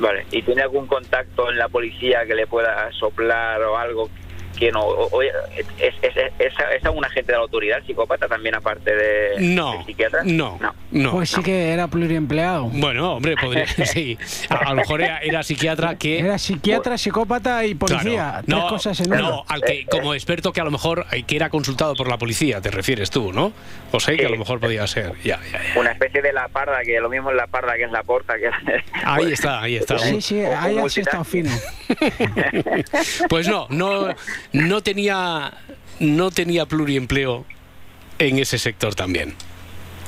Vale. 0.00 0.26
¿Y 0.32 0.42
tiene 0.42 0.62
algún 0.62 0.86
contacto 0.86 1.50
en 1.50 1.58
la 1.58 1.68
policía 1.68 2.26
que 2.26 2.34
le 2.34 2.46
pueda 2.46 2.90
soplar 2.92 3.62
o 3.62 3.76
algo 3.78 4.10
que 4.58 4.72
no? 4.72 4.80
o- 4.82 5.08
o- 5.16 5.22
¿Es, 5.22 5.32
es, 5.78 5.94
es, 6.02 6.16
es, 6.38 6.52
es 6.76 6.84
algún 6.84 7.04
agente 7.04 7.32
de 7.32 7.38
la 7.38 7.42
autoridad 7.44 7.82
psicópata 7.86 8.26
también 8.28 8.54
aparte 8.54 8.94
de, 8.94 9.30
No, 9.40 9.78
de 9.78 9.84
psiquiatra? 9.84 10.20
no, 10.24 10.58
no. 10.60 10.74
no. 10.90 11.10
Pues 11.12 11.30
sí 11.30 11.42
que 11.42 11.72
era 11.72 11.88
pluriempleado. 11.88 12.64
Bueno, 12.66 13.14
hombre, 13.14 13.34
podría, 13.36 13.66
sí. 13.86 14.18
A, 14.48 14.54
a 14.56 14.70
lo 14.70 14.76
mejor 14.76 15.00
era, 15.02 15.18
era 15.18 15.42
psiquiatra 15.42 15.96
que... 15.96 16.18
Era 16.20 16.38
psiquiatra, 16.38 16.98
psicópata 16.98 17.64
y 17.64 17.74
policía. 17.74 18.42
Claro. 18.44 18.44
Tres 18.46 18.56
No, 18.56 18.68
cosas 18.68 19.00
en 19.00 19.12
uno. 19.12 19.22
no, 19.22 19.44
al 19.48 19.62
que 19.62 19.86
como 19.90 20.14
experto 20.14 20.52
que 20.52 20.60
a 20.60 20.64
lo 20.64 20.70
mejor 20.70 21.06
eh, 21.12 21.22
que 21.22 21.36
era 21.36 21.50
consultado 21.50 21.94
por 21.94 22.08
la 22.08 22.18
policía, 22.18 22.60
te 22.60 22.70
refieres 22.70 23.10
tú, 23.10 23.32
¿no? 23.32 23.52
José, 23.92 24.16
que 24.16 24.26
a 24.26 24.28
lo 24.28 24.34
Sí. 24.34 24.38
mejor 24.40 24.60
podía 24.60 24.86
ser. 24.86 25.12
Ya, 25.24 25.38
ya, 25.52 25.62
ya. 25.74 25.80
Una 25.80 25.92
especie 25.92 26.20
de 26.22 26.32
la 26.32 26.48
parda, 26.48 26.80
que 26.84 26.98
lo 27.00 27.08
mismo 27.08 27.30
es 27.30 27.36
la 27.36 27.46
parda 27.46 27.74
que 27.76 27.84
es 27.84 27.90
la 27.90 28.02
porta. 28.02 28.34
Que 28.38 28.50
Ahí 29.04 29.32
está, 29.32 29.62
ahí 29.62 29.76
está. 29.76 29.98
Sí, 29.98 30.20
sí, 30.20 30.40
o- 30.42 30.58
ahí 30.58 30.76
o 30.78 30.86
has 30.86 30.96
estado 30.98 31.24
fino. 31.24 31.50
Pues 33.28 33.48
no, 33.48 33.66
no, 33.70 34.14
no 34.52 34.82
tenía, 34.82 35.52
no 36.00 36.30
tenía 36.30 36.66
pluriempleo 36.66 37.44
en 38.18 38.38
ese 38.38 38.58
sector 38.58 38.94
también. 38.94 39.34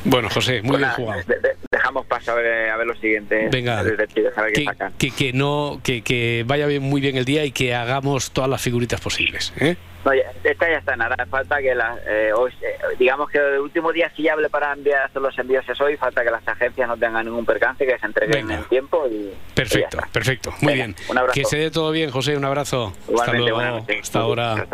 Bueno, 0.05 0.29
José, 0.31 0.63
muy 0.63 0.79
bien 0.79 0.91
jugado. 0.91 1.23
de- 1.27 1.41
de- 1.41 1.60
dejamos 1.73 2.05
paso 2.07 2.33
a 2.33 2.35
ver, 2.35 2.69
a 2.71 2.77
ver 2.77 2.87
lo 2.87 2.97
siguiente. 2.97 3.49
Venga, 3.51 3.85
detectives, 3.85 4.37
a 4.37 4.43
ver 4.43 4.53
qué 4.53 4.61
que, 4.63 4.65
sacan. 4.65 4.93
que, 4.99 5.11
que 5.13 5.33
no, 5.33 5.81
que, 5.85 6.03
que 6.03 6.43
vaya 6.45 6.67
bien, 6.67 6.83
muy 6.83 7.01
bien 7.01 7.17
el 7.17 7.25
día 7.25 7.45
y 7.45 7.53
que 7.53 7.77
hagamos 7.77 8.33
todas 8.33 8.51
las 8.51 8.61
figuritas 8.61 9.01
posibles. 9.01 9.53
¿eh? 9.61 9.77
No, 10.05 10.13
ya- 10.13 10.33
esta 10.43 10.69
ya 10.69 10.79
está 10.79 10.97
nada, 10.97 11.15
falta 11.31 11.59
que 11.61 11.73
las, 11.77 11.97
eh, 12.09 12.33
hoy, 12.37 12.51
eh, 12.61 12.75
digamos 12.99 13.31
que 13.31 13.39
el 13.39 13.61
último 13.61 13.93
día 13.93 14.11
fiable 14.11 14.51
para 14.51 14.73
enviar 14.73 15.03
hacer 15.05 15.23
los 15.23 15.39
envíos 15.39 15.65
es 15.69 15.81
hoy, 15.81 15.97
falta 15.97 16.25
que 16.25 16.31
las 16.33 16.47
agencias 16.49 16.89
no 16.89 16.97
tengan 16.97 17.25
ningún 17.25 17.47
percance, 17.47 17.87
que 17.87 17.97
se 18.01 18.07
entreguen 18.07 18.49
Venga. 18.49 18.63
en 18.63 18.65
tiempo 18.69 19.07
y 19.09 19.31
Perfecto, 19.55 19.99
perfecto. 20.13 20.51
Muy 20.63 20.73
Venga, 20.73 20.87
bien. 20.87 20.97
un 21.09 21.19
abrazo. 21.19 21.35
Que 21.39 21.45
se 21.45 21.57
dé 21.57 21.71
todo 21.71 21.93
bien, 21.93 22.11
José. 22.11 22.37
Un 22.37 22.47
abrazo. 22.47 22.89
Hasta 23.03 23.13
Igualmente, 23.13 23.39
luego. 23.51 23.61
noches. 23.79 24.01
Hasta 24.03 24.19
ahora. 24.19 24.67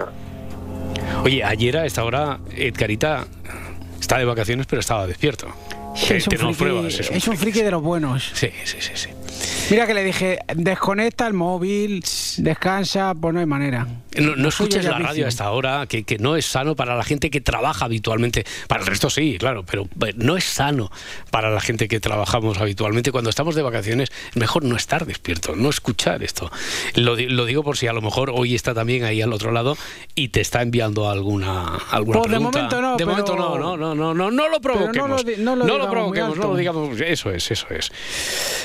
Oye, 1.25 1.45
ayer 1.45 1.77
a 1.77 1.85
esta 1.85 2.05
hora, 2.05 2.39
Edgarita 2.57 3.27
está 4.01 4.17
de 4.17 4.25
vacaciones, 4.25 4.65
pero 4.67 4.81
estaba 4.81 5.07
despierto. 5.07 5.49
Que 5.97 6.17
es 6.17 6.27
un 6.27 6.37
friki, 6.39 6.55
pruebas, 6.55 7.01
es 7.01 7.11
un 7.11 7.17
es 7.17 7.29
un 7.29 7.37
friki 7.37 7.63
de 7.63 7.71
los 7.71 7.83
buenos. 7.83 8.31
Sí, 8.35 8.51
sí, 8.65 8.77
sí, 8.81 8.91
sí. 8.95 9.09
Mira 9.71 9.87
que 9.87 9.95
le 9.95 10.05
dije, 10.05 10.39
desconecta 10.55 11.27
el 11.27 11.33
móvil, 11.33 12.05
descansa, 12.43 13.15
pues 13.15 13.35
no 13.35 13.41
hay 13.41 13.47
manera. 13.47 13.87
No, 14.19 14.49
escuches 14.49 14.85
la 14.85 14.99
radio 14.99 15.27
a 15.27 15.29
esta 15.29 15.51
hora, 15.51 15.87
que, 15.87 16.05
que 16.05 16.17
no 16.19 16.37
es 16.37 16.47
sano 16.47 16.75
para 16.75 16.97
la 16.97 17.05
gente 17.05 17.29
que 17.29 17.41
trabaja 17.43 17.85
habitualmente. 17.85 18.47
Para 18.67 18.81
el 18.81 18.87
resto 18.87 19.11
sí, 19.11 19.37
claro, 19.39 19.63
pero 19.65 19.83
eh, 20.07 20.15
no 20.17 20.39
es 20.39 20.45
sano 20.45 20.91
para 21.31 21.51
la 21.51 21.61
gente 21.61 21.87
que 21.87 22.01
trabajamos 22.01 22.57
habitualmente. 22.59 23.13
Cuando 23.13 23.29
estamos 23.29 23.55
de 23.55 23.61
vacaciones, 23.63 24.11
es 24.31 24.37
mejor 24.37 24.65
no 24.65 24.75
estar 24.77 25.05
despierto, 25.05 25.55
no 25.55 25.69
escuchar 25.69 26.23
esto. 26.23 26.51
Lo, 26.95 27.15
lo 27.17 27.45
digo 27.45 27.63
por 27.63 27.77
si 27.77 27.89
a 27.89 27.93
lo 27.93 28.01
mejor 28.01 28.31
hoy 28.35 28.55
está 28.55 28.73
también 28.73 29.05
ahí 29.05 29.21
al 29.21 29.33
otro 29.35 29.53
lado 29.53 29.77
y 30.15 30.29
te 30.29 30.41
está 30.41 30.63
enviando 30.63 31.11
alguna, 31.11 31.77
alguna 31.91 32.21
Pues 32.21 32.31
de 32.31 32.37
pregunta. 32.37 32.59
momento 32.59 32.81
no, 32.81 32.91
De 32.93 32.97
pero- 33.05 33.11
momento 33.11 33.37
no, 33.37 33.59
no, 33.59 33.77
no, 33.77 33.95
no, 33.95 34.15
no, 34.15 34.31
no 34.31 34.49
lo 34.49 34.61
Pero 34.61 34.75
no 34.77 34.89
lo 34.89 34.91
provoquemos. 34.93 35.25
no 35.27 35.57
lo 35.57 35.91
provoquemos, 35.91 36.39
no 36.39 36.49
lo 36.49 36.57
digamos. 36.57 37.01
Eso 37.03 37.31
es, 37.31 37.51
eso 37.51 37.67
es. 37.69 37.93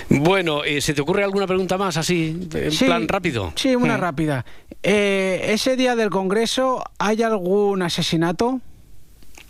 Bueno, 0.10 0.64
eh, 0.64 0.80
¿se 0.82 0.94
te 0.94 1.02
ocurre 1.02 1.24
alguna 1.24 1.48
pregunta 1.48 1.78
más 1.78 1.98
así, 1.98 2.38
en 2.54 2.72
Sí, 2.72 2.86
plan 2.86 3.08
rápido? 3.08 3.52
Sí, 3.62 3.76
una 3.76 3.98
Mm. 3.98 4.02
rápida. 4.02 4.46
Eh, 4.84 5.50
¿Ese 5.50 5.76
día 5.76 5.96
del 5.96 6.10
Congreso 6.10 6.84
hay 6.98 7.22
algún 7.22 7.82
asesinato? 7.84 8.60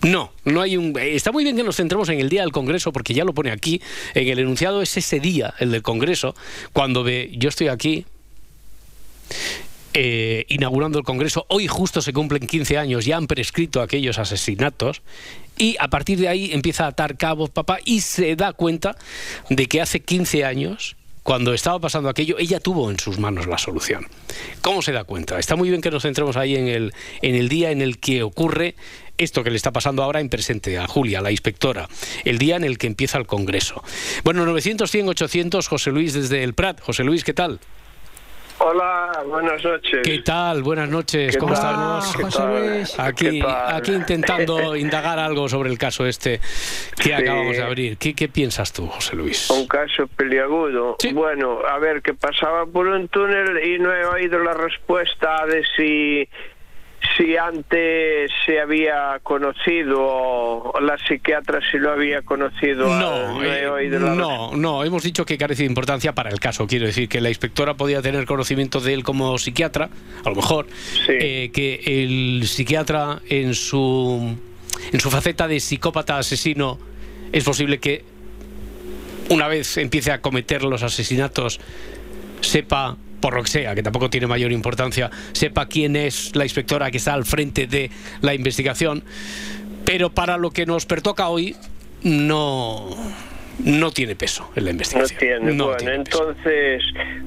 No, 0.02 0.32
no 0.46 0.62
hay 0.62 0.76
un. 0.78 0.98
eh, 1.00 1.16
Está 1.16 1.32
muy 1.32 1.44
bien 1.44 1.56
que 1.56 1.64
nos 1.64 1.78
centremos 1.78 2.10
en 2.10 2.20
el 2.20 2.28
día 2.28 2.42
del 2.42 2.52
Congreso, 2.52 2.92
porque 2.92 3.14
ya 3.14 3.24
lo 3.24 3.34
pone 3.34 3.52
aquí. 3.52 3.82
En 4.16 4.28
el 4.28 4.40
enunciado 4.40 4.82
es 4.82 4.98
ese 4.98 5.20
día, 5.20 5.54
el 5.60 5.72
del 5.72 5.82
Congreso, 5.84 6.36
cuando 6.74 7.04
ve. 7.04 7.30
Yo 7.38 7.50
estoy 7.50 7.68
aquí. 7.70 8.06
eh, 9.94 10.46
inaugurando 10.48 10.98
el 11.00 11.04
Congreso, 11.04 11.46
hoy 11.50 11.68
justo 11.68 12.02
se 12.02 12.14
cumplen 12.14 12.48
15 12.48 12.78
años, 12.78 13.04
ya 13.06 13.18
han 13.18 13.28
prescrito 13.28 13.82
aquellos 13.82 14.20
asesinatos, 14.20 15.02
y 15.58 15.76
a 15.82 15.90
partir 15.90 16.18
de 16.18 16.30
ahí 16.30 16.52
empieza 16.54 16.86
a 16.86 16.88
atar 16.88 17.18
cabos, 17.18 17.50
papá, 17.50 17.80
y 17.84 18.00
se 18.00 18.36
da 18.38 18.54
cuenta 18.54 18.96
de 19.50 19.66
que 19.66 19.82
hace 19.82 20.00
15 20.00 20.46
años, 20.46 20.96
cuando 21.24 21.54
estaba 21.54 21.80
pasando 21.80 22.10
aquello, 22.10 22.38
ella 22.40 22.60
tuvo 22.60 22.90
en 22.90 23.00
sus 23.00 23.20
manos 23.20 23.48
la 23.48 23.58
solución. 23.58 24.08
¿Cómo 24.62 24.82
se 24.82 24.92
da 24.92 25.04
cuenta? 25.04 25.38
Está 25.40 25.56
muy 25.56 25.70
bien 25.70 25.82
que 25.82 25.92
nos 25.92 26.04
centremos 26.04 26.36
ahí 26.36 26.56
en 26.56 26.68
el, 26.68 26.94
en 27.22 27.36
el 27.36 27.48
día 27.48 27.72
en 27.72 27.82
el 27.82 28.00
que 28.00 28.24
ocurre 28.24 28.76
esto 29.18 29.44
que 29.44 29.52
le 29.52 29.56
está 29.56 29.72
pasando 29.72 30.02
ahora 30.02 30.20
en 30.20 30.30
presente 30.30 30.78
a 30.80 30.88
Julia, 30.88 31.22
la 31.22 31.32
inspectora, 31.32 31.88
el 32.26 32.40
día 32.40 32.56
en 32.56 32.64
el 32.64 32.78
que 32.78 32.88
empieza 32.88 33.20
el 33.20 33.28
Congreso. 33.28 33.84
Bueno, 34.24 34.46
900, 34.46 34.90
100, 34.90 35.10
800, 35.10 35.68
José 35.68 35.92
Luis 35.92 36.14
desde 36.14 36.44
el 36.44 36.54
Prat. 36.54 36.82
José 36.82 37.04
Luis, 37.04 37.24
¿qué 37.24 37.34
tal? 37.34 37.60
Hola, 38.64 39.24
buenas 39.28 39.64
noches. 39.64 40.02
¿Qué 40.04 40.20
tal? 40.20 40.62
Buenas 40.62 40.88
noches, 40.88 41.34
¿Qué 41.34 41.40
¿cómo 41.40 41.56
tal? 41.56 41.64
estamos? 41.72 42.16
¿Qué 42.16 42.24
José 42.26 42.38
tal? 42.38 42.60
Luis. 42.78 43.00
Aquí, 43.00 43.30
¿Qué 43.32 43.40
tal? 43.42 43.76
aquí 43.76 43.92
intentando 43.92 44.76
indagar 44.76 45.18
algo 45.18 45.50
sobre 45.50 45.72
el 45.72 45.80
caso 45.80 46.06
este 46.06 46.40
que 46.96 47.04
Sí. 47.06 47.12
acabamos 47.12 47.58
de 47.58 47.64
abrir. 47.64 47.98
¿Qué, 47.98 48.14
qué 48.14 48.28
piensas 48.28 48.72
tú, 48.72 48.86
José 48.88 49.16
Luis? 49.16 49.50
Un 49.50 49.68
caso 49.68 50.06
peliagudo. 50.16 50.96
Sí. 51.00 51.12
Bueno, 51.12 51.58
a 51.68 51.80
ver, 51.80 52.04
que 52.04 52.14
pasaba 52.14 52.68
por 52.68 52.86
un 52.86 53.08
túnel 53.08 53.66
y 53.66 53.80
no 53.80 53.92
he 53.92 54.06
oído 54.06 54.38
la 54.38 54.54
respuesta 54.54 55.44
de 55.48 55.64
si 55.76 56.30
si 57.16 57.36
antes 57.38 58.32
se 58.46 58.60
había 58.60 59.20
conocido 59.24 60.74
la 60.82 60.98
psiquiatra 60.98 61.60
si 61.72 61.78
lo 61.78 61.92
había 61.92 62.22
conocido. 62.22 62.88
No, 62.88 63.34
no 63.34 63.44
he 63.44 63.64
eh, 63.64 63.68
oído 63.68 64.00
la 64.00 64.16
no, 64.16 64.56
no, 64.56 64.84
hemos 64.84 65.04
dicho 65.04 65.26
que 65.26 65.38
carece 65.38 65.64
de 65.64 65.70
importancia 65.70 66.14
para 66.14 66.30
el 66.30 66.40
caso. 66.40 66.68
Quiero 66.68 66.86
decir 66.86 67.10
que 67.10 67.22
la 67.22 67.30
inspectora 67.30 67.76
podía 67.76 68.02
tener 68.02 68.26
conocimiento 68.26 68.80
de 68.80 68.94
él 68.94 69.04
como 69.04 69.38
psiquiatra, 69.38 69.90
a 70.24 70.30
lo 70.30 70.36
mejor, 70.36 70.68
Sí. 71.06 71.14
eh, 71.20 71.52
que 71.54 71.82
el 71.86 72.48
psiquiatra 72.48 73.20
en 73.30 73.54
su, 73.54 74.38
en 74.92 75.00
su 75.00 75.10
faceta 75.10 75.48
de 75.48 75.60
psicópata 75.60 76.18
asesino 76.18 76.80
es 77.32 77.44
posible 77.44 77.80
que 77.80 78.04
una 79.30 79.48
vez 79.48 79.78
empiece 79.78 80.12
a 80.12 80.22
cometer 80.22 80.64
los 80.64 80.84
asesinatos 80.84 81.60
sepa 82.42 82.98
por 83.22 83.36
lo 83.36 83.44
que 83.44 83.50
sea, 83.50 83.76
que 83.76 83.84
tampoco 83.84 84.10
tiene 84.10 84.28
mayor 84.28 84.52
importancia, 84.52 85.10
sepa 85.32 85.68
quién 85.68 85.96
es 85.96 86.36
la 86.36 86.44
inspectora 86.44 86.90
que 86.92 86.98
está 86.98 87.14
al 87.14 87.24
frente 87.26 87.68
de 87.68 87.90
la 88.22 88.34
investigación, 88.34 89.04
pero 89.86 90.10
para 90.10 90.38
lo 90.38 90.52
que 90.52 90.66
nos 90.66 90.86
pertoca 90.86 91.30
hoy 91.30 91.56
no 92.04 92.90
no 93.64 93.92
tiene 93.92 94.16
peso 94.16 94.50
en 94.56 94.66
la 94.66 94.70
No 94.72 94.76
investigación. 94.78 95.20
tiene. 95.20 95.54
No 95.54 95.66
bueno, 95.66 95.78
tiene 95.78 96.00
peso. 96.04 96.32
entonces, 96.32 96.84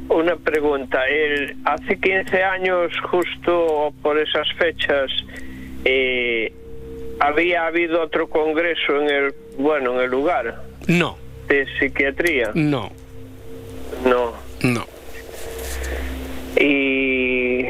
una 0.08 0.34
pregunta. 0.36 1.06
El, 1.06 1.56
hace 1.64 1.96
15 2.00 2.42
años, 2.42 2.92
justo 3.08 3.94
por 4.02 4.18
esas 4.18 4.48
fechas, 4.58 5.10
eh, 5.84 6.52
había 7.20 7.66
habido 7.66 8.02
otro 8.02 8.28
congreso 8.28 9.00
en 9.00 9.10
el, 9.10 9.34
bueno, 9.58 9.94
en 9.94 10.00
el 10.00 10.10
lugar 10.10 10.60
No, 10.88 11.16
de 11.46 11.66
psiquiatría. 11.78 12.50
no, 12.54 12.90
No. 14.04 14.32
no. 14.62 14.86
Y 16.60 17.64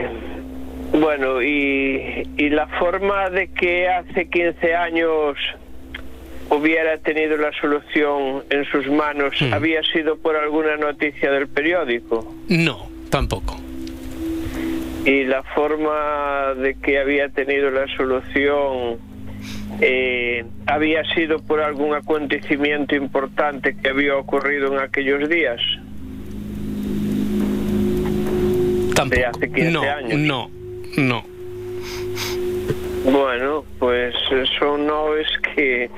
bueno, 0.99 1.42
y, 1.42 2.29
y 2.37 2.49
la 2.51 2.66
forma 2.79 3.31
de 3.31 3.49
que 3.49 3.88
hace 3.88 4.29
15 4.29 4.75
años 4.75 5.37
hubiera 6.51 6.99
tenido 6.99 7.37
la 7.37 7.51
solución 7.61 8.44
en 8.51 8.64
sus 8.66 8.87
manos 8.88 9.35
Hmm. 9.40 9.53
había 9.55 9.83
sido 9.83 10.16
por 10.18 10.37
alguna 10.37 10.77
noticia 10.77 11.31
del 11.33 11.49
periódico. 11.49 12.33
No, 12.49 12.87
tampoco. 13.11 13.57
Y 15.05 15.25
la 15.25 15.42
forma 15.42 16.55
de 16.57 16.75
que 16.75 16.99
había 16.99 17.29
tenido 17.29 17.70
la 17.70 17.87
solución 17.97 18.99
eh, 19.81 20.44
había 20.66 21.05
sido 21.14 21.40
por 21.40 21.61
algún 21.61 21.94
acontecimiento 21.94 22.94
importante 22.94 23.77
que 23.77 23.88
había 23.88 24.16
ocurrido 24.16 24.73
en 24.73 24.79
aquellos 24.81 25.29
días. 25.29 25.61
Tampoco. 28.95 29.23
hace 29.27 29.47
15 29.53 29.71
no, 29.71 29.83
años. 29.83 30.19
no, 30.19 30.51
no. 30.97 31.25
Bueno, 33.05 33.65
pues 33.79 34.15
eso 34.33 34.79
no 34.79 35.15
es 35.15 35.27
que, 35.55 35.91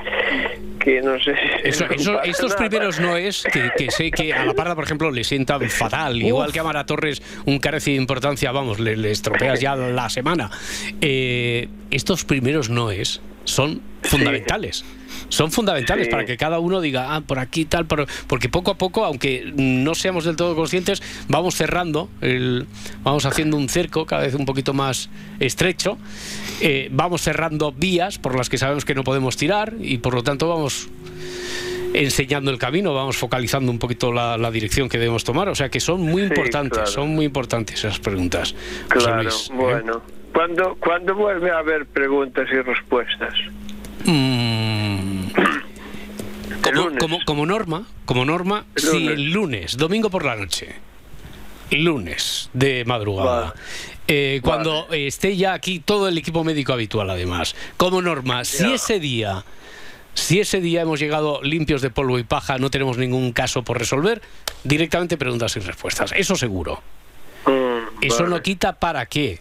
que 0.80 1.00
no 1.02 1.16
sé. 1.20 1.34
si 1.62 1.68
Eso- 1.68 1.84
eso- 1.90 2.22
estos 2.22 2.50
nada. 2.50 2.56
primeros 2.68 2.98
no 2.98 3.16
es 3.16 3.44
que, 3.44 3.70
que 3.78 3.90
sé 3.92 4.10
que 4.10 4.32
a 4.34 4.44
la 4.44 4.54
parda, 4.54 4.74
por 4.74 4.82
ejemplo, 4.84 5.10
le 5.12 5.22
sientan 5.22 5.68
fatal. 5.70 6.20
Igual 6.20 6.52
que 6.52 6.58
a 6.58 6.64
Mara 6.64 6.84
Torres, 6.84 7.22
un 7.44 7.58
carece 7.60 7.92
de 7.92 7.96
importancia, 7.98 8.50
vamos, 8.50 8.80
le, 8.80 8.96
le 8.96 9.12
estropeas 9.12 9.60
ya 9.60 9.76
la 9.76 10.08
semana. 10.10 10.50
Eh, 11.00 11.68
estos 11.92 12.24
primeros 12.24 12.70
no 12.70 12.90
es 12.90 13.20
son 13.44 13.80
fundamentales. 14.08 14.84
Son 15.28 15.50
fundamentales 15.50 16.06
Sí. 16.06 16.10
para 16.10 16.24
que 16.24 16.36
cada 16.36 16.58
uno 16.58 16.80
diga, 16.80 17.14
ah, 17.16 17.20
por 17.20 17.38
aquí 17.38 17.64
tal, 17.64 17.86
por- 17.86 18.06
porque 18.26 18.48
poco 18.48 18.70
a 18.70 18.78
poco, 18.78 19.04
aunque 19.04 19.52
no 19.56 19.94
seamos 19.94 20.24
del 20.24 20.36
todo 20.36 20.54
conscientes, 20.54 21.02
vamos 21.28 21.54
cerrando, 21.56 22.08
el, 22.20 22.66
vamos 23.02 23.24
haciendo 23.26 23.56
un 23.56 23.68
cerco 23.68 24.06
cada 24.06 24.22
vez 24.22 24.34
un 24.34 24.44
poquito 24.46 24.72
más 24.74 25.08
estrecho, 25.40 25.98
eh, 26.60 26.88
vamos 26.92 27.22
cerrando 27.22 27.72
vías 27.72 28.18
por 28.18 28.36
las 28.36 28.48
que 28.48 28.58
sabemos 28.58 28.84
que 28.84 28.94
no 28.94 29.04
podemos 29.04 29.36
tirar 29.36 29.74
y 29.80 29.98
por 29.98 30.14
lo 30.14 30.22
tanto 30.22 30.48
vamos 30.48 30.88
enseñando 31.94 32.50
el 32.50 32.58
camino, 32.58 32.92
vamos 32.94 33.16
focalizando 33.16 33.72
un 33.72 33.78
poquito 33.78 34.12
la, 34.12 34.36
la 34.36 34.50
dirección 34.50 34.88
que 34.88 34.98
debemos 34.98 35.24
tomar. 35.24 35.48
O 35.48 35.54
sea 35.54 35.68
que 35.70 35.80
son 35.80 36.02
muy 36.02 36.22
Sí, 36.22 36.28
importantes, 36.28 36.72
claro. 36.78 36.90
son 36.90 37.08
muy 37.10 37.24
importantes 37.24 37.76
esas 37.78 37.98
preguntas. 37.98 38.54
Claro, 38.88 39.22
Luis, 39.22 39.48
¿eh? 39.50 39.54
bueno. 39.54 40.02
¿Cuándo, 40.32 40.76
¿Cuándo 40.78 41.14
vuelve 41.14 41.50
a 41.50 41.58
haber 41.60 41.86
preguntas 41.86 42.46
y 42.52 42.56
respuestas? 42.60 43.32
Mm. 44.04 45.26
Como, 46.62 46.98
como, 46.98 47.18
como 47.24 47.46
norma, 47.46 47.86
como 48.04 48.24
norma, 48.24 48.64
El 48.74 48.84
lunes. 48.84 49.10
el 49.12 49.30
lunes, 49.32 49.76
domingo 49.76 50.10
por 50.10 50.24
la 50.24 50.36
noche. 50.36 50.74
Lunes 51.70 52.50
de 52.52 52.84
madrugada. 52.84 53.40
Vale. 53.48 53.52
Eh, 54.08 54.40
cuando 54.42 54.86
esté 54.92 55.36
ya 55.36 55.52
aquí 55.52 55.80
todo 55.80 56.06
el 56.08 56.16
equipo 56.18 56.44
médico 56.44 56.72
habitual, 56.72 57.10
además. 57.10 57.54
Como 57.76 58.02
norma, 58.02 58.44
si 58.44 58.72
ese 58.72 59.00
día, 59.00 59.44
si 60.14 60.38
ese 60.40 60.60
día 60.60 60.82
hemos 60.82 61.00
llegado 61.00 61.40
limpios 61.42 61.82
de 61.82 61.90
polvo 61.90 62.18
y 62.18 62.24
paja, 62.24 62.58
no 62.58 62.70
tenemos 62.70 62.98
ningún 62.98 63.32
caso 63.32 63.62
por 63.64 63.78
resolver, 63.78 64.22
directamente 64.64 65.16
preguntas 65.16 65.56
y 65.56 65.60
respuestas. 65.60 66.12
Eso 66.16 66.36
seguro. 66.36 66.82
Mm, 67.46 68.02
Eso 68.04 68.24
vale. 68.24 68.28
no 68.36 68.42
quita 68.42 68.72
para 68.74 69.06
qué. 69.06 69.40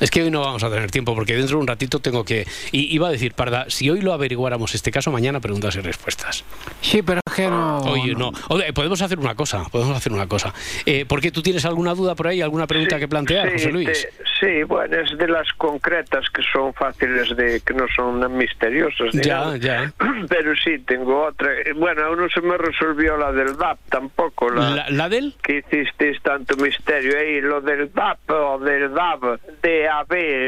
Es 0.00 0.10
que 0.10 0.22
hoy 0.22 0.30
no 0.30 0.40
vamos 0.40 0.62
a 0.64 0.70
tener 0.70 0.90
tiempo 0.90 1.14
porque 1.14 1.34
dentro 1.36 1.56
de 1.56 1.60
un 1.62 1.66
ratito 1.66 1.98
tengo 2.00 2.24
que... 2.24 2.46
Y 2.72 2.94
iba 2.94 3.08
a 3.08 3.10
decir, 3.10 3.34
Parda, 3.34 3.66
si 3.68 3.90
hoy 3.90 4.00
lo 4.00 4.12
averiguáramos 4.12 4.74
este 4.74 4.90
caso, 4.90 5.10
mañana 5.10 5.40
preguntas 5.40 5.76
y 5.76 5.80
respuestas. 5.80 6.44
Sí, 6.80 7.02
pero 7.02 7.20
es 7.26 7.34
que 7.34 7.48
no. 7.48 7.78
Oye, 7.80 8.14
no. 8.14 8.32
Oye, 8.48 8.72
podemos 8.72 9.00
hacer 9.02 9.18
una 9.18 9.34
cosa, 9.34 9.64
podemos 9.70 9.96
hacer 9.96 10.12
una 10.12 10.26
cosa. 10.26 10.54
Eh, 10.86 11.04
¿Por 11.06 11.20
qué 11.20 11.30
tú 11.30 11.42
tienes 11.42 11.64
alguna 11.64 11.94
duda 11.94 12.14
por 12.14 12.26
ahí, 12.28 12.40
alguna 12.40 12.66
pregunta 12.66 12.96
Sí, 12.96 13.00
que 13.00 13.08
plantear, 13.08 13.48
sí, 13.48 13.52
José 13.54 13.72
Luis? 13.72 14.08
sí, 14.40 14.62
bueno, 14.64 14.96
es 14.96 15.16
de 15.18 15.28
las 15.28 15.46
concretas 15.52 16.28
que 16.30 16.42
son 16.50 16.72
fáciles 16.74 17.36
de, 17.36 17.60
que 17.60 17.74
no 17.74 17.86
son 17.94 18.36
misteriosas. 18.36 19.12
Ya, 19.12 19.38
nada. 19.40 19.56
ya. 19.58 19.92
Pero 20.28 20.54
sí, 20.56 20.78
tengo 20.78 21.26
otra. 21.26 21.50
Bueno, 21.76 22.04
aún 22.06 22.18
no 22.20 22.28
se 22.30 22.40
me 22.40 22.56
resolvió 22.56 23.16
la 23.16 23.32
del 23.32 23.56
DAP 23.56 23.78
tampoco. 23.90 24.50
La, 24.50 24.70
¿La, 24.70 24.90
la 24.90 25.08
del? 25.08 25.34
que 25.42 25.58
hicisteis 25.58 26.20
tanto 26.22 26.56
misterio 26.56 27.18
ahí, 27.18 27.40
lo 27.40 27.60
del 27.60 27.92
DAP 27.92 28.18
o 28.30 28.58
del 28.58 28.92
DAB, 28.94 29.38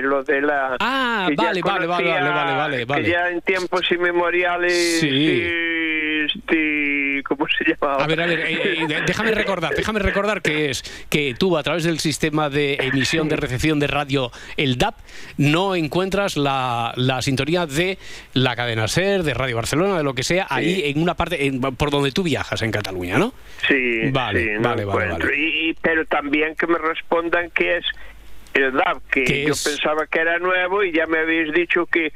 Lo 0.03 0.23
de 0.23 0.41
la... 0.41 0.77
Ah, 0.81 1.29
vale, 1.37 1.61
vale, 1.63 1.87
vale, 1.87 2.09
vale, 2.11 2.31
vale, 2.57 2.85
vale. 2.85 3.03
Que 3.05 3.11
ya 3.11 3.29
en 3.29 3.41
tiempos 3.43 3.83
inmemoriales... 3.91 5.01
Sí. 5.01 5.43
este, 6.25 7.23
¿Cómo 7.25 7.47
se 7.49 7.65
llamaba? 7.65 8.05
A 8.05 8.07
ver, 8.07 8.21
a 8.21 8.27
ver, 8.27 8.41
eh, 8.41 8.79
eh, 8.83 8.87
déjame 9.07 9.31
recordar, 9.33 9.75
déjame 9.75 10.01
recordar 10.01 10.43
que 10.43 10.71
es 10.71 10.83
que 11.09 11.35
tú 11.39 11.57
a 11.57 11.63
través 11.63 11.85
del 11.85 11.99
sistema 11.99 12.49
de 12.51 12.75
emisión 12.81 13.29
de 13.29 13.37
recepción 13.37 13.79
de 13.79 13.87
radio, 13.87 14.31
el 14.57 14.77
DAP, 14.79 14.97
no 15.37 15.75
encuentras 15.75 16.37
la, 16.37 16.93
la 16.97 17.23
sintonía 17.23 17.67
de 17.67 17.99
la 18.35 18.57
cadena 18.57 18.89
SER, 18.89 19.23
de 19.23 19.35
Radio 19.35 19.57
Barcelona, 19.57 19.99
de 19.99 20.05
lo 20.05 20.15
que 20.15 20.23
sea, 20.23 20.47
ahí 20.51 20.83
en 20.85 21.03
una 21.03 21.15
parte, 21.15 21.47
en- 21.47 21.61
por 21.61 21.91
donde 21.91 22.13
tú 22.13 22.23
viajas 22.23 22.63
en 22.63 22.71
Cataluña, 22.71 23.19
¿no? 23.19 23.33
Sí, 23.69 24.11
Vale, 24.11 24.59
vale, 24.59 24.85
vale, 24.85 25.75
pero 25.81 26.05
también 26.07 26.55
que 26.57 26.67
me 26.67 26.79
respondan 26.79 27.51
que 27.51 27.79
es 27.79 27.85
el 28.55 28.73
DAB, 28.73 29.03
que 29.11 29.25
¿Qué 29.25 29.45
yo 29.45 29.53
es? 29.53 29.65
pensaba 29.65 30.07
que 30.07 30.21
era 30.21 30.39
nuevo 30.39 30.83
y 30.85 30.93
ya 30.93 31.07
me 31.07 31.19
habéis 31.19 31.53
dicho 31.53 31.87
que 31.87 32.13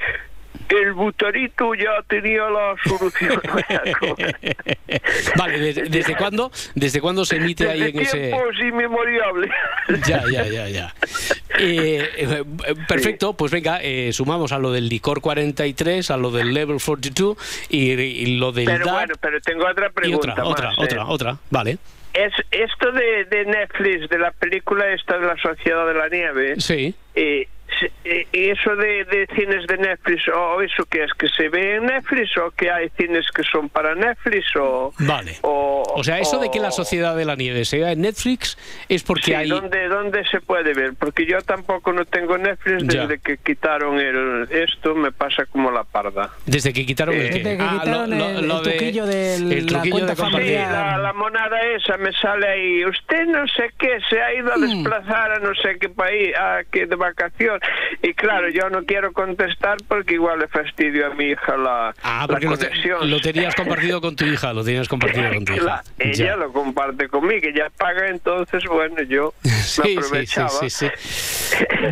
el 0.68 0.92
butarito 0.94 1.74
ya 1.74 2.02
tenía 2.08 2.48
la 2.50 2.74
solución. 2.84 3.40
Vale, 5.36 5.58
¿desde, 5.58 5.82
desde 5.84 6.16
cuándo, 6.16 6.50
desde 6.74 7.00
cuándo 7.00 7.24
se 7.24 7.36
emite 7.36 7.68
ahí 7.70 7.82
en 7.82 8.00
ese...? 8.00 8.18
tiempos 8.18 8.54
inmemoriales. 8.60 9.50
Ya, 10.06 10.22
ya, 10.30 10.44
ya, 10.46 10.68
ya. 10.68 10.94
Eh, 11.58 12.10
eh, 12.16 12.44
perfecto, 12.88 13.34
pues 13.34 13.52
venga, 13.52 13.78
eh, 13.82 14.12
sumamos 14.12 14.50
a 14.52 14.58
lo 14.58 14.72
del 14.72 14.88
licor 14.88 15.20
43, 15.20 16.10
a 16.10 16.16
lo 16.16 16.30
del 16.32 16.52
level 16.52 16.78
42 16.84 17.36
y, 17.68 17.92
y 17.92 18.36
lo 18.38 18.50
del 18.50 18.64
Pero 18.66 18.84
DAP 18.84 18.94
bueno, 18.94 19.14
pero 19.20 19.40
tengo 19.40 19.66
otra 19.66 19.86
y 19.86 19.90
pregunta 19.90 20.32
otra, 20.32 20.44
otra, 20.44 20.68
más, 20.70 20.78
otra, 20.78 21.02
eh. 21.02 21.04
otra, 21.06 21.36
vale. 21.50 21.78
Es 22.16 22.32
esto 22.50 22.92
de, 22.92 23.24
de 23.26 23.44
Netflix, 23.44 24.08
de 24.08 24.18
la 24.18 24.30
película 24.32 24.88
esta 24.88 25.18
de 25.18 25.26
la 25.26 25.36
Sociedad 25.36 25.86
de 25.86 25.94
la 25.94 26.08
Nieve, 26.08 26.54
Sí. 26.58 26.94
eh, 27.14 27.46
eso 28.32 28.76
de, 28.76 29.04
de 29.04 29.26
cines 29.34 29.66
de 29.66 29.76
Netflix, 29.78 30.22
o 30.28 30.62
eso 30.62 30.84
que 30.86 31.04
es 31.04 31.12
que 31.14 31.28
se 31.28 31.48
ve 31.48 31.76
en 31.76 31.86
Netflix, 31.86 32.36
o 32.38 32.50
que 32.52 32.70
hay 32.70 32.88
cines 32.98 33.26
que 33.34 33.42
son 33.42 33.68
para 33.68 33.94
Netflix, 33.94 34.46
o... 34.56 34.92
Vale. 34.98 35.36
O, 35.42 35.82
O 35.96 36.04
sea, 36.04 36.18
eso 36.18 36.38
de 36.38 36.50
que 36.50 36.60
la 36.60 36.70
Sociedad 36.70 37.16
de 37.16 37.24
la 37.24 37.34
Nieve 37.36 37.64
sea 37.64 37.92
en 37.92 38.00
Netflix 38.02 38.56
es 38.88 39.02
porque 39.02 39.22
Sí, 39.26 39.34
hay... 39.34 39.48
¿dónde, 39.48 39.88
¿dónde 39.88 40.24
se 40.28 40.40
puede 40.40 40.72
ver? 40.74 40.94
Porque 40.98 41.26
yo 41.26 41.40
tampoco 41.42 41.92
no 41.92 42.04
tengo 42.04 42.38
Netflix 42.38 42.84
Ya. 42.86 43.02
desde 43.02 43.18
que 43.18 43.38
quitaron 43.38 43.98
el 43.98 44.48
esto, 44.50 44.94
me 44.94 45.12
pasa 45.12 45.44
como 45.46 45.70
la 45.70 45.84
parda. 45.84 46.30
Desde 46.46 46.72
que 46.72 46.86
quitaron 46.86 47.14
el 47.14 47.22
Eh, 47.26 47.30
qué? 47.30 47.38
Desde 47.38 47.56
que 47.56 47.62
Ah, 47.62 47.80
quitaron 47.82 48.12
el- 48.12 48.20
el 48.22 48.48
de- 48.48 48.70
truquillo 48.70 49.06
de 49.06 49.34
el 49.36 49.66
la 49.66 49.66
truquillo 49.72 49.90
cuenta 49.92 50.10
de 50.12 50.16
Sí, 50.16 50.22
compartir. 50.22 50.56
familiar. 50.58 50.72
la, 50.96 50.98
la 50.98 51.12
monada 51.12 51.60
esa 51.76 51.96
me 51.98 52.12
sale 52.12 52.46
ahí. 52.48 52.84
Usted 52.84 53.26
no 53.26 53.46
sé 53.48 53.70
qué, 53.78 53.98
se 54.08 54.20
ha 54.20 54.34
ido 54.34 54.52
a 54.52 54.56
Mm. 54.56 54.60
desplazar 54.60 55.32
a 55.32 55.38
no 55.40 55.54
sé 55.56 55.78
qué 55.78 55.88
país, 55.88 56.34
a 56.36 56.60
que 56.70 56.86
de 56.86 56.96
Y 58.02 58.14
claro, 58.14 58.48
yo 58.50 58.68
no 58.70 58.84
quiero 58.84 59.12
contestar 59.12 59.78
porque 59.88 60.14
igual 60.14 60.38
le 60.40 60.48
fastidio 60.48 61.06
a 61.06 61.14
mi 61.14 61.26
hija 61.30 61.56
la, 61.56 61.94
Ah, 62.02 62.20
la 62.22 62.26
porque 62.28 62.46
lo, 62.46 62.56
te- 62.56 62.68
conexión. 62.68 63.10
lo 63.10 63.20
tenías 63.20 63.54
compartido 63.54 64.00
con 64.00 64.14
tu 64.16 64.24
hija, 64.24 64.52
lo 64.52 64.64
tenías 64.64 64.88
compartido 64.88 65.28
con 65.34 65.44
tu 65.44 65.52
hija. 65.54 65.64
La- 65.64 65.84
ella 65.98 66.26
Ya. 66.26 66.36
lo 66.36 66.52
comparte 66.52 67.08
conmigo, 67.08 67.46
ella 67.48 67.68
paga, 67.76 68.08
entonces, 68.08 68.64
bueno, 68.66 69.02
yo 69.02 69.32
me 69.44 69.50
Sí, 69.50 69.82
sí, 69.82 69.82
sí, 69.92 69.98
aprovechaba. 69.98 70.48
sí, 70.50 70.70
sí. 70.70 70.86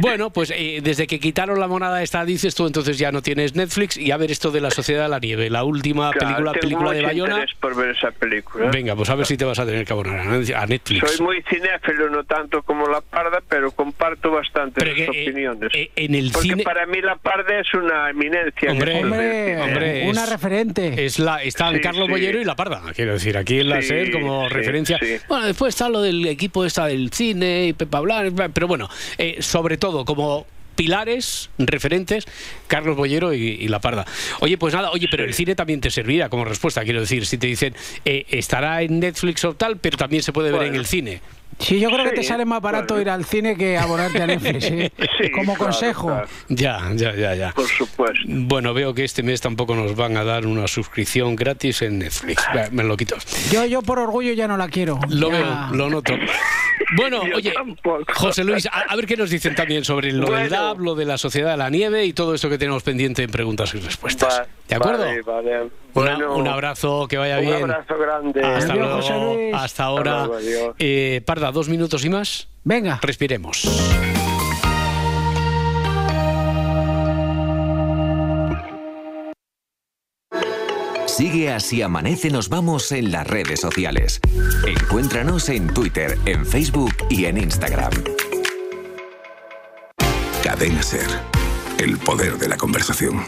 Bueno, 0.01 0.31
pues 0.31 0.53
eh, 0.55 0.81
desde 0.83 1.07
que 1.07 1.19
quitaron 1.21 1.59
la 1.61 1.69
monada 1.69 2.03
esta, 2.03 2.25
dices 2.25 2.55
tú, 2.55 2.67
entonces 2.67 2.99
ya 2.99 3.13
no 3.13 3.23
tienes 3.23 3.55
Netflix 3.55 3.97
y 3.97 4.11
a 4.11 4.17
ver 4.17 4.31
esto 4.31 4.51
de 4.51 4.61
la 4.61 4.71
Sociedad 4.71 5.05
de 5.05 5.09
la 5.09 5.19
Nieve, 5.19 5.51
la 5.51 5.65
última 5.65 6.11
Claro, 6.11 6.27
película, 6.27 6.53
tengo 6.53 6.61
película 6.63 6.93
de 6.93 7.03
Bayona. 7.03 7.47
por 7.61 7.77
ver 7.77 7.91
esa 7.97 8.11
película. 8.11 8.71
Venga, 8.71 8.95
pues 8.97 9.09
a 9.11 9.15
ver 9.15 9.27
si 9.27 9.37
te 9.37 9.45
vas 9.45 9.59
a 9.59 9.67
tener 9.67 9.85
que 9.87 9.93
abonar 9.93 10.21
a 10.21 10.67
Netflix. 10.67 11.11
Soy 11.11 11.25
muy 11.25 11.43
cinéfilo, 11.49 12.09
no 12.11 12.25
tanto 12.25 12.63
como 12.63 12.89
la 12.89 13.01
parda, 13.01 13.41
pero 13.49 13.71
comparto 13.73 14.31
bastante 14.31 14.81
Pero 14.81 14.97
sus 15.07 15.15
que, 15.15 15.23
eh, 15.23 15.25
eh, 15.73 15.91
en 15.97 16.15
el 16.15 16.31
Porque 16.33 16.49
cine- 16.49 16.63
para 16.65 16.87
mí 16.87 17.01
la 17.01 17.17
parda 17.17 17.59
es 17.61 17.73
una 17.75 18.11
eminencia. 18.11 18.71
en 18.71 18.71
Hombre, 18.71 19.59
Hombre, 19.61 20.05
una 20.09 20.25
es- 20.25 20.31
referente. 20.31 21.05
Es 21.05 21.19
la, 21.19 21.43
están 21.43 21.75
Sí, 21.75 21.81
Carlos 21.81 22.07
sí. 22.07 22.11
Bollero 22.13 22.41
y 22.41 22.45
La 22.45 22.57
Parda, 22.57 22.83
quiero 22.95 23.13
decir, 23.15 23.37
aquí 23.37 23.61
en 23.61 23.69
la 23.71 23.81
Sí, 23.83 23.89
SER 23.89 24.11
como 24.13 24.49
sí, 24.49 24.55
referencia. 24.55 24.99
sí. 25.01 25.17
Bueno, 25.29 25.47
después 25.47 25.75
está 25.75 25.89
lo 25.89 26.01
del 26.03 26.27
equipo 26.27 26.65
esta 26.65 26.87
del 26.87 27.11
cine 27.13 27.67
y 27.69 27.73
Pepa 27.73 28.01
Blanc, 28.01 28.39
pero 28.53 28.67
bueno, 28.67 28.89
eh, 29.19 29.37
sobre 29.41 29.77
todo 29.77 30.05
como 30.05 30.47
pilares, 30.77 31.51
referentes, 31.57 32.27
Carlos 32.67 32.97
Bollero 32.97 33.33
y, 33.33 33.39
y 33.43 33.69
La 33.69 33.79
Parda. 33.81 34.05
Oye, 34.41 34.59
pues 34.59 34.75
nada, 34.75 34.91
oye, 34.91 35.07
pero 35.09 35.23
el 35.25 35.33
cine 35.33 35.55
también 35.55 35.81
te 35.81 35.89
servirá 35.91 36.29
como 36.29 36.45
respuesta, 36.45 36.83
quiero 36.83 36.99
decir, 37.01 37.27
si 37.27 37.39
te 37.39 37.47
dicen, 37.47 37.75
eh, 38.05 38.27
estará 38.31 38.83
en 38.83 38.99
Netflix 38.99 39.45
o 39.45 39.55
tal, 39.55 39.77
pero 39.77 39.97
también 39.97 40.23
se 40.25 40.33
puede 40.33 40.51
ver 40.51 40.65
en 40.65 40.75
el 40.75 40.87
cine. 40.87 41.21
Sí, 41.59 41.79
yo 41.81 41.89
creo 41.91 42.05
que 42.05 42.13
te 42.13 42.23
sale 42.23 42.45
más 42.45 42.61
barato 42.61 42.89
claro. 42.95 43.03
ir 43.03 43.11
al 43.11 43.25
cine 43.25 43.57
que 43.57 43.77
abonarte 43.79 44.23
a 44.23 44.27
Netflix. 44.27 44.65
¿eh? 44.65 44.93
Sí, 45.19 45.31
Como 45.31 45.55
claro, 45.55 45.65
consejo. 45.65 46.07
claro, 46.09 46.29
Ya, 46.49 46.91
ya, 46.95 47.15
ya, 47.15 47.35
ya. 47.35 47.53
por 47.53 47.67
supuesto. 47.69 48.21
Bueno, 48.27 48.75
veo 48.75 48.93
que 48.95 49.05
este 49.05 49.23
mes 49.23 49.41
tampoco 49.41 49.75
nos 49.75 49.95
van 49.95 50.17
a 50.17 50.25
dar 50.25 50.47
una 50.47 50.67
suscripción 50.67 51.37
gratis 51.37 51.83
en 51.83 51.99
Netflix. 52.01 52.43
Va, 52.57 52.69
Me 52.73 52.83
lo 52.85 52.97
quito. 52.97 53.17
Yo, 53.51 53.65
yo 53.65 53.83
por 53.83 53.99
orgullo 53.99 54.33
ya 54.33 54.49
no 54.49 54.57
la 54.57 54.69
quiero. 54.69 54.99
Lo 55.09 55.31
Ya- 55.31 55.37
veo, 55.39 55.77
lo 55.77 55.91
noto. 55.91 56.15
Bueno, 56.97 57.27
Yo 57.27 57.37
oye, 57.37 57.53
tampoco. 57.53 58.05
José 58.15 58.45
Luis, 58.45 58.67
a, 58.67 58.81
a 58.89 58.97
ver 58.97 59.07
qué 59.07 59.17
nos 59.17 59.31
dicen 59.31 59.55
también 59.55 59.85
sobre 59.85 60.13
lo 60.13 60.27
del 60.27 60.49
Bueno. 60.49 60.51
DAB, 60.51 60.81
lo 60.81 60.95
de 60.95 61.05
la 61.05 61.17
Sociedad 61.19 61.53
de 61.53 61.57
la 61.57 61.71
Nieve 61.71 62.05
y 62.05 62.13
todo 62.13 62.35
esto 62.35 62.51
que 62.51 62.59
tenemos 62.59 62.83
pendiente 62.83 63.23
en 63.23 63.31
preguntas 63.31 63.75
y 63.75 63.79
respuestas. 63.79 64.41
Va- 64.41 64.47
¿De 64.69 64.75
acuerdo? 64.75 65.05
Vale, 65.05 65.23
vale. 65.23 65.71
Bueno, 65.95 66.35
un 66.37 66.49
abrazo, 66.49 67.07
que 67.09 67.17
vaya 67.17 67.39
un 67.39 67.45
bien. 67.47 67.63
abrazo 67.63 67.97
grande. 67.99 68.41
Hasta 68.45 68.73
Adiós, 68.73 68.79
luego. 68.87 68.97
José 68.97 69.15
Luis. 69.21 69.55
Hasta 69.55 69.85
ahora. 69.85 70.27
luego. 70.27 70.75
Eh, 70.79 71.23
Parda, 71.25 71.53
dos 71.53 71.69
minutos 71.69 72.05
y 72.05 72.11
más. 72.11 72.49
Venga. 72.65 72.99
Respiremos. 73.03 73.63
Sigue 81.07 81.53
así 81.53 81.81
amanece 81.83 82.31
nos 82.31 82.49
vamos 82.49 82.91
en 82.91 83.13
las 83.13 83.27
redes 83.27 83.61
sociales. 83.61 84.21
Encuéntranos 84.67 85.49
en 85.49 85.69
Twitter, 85.73 86.19
en 86.27 86.45
Facebook 86.45 86.93
y 87.09 87.27
en 87.27 87.39
Instagram. 87.39 87.93
Cadena 90.43 90.83
Ser. 90.83 91.07
El 91.79 91.99
poder 91.99 92.37
de 92.39 92.49
la 92.49 92.57
conversación. 92.57 93.23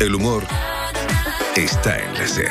El 0.00 0.14
humor 0.14 0.44
está 1.56 1.98
en 1.98 2.14
la 2.14 2.26
Ser. 2.26 2.50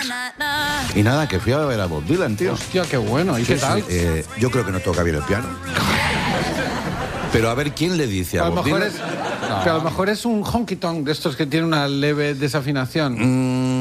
Y 0.95 1.03
nada, 1.03 1.27
que 1.27 1.39
fui 1.39 1.51
a 1.53 1.59
ver 1.59 1.79
a 1.79 1.85
Bob 1.85 2.03
Dylan, 2.05 2.35
tío. 2.35 2.53
Hostia, 2.53 2.83
qué 2.89 2.97
bueno. 2.97 3.37
¿Y 3.37 3.45
Sí, 3.45 3.53
qué 3.53 3.59
tal? 3.59 3.81
sí, 3.81 3.85
eh, 3.89 4.25
yo 4.39 4.49
creo 4.49 4.65
que 4.65 4.71
no 4.71 4.79
toca 4.79 5.03
bien 5.03 5.17
el 5.17 5.23
piano. 5.23 5.47
Pero 7.31 7.49
a 7.49 7.53
ver 7.53 7.73
quién 7.73 7.97
le 7.97 8.07
dice 8.07 8.39
a, 8.39 8.43
a 8.43 8.45
lo 8.49 8.55
Bob 8.55 8.65
mejor 8.65 8.79
Dylan. 8.83 8.95
es, 8.95 9.67
a 9.67 9.73
lo 9.73 9.81
mejor 9.81 10.09
es 10.09 10.25
un 10.25 10.43
honky 10.43 10.77
tonk 10.77 11.05
de 11.05 11.11
estos 11.11 11.35
que 11.35 11.45
tiene 11.45 11.65
una 11.65 11.87
leve 11.87 12.33
desafinación. 12.33 13.15
Mm, 13.17 13.74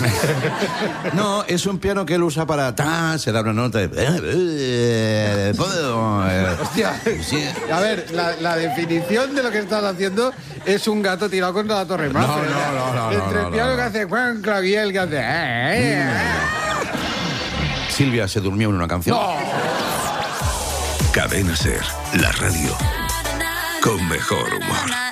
No, 1.14 1.44
es 1.44 1.66
un 1.66 1.78
piano 1.78 2.04
que 2.06 2.14
él 2.14 2.22
usa 2.22 2.46
para... 2.46 2.74
ta, 2.74 3.18
se 3.18 3.32
da 3.32 3.40
una 3.40 3.52
nota 3.52 3.78
de... 3.78 3.90
eh, 3.92 5.54
puedo, 5.56 6.28
eh, 6.28 6.56
Hostia. 6.62 7.00
sí. 7.22 7.44
A 7.72 7.80
ver, 7.80 8.06
la, 8.12 8.36
la 8.40 8.56
definición 8.56 9.34
de 9.34 9.42
lo 9.42 9.50
que 9.50 9.58
estás 9.60 9.82
haciendo 9.84 10.32
es 10.64 10.86
un 10.88 11.02
gato 11.02 11.28
tirado 11.28 11.52
contra 11.52 11.76
la 11.76 11.86
torre 11.86 12.06
Eiffel. 12.06 12.20
No, 12.22 12.28
no, 12.38 12.72
no, 12.72 12.94
no, 12.94 13.12
Entre 13.12 13.40
no, 13.40 13.46
el 13.48 13.52
piano 13.52 13.70
no, 13.70 13.76
que 13.76 13.82
hace 13.82 14.04
Juan 14.04 14.40
Claviel 14.42 14.92
que 14.92 14.98
hace... 14.98 15.16
eh, 15.16 15.22
eh, 15.22 16.02
eh. 16.02 16.10
Silvia 17.88 18.28
se 18.28 18.40
durmió 18.40 18.68
en 18.70 18.76
una 18.76 18.88
canción. 18.88 19.16
Cadena 21.12 21.56
Ser, 21.56 21.82
la 22.14 22.30
radio 22.32 22.76
con 23.82 24.08
mejor 24.08 24.46
humor. 24.54 25.09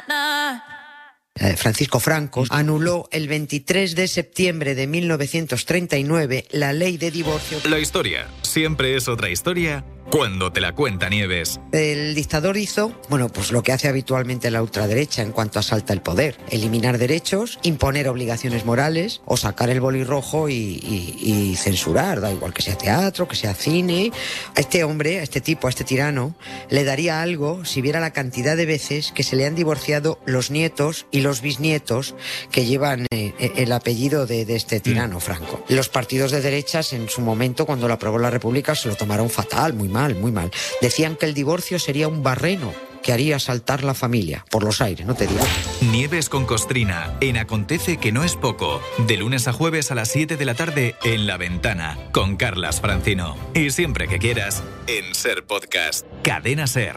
Eh, 1.40 1.56
Francisco 1.56 2.00
Franco 2.00 2.44
anuló 2.50 3.08
el 3.12 3.28
23 3.28 3.94
de 3.94 4.08
septiembre 4.08 4.74
de 4.74 4.86
1939 4.86 6.46
la 6.50 6.72
ley 6.72 6.96
de 6.96 7.10
divorcio. 7.10 7.58
La 7.68 7.78
historia 7.78 8.28
siempre 8.42 8.96
es 8.96 9.08
otra 9.08 9.28
historia 9.30 9.84
cuando 10.10 10.50
te 10.52 10.60
la 10.60 10.74
cuenta 10.74 11.08
Nieves. 11.08 11.60
El 11.72 12.14
dictador 12.14 12.56
hizo, 12.56 12.92
bueno, 13.08 13.28
pues 13.28 13.52
lo 13.52 13.62
que 13.62 13.72
hace 13.72 13.88
habitualmente 13.88 14.50
la 14.50 14.62
ultraderecha 14.62 15.22
en 15.22 15.32
cuanto 15.32 15.58
asalta 15.58 15.92
el 15.92 16.00
poder: 16.00 16.36
eliminar 16.50 16.98
derechos, 16.98 17.58
imponer 17.62 18.08
obligaciones 18.08 18.64
morales 18.64 19.20
o 19.26 19.36
sacar 19.36 19.68
el 19.70 19.80
boli 19.80 20.04
rojo 20.04 20.48
y, 20.48 20.54
y- 20.54 21.50
y 21.52 21.56
censurar, 21.56 22.20
da 22.20 22.32
igual 22.32 22.54
que 22.54 22.62
sea 22.62 22.76
teatro, 22.78 23.28
que 23.28 23.36
sea 23.36 23.54
cine. 23.54 24.10
A 24.56 24.60
este 24.60 24.84
hombre, 24.84 25.20
a 25.20 25.22
este 25.22 25.40
tipo, 25.40 25.66
a 25.66 25.70
este 25.70 25.84
tirano, 25.84 26.34
le 26.70 26.84
daría 26.84 27.20
algo 27.22 27.64
si 27.64 27.82
viera 27.82 28.00
la 28.00 28.12
cantidad 28.12 28.56
de 28.56 28.66
veces 28.66 29.12
que 29.12 29.22
se 29.22 29.36
le 29.36 29.46
han 29.46 29.54
divorciado 29.54 30.18
los 30.24 30.50
nietos 30.50 31.06
y 31.10 31.20
los 31.20 31.40
bisnietos 31.42 32.14
que 32.50 32.64
llevan 32.64 33.06
eh, 33.10 33.34
eh, 33.38 33.52
el 33.56 33.72
apellido 33.72 34.26
de, 34.26 34.44
de 34.44 34.56
este 34.56 34.80
tirano, 34.80 35.20
Franco. 35.20 35.62
Los 35.68 35.88
partidos 35.88 36.30
de 36.30 36.40
derechas 36.40 36.92
en 36.92 37.08
su 37.08 37.20
momento, 37.20 37.66
cuando 37.66 37.88
lo 37.88 37.94
aprobó 37.94 38.18
la 38.18 38.30
República, 38.30 38.74
se 38.74 38.88
lo 38.88 38.94
tomaron 38.96 39.28
fatal, 39.30 39.74
muy 39.74 39.88
mal, 39.88 39.97
muy 40.14 40.32
mal. 40.32 40.50
Decían 40.80 41.16
que 41.16 41.26
el 41.26 41.34
divorcio 41.34 41.78
sería 41.78 42.08
un 42.08 42.22
barreno 42.22 42.72
que 43.02 43.12
haría 43.12 43.38
saltar 43.38 43.84
la 43.84 43.94
familia 43.94 44.44
por 44.50 44.62
los 44.62 44.80
aires, 44.80 45.06
no 45.06 45.14
te 45.14 45.26
digo. 45.26 45.40
Nieves 45.80 46.28
con 46.28 46.46
Costrina 46.46 47.16
en 47.20 47.38
Acontece 47.38 47.96
que 47.96 48.12
no 48.12 48.24
es 48.24 48.36
poco. 48.36 48.80
De 49.06 49.16
lunes 49.16 49.48
a 49.48 49.52
jueves 49.52 49.90
a 49.90 49.94
las 49.94 50.10
7 50.10 50.36
de 50.36 50.44
la 50.44 50.54
tarde 50.54 50.94
en 51.04 51.26
La 51.26 51.36
Ventana 51.36 51.98
con 52.12 52.36
Carlas 52.36 52.80
Francino. 52.80 53.36
Y 53.54 53.70
siempre 53.70 54.08
que 54.08 54.18
quieras 54.18 54.62
en 54.86 55.14
Ser 55.14 55.44
Podcast. 55.44 56.06
Cadena 56.22 56.66
Ser. 56.66 56.96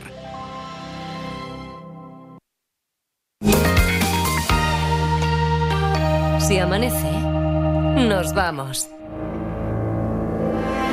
Si 6.39 6.57
amanece, 6.57 7.11
nos 7.11 8.33
vamos. 8.33 8.89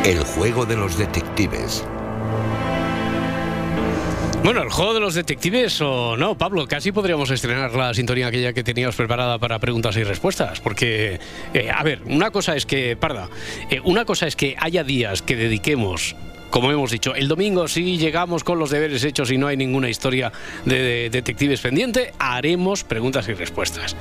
El 0.05 0.23
juego 0.23 0.65
de 0.65 0.77
los 0.77 0.97
detectives. 0.97 1.85
Bueno, 4.45 4.63
el 4.63 4.71
juego 4.71 4.95
de 4.95 5.01
los 5.01 5.15
detectives 5.15 5.81
o 5.83 6.17
no, 6.17 6.39
Pablo, 6.39 6.67
casi 6.67 6.91
podríamos 6.91 7.31
estrenar 7.31 7.75
la 7.75 7.93
sintonía 7.93 8.29
aquella 8.29 8.53
que 8.55 8.65
teníamos 8.65 8.97
preparada 8.97 9.39
para 9.39 9.59
preguntas 9.59 9.97
y 9.97 10.05
respuestas, 10.05 10.61
porque, 10.61 11.21
eh, 11.53 11.71
a 11.71 11.83
ver, 11.83 12.01
una 12.07 12.31
cosa 12.31 12.57
es 12.57 12.65
que, 12.65 12.97
parda, 12.97 13.29
eh, 13.71 13.81
una 13.85 14.05
cosa 14.07 14.27
es 14.27 14.37
que 14.37 14.57
haya 14.59 14.85
días 14.85 15.21
que 15.23 15.37
dediquemos 15.37 16.17
como 16.51 16.73
hemos 16.73 16.91
dicho, 16.91 17.15
el 17.15 17.29
domingo 17.29 17.69
si 17.69 17.99
llegamos 17.99 18.43
con 18.43 18.59
los 18.59 18.71
deberes 18.71 19.05
hechos 19.05 19.31
y 19.31 19.37
no 19.37 19.49
hay 19.49 19.59
ninguna 19.59 19.91
historia 19.91 20.33
de, 20.65 20.79
de 20.79 21.11
detectives 21.11 21.61
pendiente, 21.61 22.15
haremos 22.19 22.85
preguntas 22.85 23.29
y 23.29 23.35
respuestas. 23.35 23.97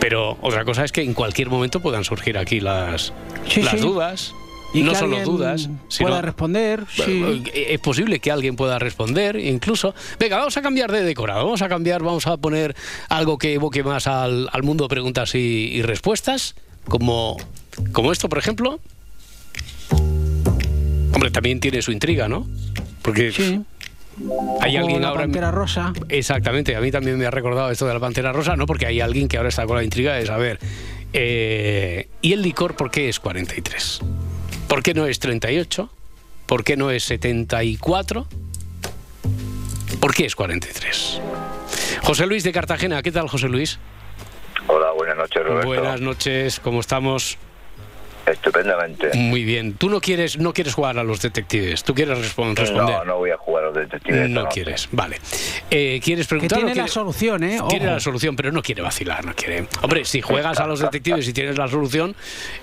Pero 0.00 0.36
otra 0.40 0.64
cosa 0.64 0.84
es 0.84 0.90
que 0.90 1.02
en 1.02 1.14
cualquier 1.14 1.48
momento 1.48 1.78
puedan 1.78 2.02
surgir 2.02 2.38
aquí 2.38 2.58
las, 2.58 3.12
Sí, 3.48 3.62
las 3.62 3.74
sí. 3.74 3.78
dudas. 3.78 4.34
Y 4.78 4.82
no 4.82 4.94
solo 4.94 5.18
dudas, 5.24 5.68
sino 5.88 6.08
pueda 6.08 6.22
responder. 6.22 6.84
Sí. 6.90 7.42
eh, 7.54 7.66
es 7.70 7.80
posible 7.80 8.18
que 8.20 8.30
alguien 8.30 8.56
pueda 8.56 8.78
responder, 8.78 9.36
incluso. 9.36 9.94
Venga, 10.18 10.38
vamos 10.38 10.56
a 10.56 10.62
cambiar 10.62 10.90
de 10.92 11.02
decorado, 11.02 11.44
vamos 11.44 11.62
a 11.62 11.68
cambiar, 11.68 12.02
vamos 12.02 12.26
a 12.26 12.36
poner 12.36 12.74
algo 13.08 13.38
que 13.38 13.54
evoque 13.54 13.82
más 13.82 14.06
al, 14.06 14.48
al 14.52 14.62
mundo 14.62 14.88
preguntas 14.88 15.34
y, 15.34 15.38
y 15.38 15.82
respuestas, 15.82 16.54
como, 16.88 17.36
como 17.92 18.12
esto, 18.12 18.28
por 18.28 18.38
ejemplo. 18.38 18.80
Hombre, 21.12 21.30
también 21.30 21.60
tiene 21.60 21.80
su 21.82 21.92
intriga, 21.92 22.28
¿no? 22.28 22.46
Porque 23.02 23.32
hay 24.60 24.72
Como 24.72 24.84
alguien 24.84 25.02
la 25.02 25.08
ahora. 25.08 25.22
Pantera 25.22 25.50
Rosa. 25.50 25.92
Exactamente, 26.08 26.74
a 26.76 26.80
mí 26.80 26.90
también 26.90 27.18
me 27.18 27.26
ha 27.26 27.30
recordado 27.30 27.70
esto 27.70 27.86
de 27.86 27.94
la 27.94 28.00
pantera 28.00 28.32
rosa, 28.32 28.56
¿no? 28.56 28.66
Porque 28.66 28.86
hay 28.86 29.00
alguien 29.00 29.28
que 29.28 29.36
ahora 29.36 29.48
está 29.48 29.66
con 29.66 29.76
la 29.76 29.84
intriga 29.84 30.14
de 30.14 30.26
saber. 30.26 30.58
eh, 31.12 32.08
¿Y 32.20 32.32
el 32.32 32.42
licor 32.42 32.76
por 32.76 32.90
qué 32.90 33.08
es 33.08 33.20
43? 33.20 34.00
¿Por 34.68 34.82
qué 34.82 34.94
no 34.94 35.06
es 35.06 35.18
38? 35.20 35.88
¿Por 36.46 36.64
qué 36.64 36.76
no 36.76 36.90
es 36.90 37.04
74? 37.04 38.26
¿Por 40.00 40.14
qué 40.14 40.26
es 40.26 40.34
43? 40.34 41.20
José 42.02 42.26
Luis 42.26 42.44
de 42.44 42.52
Cartagena, 42.52 43.02
¿qué 43.02 43.12
tal 43.12 43.28
José 43.28 43.48
Luis? 43.48 43.78
Hola, 44.68 44.90
buenas 44.92 45.16
noches, 45.16 45.44
Roberto. 45.44 45.66
Buenas 45.66 46.00
noches, 46.00 46.60
¿cómo 46.60 46.80
estamos? 46.80 47.38
Estupendamente. 48.26 49.10
Muy 49.14 49.44
bien. 49.44 49.74
Tú 49.74 49.88
no 49.88 50.00
quieres, 50.00 50.38
no 50.38 50.52
quieres 50.52 50.74
jugar 50.74 50.98
a 50.98 51.04
los 51.04 51.22
detectives, 51.22 51.84
tú 51.84 51.94
quieres 51.94 52.18
respon- 52.18 52.56
responder. 52.56 52.96
No, 52.96 53.04
no 53.04 53.16
voy 53.18 53.30
a 53.30 53.36
jugar 53.36 53.64
a 53.64 53.66
los 53.68 53.76
detectives. 53.76 54.28
No 54.28 54.42
noche. 54.42 54.54
quieres, 54.54 54.88
vale. 54.92 55.18
Eh, 55.70 56.00
¿Quieres 56.02 56.26
preguntar? 56.26 56.58
tiene 56.58 56.74
la 56.74 56.88
solución, 56.88 57.44
¿eh? 57.44 57.60
Tiene 57.68 57.86
la 57.86 58.00
solución, 58.00 58.34
pero 58.36 58.50
no 58.52 58.62
quiere 58.62 58.82
vacilar, 58.82 59.24
no 59.24 59.34
quiere. 59.34 59.66
Hombre, 59.82 60.04
si 60.04 60.20
juegas 60.20 60.58
a 60.58 60.66
los 60.66 60.80
detectives 60.80 61.28
y 61.28 61.32
tienes 61.32 61.56
la 61.56 61.68
solución, 61.68 62.16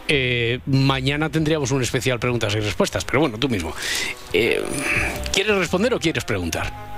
eh, 0.08 0.60
mañana 0.66 1.30
tendríamos 1.30 1.72
un 1.72 1.82
especial 1.82 2.20
preguntas 2.20 2.54
y 2.56 2.60
respuestas. 2.60 3.06
Pero 3.06 3.22
bueno, 3.22 3.38
tú 3.38 3.48
mismo. 3.50 3.74
Eh, 4.34 4.62
¿Quieres 5.32 5.56
responder 5.56 5.94
o 5.94 6.00
quieres 6.00 6.26
preguntar? 6.26 6.93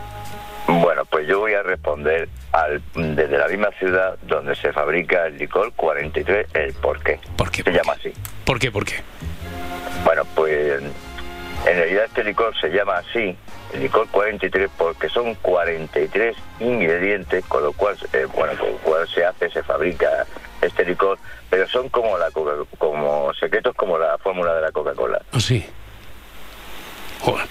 Bueno, 0.67 1.05
pues 1.05 1.27
yo 1.27 1.39
voy 1.39 1.53
a 1.53 1.61
responder 1.63 2.27
al, 2.51 2.81
desde 2.95 3.37
la 3.37 3.47
misma 3.47 3.69
ciudad 3.77 4.17
donde 4.23 4.55
se 4.55 4.73
fabrica 4.73 5.27
el 5.27 5.37
licor 5.37 5.71
43, 5.75 6.47
el 6.53 6.73
por 6.73 6.99
qué. 7.03 7.19
¿Por 7.37 7.51
qué? 7.51 7.61
Se 7.63 7.71
llama 7.71 7.93
así. 7.93 8.11
¿Por 8.45 8.59
qué? 8.59 8.71
¿Por 8.71 8.83
qué? 8.85 8.95
Bueno, 10.03 10.23
pues 10.35 10.81
en 10.81 11.77
realidad 11.77 12.05
este 12.05 12.23
licor 12.23 12.55
se 12.59 12.69
llama 12.69 12.97
así, 12.97 13.35
el 13.73 13.79
licor 13.81 14.07
43, 14.09 14.69
porque 14.77 15.09
son 15.09 15.35
43 15.35 16.35
ingredientes, 16.59 17.45
con 17.45 17.63
lo 17.63 17.73
cual, 17.73 17.95
eh, 18.13 18.25
bueno, 18.35 18.53
con 18.59 18.69
lo 18.71 18.77
cual 18.77 19.07
se 19.07 19.23
hace, 19.25 19.49
se 19.51 19.61
fabrica 19.63 20.25
este 20.61 20.83
licor, 20.85 21.19
pero 21.49 21.67
son 21.67 21.89
como 21.89 22.17
la 22.17 22.31
Coca- 22.31 22.65
como 22.79 23.31
secretos 23.35 23.75
como 23.75 23.97
la 23.99 24.17
fórmula 24.17 24.53
de 24.55 24.61
la 24.61 24.71
Coca-Cola. 24.71 25.21
Ah, 25.31 25.39
Sí. 25.39 25.65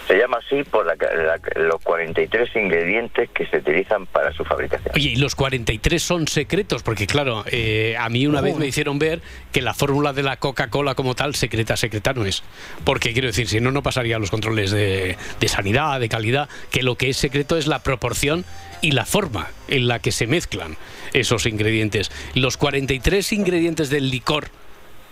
Se 0.06 0.16
llama 0.18 0.38
así 0.44 0.62
por 0.64 0.86
la- 0.86 0.94
la- 0.94 1.62
los 1.62 1.80
43 1.82 2.48
ingredientes 2.56 3.28
que 3.30 3.46
se 3.46 3.58
utilizan 3.58 4.06
para 4.06 4.32
su 4.32 4.44
fabricación. 4.44 4.92
Oye, 4.94 5.10
y 5.10 5.16
los 5.16 5.34
43 5.34 6.02
son 6.02 6.28
secretos, 6.28 6.82
porque 6.82 7.06
claro, 7.06 7.44
eh, 7.50 7.96
a 7.98 8.08
mí 8.08 8.26
una 8.26 8.40
vez 8.40 8.56
me 8.56 8.66
hicieron 8.66 8.98
ver 8.98 9.20
que 9.52 9.62
la 9.62 9.74
fórmula 9.74 10.12
de 10.12 10.22
la 10.22 10.36
Coca-Cola 10.36 10.94
como 10.94 11.14
tal, 11.14 11.34
secreta, 11.34 11.76
secreta 11.76 12.12
no 12.12 12.24
es. 12.24 12.42
Porque 12.84 13.12
quiero 13.12 13.28
decir, 13.28 13.48
si 13.48 13.60
no, 13.60 13.70
no 13.72 13.82
pasaría 13.82 14.18
los 14.18 14.30
controles 14.30 14.70
de, 14.70 15.16
de 15.40 15.48
sanidad, 15.48 15.98
de 16.00 16.08
calidad, 16.08 16.48
que 16.70 16.82
lo 16.82 16.96
que 16.96 17.08
es 17.10 17.16
secreto 17.16 17.56
es 17.56 17.66
la 17.66 17.80
proporción 17.82 18.44
y 18.80 18.92
la 18.92 19.04
forma 19.06 19.48
en 19.68 19.88
la 19.88 19.98
que 19.98 20.12
se 20.12 20.26
mezclan 20.26 20.76
esos 21.12 21.46
ingredientes. 21.46 22.10
Los 22.34 22.56
43 22.56 23.32
ingredientes 23.32 23.90
del 23.90 24.10
licor 24.10 24.48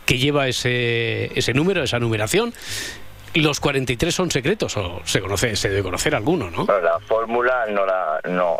que 0.06 0.18
lleva 0.18 0.48
ese, 0.48 1.30
ese 1.38 1.54
número, 1.54 1.82
esa 1.84 1.98
numeración, 2.00 2.52
los 3.34 3.60
43 3.60 4.14
son 4.14 4.30
secretos, 4.30 4.76
o 4.76 5.00
se 5.04 5.20
conoce, 5.20 5.56
se 5.56 5.68
debe 5.70 5.82
conocer 5.82 6.14
alguno, 6.14 6.50
¿no? 6.50 6.66
Bueno, 6.66 6.80
la 6.82 6.98
fórmula 7.00 7.66
no 7.70 7.86
la 7.86 8.20
no, 8.28 8.58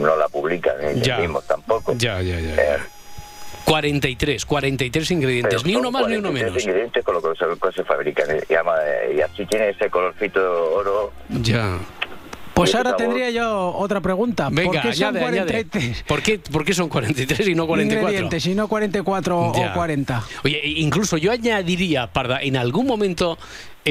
no 0.00 0.16
la 0.16 0.28
publican 0.28 0.74
ellos 0.84 1.06
Ya. 1.06 1.18
mismos 1.18 1.46
tampoco. 1.46 1.94
Ya, 1.96 2.20
ya, 2.20 2.38
ya. 2.40 2.54
Eh, 2.76 2.78
43, 3.64 4.46
43 4.46 5.10
ingredientes, 5.10 5.62
pero 5.62 5.66
ni 5.66 5.76
uno 5.76 5.90
más 5.90 6.08
ni 6.08 6.16
uno 6.16 6.30
43 6.30 6.50
menos. 6.52 6.64
ingredientes 6.64 7.04
con 7.04 7.14
lo 7.14 7.22
que 7.22 7.72
se, 7.74 7.84
fabrican 7.84 8.26
eh, 8.30 9.14
y 9.16 9.20
así 9.20 9.44
tiene 9.46 9.68
ese 9.70 9.90
colorcito 9.90 10.74
oro. 10.74 11.12
Ya. 11.28 11.78
Pues 12.58 12.74
ahora 12.74 12.96
tendría 12.96 13.30
yo 13.30 13.72
otra 13.76 14.00
pregunta. 14.00 14.48
Venga, 14.50 14.82
¿Por 14.82 14.90
qué 14.90 14.96
son 14.96 15.16
añade, 15.16 15.26
añade. 15.26 15.64
43 15.64 16.04
¿Por 16.08 16.22
qué, 16.22 16.38
por 16.40 16.64
qué 16.64 16.74
son 16.74 16.88
43 16.88 17.46
y 17.48 17.54
no 17.54 17.68
44? 17.68 18.08
ingredientes 18.08 18.46
y 18.46 18.54
no 18.56 18.66
44 18.66 19.52
Ya. 19.54 19.70
o 19.70 19.74
40? 19.74 20.22
Oye, 20.44 20.60
incluso 20.64 21.16
yo 21.16 21.30
añadiría, 21.30 22.08
Parda, 22.12 22.42
en 22.42 22.56
algún 22.56 22.86
momento 22.86 23.38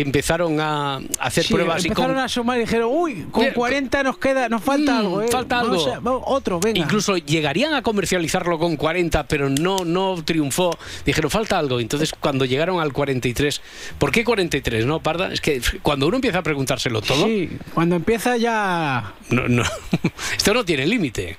empezaron 0.02 0.60
a 0.60 1.00
hacer 1.20 1.44
Sí, 1.44 1.54
pruebas 1.54 1.84
y 1.84 1.88
empezaron 1.88 2.16
con- 2.16 2.24
a 2.26 2.28
sumar 2.30 2.58
y 2.58 2.62
dijeron, 2.62 2.90
uy, 2.92 3.26
con 3.32 3.44
Mira, 3.44 3.54
40 3.54 4.04
nos 4.04 4.18
queda, 4.18 4.50
nos 4.50 4.64
falta 4.64 4.94
Mm, 4.94 4.98
algo, 5.00 5.22
¿eh? 5.22 5.28
falta 5.30 5.62
Vamos 5.62 5.84
algo. 5.86 5.94
a- 5.96 6.00
vamos- 6.00 6.24
otro, 6.26 6.60
venga. 6.60 6.80
Incluso 6.80 7.18
llegarían 7.18 7.74
a 7.74 7.82
comercializarlo 7.82 8.60
con 8.60 8.76
40, 8.78 9.28
pero 9.28 9.50
no, 9.50 9.78
no 9.86 10.16
triunfó. 10.24 10.78
Dijeron, 11.06 11.30
falta 11.32 11.58
algo. 11.58 11.80
Entonces, 11.80 12.14
cuando 12.20 12.46
llegaron 12.46 12.80
al 12.80 12.94
43, 12.94 13.62
¿por 14.00 14.12
qué 14.12 14.24
43, 14.24 14.86
no, 14.86 15.00
Parda? 15.02 15.32
Es 15.34 15.42
que 15.42 15.62
cuando 15.82 16.08
uno 16.08 16.16
empieza 16.18 16.40
a 16.40 16.44
preguntárselo 16.44 17.02
todo, 17.02 17.26
Sí, 17.26 17.50
cuando 17.74 17.96
empieza 17.96 18.38
ya... 18.38 19.14
no, 19.30 19.48
no, 19.48 19.64
esto 20.38 20.54
no 20.54 20.64
tiene 20.66 20.86
límite. 20.86 21.38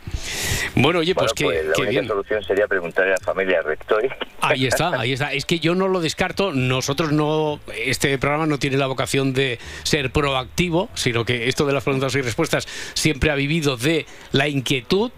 Bueno, 0.74 1.00
oye, 1.00 1.14
pues, 1.14 1.32
Bueno, 1.42 1.60
qué, 1.60 1.64
la 1.68 1.72
única 1.76 1.90
bien. 1.90 2.06
solución 2.08 2.42
sería 2.44 2.66
preguntarle 2.66 3.12
a 3.12 3.16
la 3.18 3.24
familia 3.24 3.62
Rectoy. 3.62 4.08
Ahí 4.40 4.66
está, 4.66 5.00
ahí 5.00 5.12
está. 5.12 5.32
Es 5.32 5.44
que 5.44 5.58
yo 5.58 5.74
no 5.74 5.88
lo 5.88 6.00
descarto. 6.00 6.52
Nosotros 6.52 7.12
no, 7.12 7.60
este 7.76 8.16
programa 8.18 8.46
no 8.48 8.58
tiene 8.58 8.76
la 8.76 8.86
vocación 8.86 9.32
de 9.32 9.58
ser 9.82 10.10
proactivo, 10.10 10.88
sino 10.94 11.24
que 11.24 11.48
esto 11.48 11.66
de 11.66 11.72
las 11.72 11.84
preguntas 11.84 12.14
y 12.14 12.20
respuestas 12.20 12.66
siempre 12.94 13.30
ha 13.30 13.34
vivido 13.34 13.76
de 13.76 14.06
la 14.32 14.48
inquietud 14.48 15.10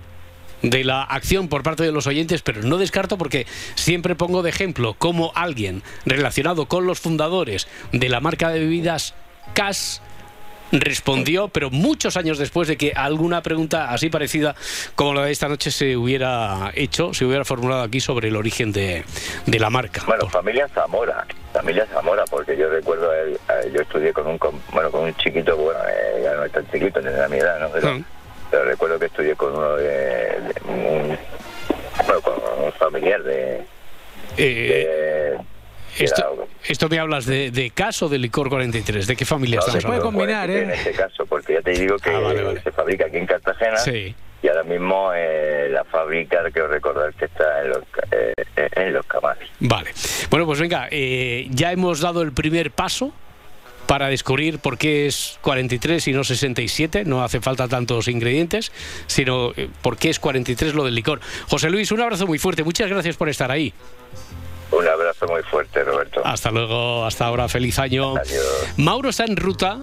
de 0.62 0.84
la 0.84 1.02
acción 1.02 1.48
por 1.48 1.62
parte 1.62 1.82
de 1.82 1.92
los 1.92 2.06
oyentes, 2.06 2.42
pero 2.42 2.62
no 2.62 2.76
descarto 2.76 3.16
porque 3.16 3.46
siempre 3.74 4.14
pongo 4.14 4.42
de 4.42 4.50
ejemplo 4.50 4.94
cómo 4.98 5.32
alguien 5.34 5.82
relacionado 6.04 6.66
con 6.66 6.86
los 6.86 7.00
fundadores 7.00 7.66
de 7.92 8.08
la 8.08 8.20
marca 8.20 8.50
de 8.50 8.60
bebidas 8.60 9.14
CAS 9.54 10.02
respondió, 10.72 11.48
pero 11.48 11.70
muchos 11.70 12.16
años 12.16 12.38
después 12.38 12.68
de 12.68 12.76
que 12.76 12.92
alguna 12.94 13.42
pregunta 13.42 13.90
así 13.90 14.08
parecida 14.10 14.54
como 14.94 15.14
la 15.14 15.24
de 15.24 15.32
esta 15.32 15.48
noche 15.48 15.70
se 15.70 15.96
hubiera 15.96 16.70
hecho, 16.74 17.12
se 17.14 17.24
hubiera 17.24 17.44
formulado 17.44 17.82
aquí 17.82 18.00
sobre 18.00 18.28
el 18.28 18.36
origen 18.36 18.72
de, 18.72 19.04
de 19.46 19.58
la 19.58 19.70
marca. 19.70 20.02
Bueno, 20.06 20.28
familia 20.28 20.68
Zamora, 20.68 21.26
familia 21.52 21.86
Zamora, 21.92 22.24
porque 22.30 22.56
yo 22.56 22.68
recuerdo, 22.70 23.12
eh, 23.14 23.36
yo 23.74 23.80
estudié 23.82 24.12
con 24.12 24.26
un, 24.26 24.38
com- 24.38 24.60
bueno, 24.72 24.90
con 24.90 25.02
un 25.04 25.14
chiquito, 25.16 25.56
bueno, 25.56 25.80
eh, 25.88 26.20
ya 26.24 26.34
no 26.34 26.44
es 26.44 26.52
tan 26.52 26.64
chiquito, 26.70 27.00
tiene 27.00 27.16
la 27.16 27.28
mi 27.28 27.38
edad, 27.38 27.58
¿no? 27.60 27.68
Pero, 27.70 27.94
Mm. 27.94 28.04
pero 28.50 28.64
recuerdo 28.64 28.98
que 28.98 29.06
estudié 29.06 29.34
con 29.36 29.52
uno 29.56 29.76
de, 29.76 29.86
de 29.88 30.54
un, 30.68 31.18
bueno, 32.06 32.20
con 32.22 32.34
un 32.64 32.72
familiar 32.72 33.22
de... 33.22 33.64
Eh, 34.36 35.36
de- 35.36 35.59
esto, 35.98 36.48
esto 36.64 36.88
me 36.88 36.98
hablas 36.98 37.26
de, 37.26 37.50
de 37.50 37.70
CAS 37.70 38.02
o 38.02 38.08
de 38.08 38.18
licor 38.18 38.48
43, 38.48 39.06
¿de 39.06 39.16
qué 39.16 39.24
familia 39.24 39.56
no, 39.56 39.60
estamos 39.60 39.82
de 39.82 39.88
hablando? 39.88 40.04
combinar, 40.04 40.50
En 40.50 40.70
¿eh? 40.70 40.74
este 40.74 40.92
caso, 40.92 41.26
porque 41.26 41.54
ya 41.54 41.62
te 41.62 41.72
digo 41.72 41.96
que 41.98 42.60
se 42.62 42.72
fabrica 42.72 43.06
aquí 43.06 43.16
en 43.16 43.26
Cartagena. 43.26 43.76
Sí. 43.78 44.14
Y 44.42 44.48
ahora 44.48 44.62
mismo 44.62 45.10
eh, 45.14 45.68
la 45.70 45.84
fábrica, 45.84 46.38
quiero 46.50 46.68
recordar 46.68 47.12
que 47.14 47.26
está 47.26 47.62
en 47.62 47.68
los, 47.70 47.82
eh, 48.10 48.32
en 48.56 48.94
los 48.94 49.04
Camales. 49.06 49.48
Vale. 49.60 49.90
Bueno, 50.30 50.46
pues 50.46 50.60
venga, 50.60 50.88
eh, 50.90 51.46
ya 51.50 51.72
hemos 51.72 52.00
dado 52.00 52.22
el 52.22 52.32
primer 52.32 52.70
paso 52.70 53.12
para 53.86 54.08
descubrir 54.08 54.60
por 54.60 54.78
qué 54.78 55.08
es 55.08 55.38
43 55.42 56.06
y 56.06 56.12
no 56.12 56.22
67. 56.22 57.04
No 57.04 57.24
hace 57.24 57.40
falta 57.40 57.66
tantos 57.66 58.06
ingredientes, 58.06 58.70
sino 59.08 59.52
eh, 59.56 59.68
por 59.82 59.96
qué 59.96 60.10
es 60.10 60.20
43 60.20 60.74
lo 60.74 60.84
del 60.84 60.94
licor. 60.94 61.20
José 61.48 61.70
Luis, 61.70 61.90
un 61.90 62.00
abrazo 62.00 62.26
muy 62.26 62.38
fuerte. 62.38 62.62
Muchas 62.62 62.88
gracias 62.88 63.16
por 63.16 63.28
estar 63.28 63.50
ahí. 63.50 63.74
Un 64.72 64.86
abrazo 64.86 65.26
muy 65.26 65.42
fuerte, 65.42 65.82
Roberto. 65.84 66.22
Hasta 66.24 66.50
luego, 66.50 67.04
hasta 67.04 67.26
ahora, 67.26 67.48
feliz 67.48 67.78
año. 67.78 68.14
Mauro 68.76 69.08
está 69.10 69.24
en 69.24 69.36
ruta, 69.36 69.80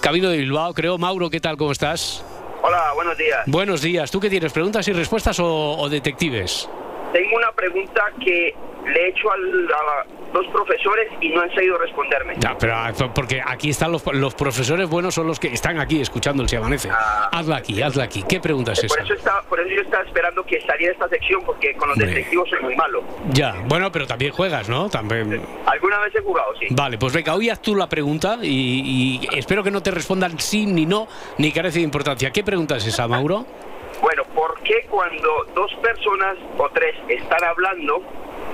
camino 0.00 0.30
de 0.30 0.38
Bilbao, 0.38 0.72
creo. 0.74 0.98
Mauro, 0.98 1.28
¿qué 1.30 1.40
tal? 1.40 1.56
¿Cómo 1.56 1.72
estás? 1.72 2.24
Hola, 2.62 2.92
buenos 2.94 3.16
días. 3.16 3.40
Buenos 3.46 3.82
días. 3.82 4.10
¿Tú 4.10 4.20
qué 4.20 4.28
tienes? 4.30 4.52
¿Preguntas 4.52 4.86
y 4.88 4.92
respuestas 4.92 5.38
o, 5.40 5.76
o 5.78 5.88
detectives? 5.88 6.68
Tengo 7.12 7.36
una 7.36 7.50
pregunta 7.52 8.02
que 8.24 8.54
le 8.86 9.00
he 9.04 9.08
hecho 9.08 9.30
al- 9.30 9.68
a 9.72 10.06
dos 10.32 10.46
profesores 10.52 11.08
y 11.20 11.28
no 11.30 11.40
han 11.42 11.52
sabido 11.52 11.76
responderme. 11.76 12.34
Ya, 12.38 12.56
pero 12.56 12.74
ah, 12.76 12.92
porque 13.14 13.42
aquí 13.44 13.70
están 13.70 13.90
los, 13.90 14.04
los 14.14 14.34
profesores 14.34 14.88
buenos, 14.88 15.14
son 15.14 15.26
los 15.26 15.40
que 15.40 15.48
están 15.48 15.78
aquí 15.80 16.00
escuchando 16.00 16.42
el 16.44 16.48
Se 16.48 16.56
Amanece. 16.56 16.88
Hazla 17.32 17.56
aquí, 17.56 17.82
hazla 17.82 18.04
aquí. 18.04 18.22
¿Qué 18.28 18.38
pregunta 18.40 18.72
es 18.72 18.80
Por 18.86 18.98
esa? 18.98 19.04
eso, 19.04 19.14
estaba, 19.14 19.42
por 19.42 19.58
eso 19.60 19.68
yo 19.74 19.82
estaba 19.82 20.04
esperando 20.04 20.44
que 20.44 20.60
saliera 20.62 20.92
esta 20.92 21.08
sección 21.08 21.42
porque 21.44 21.74
con 21.74 21.88
los 21.88 21.96
Hombre. 21.98 22.14
detectivos 22.14 22.48
soy 22.48 22.60
muy 22.62 22.76
malo. 22.76 23.02
Ya, 23.32 23.56
bueno, 23.66 23.90
pero 23.90 24.06
también 24.06 24.30
juegas, 24.32 24.68
¿no? 24.68 24.88
También. 24.88 25.42
Alguna 25.66 25.98
vez 25.98 26.14
he 26.14 26.20
jugado, 26.20 26.52
sí. 26.60 26.66
Vale, 26.70 26.96
pues 26.96 27.12
venga, 27.12 27.34
hoy 27.34 27.50
haz 27.50 27.60
tú 27.60 27.74
la 27.74 27.88
pregunta 27.88 28.38
y, 28.40 29.20
y 29.32 29.36
espero 29.36 29.64
que 29.64 29.72
no 29.72 29.82
te 29.82 29.90
respondan 29.90 30.38
sí 30.38 30.64
ni 30.64 30.86
no, 30.86 31.08
ni 31.38 31.50
carece 31.50 31.80
de 31.80 31.84
importancia. 31.84 32.30
¿Qué 32.30 32.44
pregunta 32.44 32.76
es 32.76 32.86
esa, 32.86 33.08
Mauro? 33.08 33.44
Bueno, 34.00 34.22
¿por 34.34 34.60
qué 34.62 34.86
cuando 34.88 35.44
dos 35.54 35.72
personas 35.82 36.36
o 36.58 36.68
tres 36.70 36.94
están 37.08 37.44
hablando, 37.44 38.02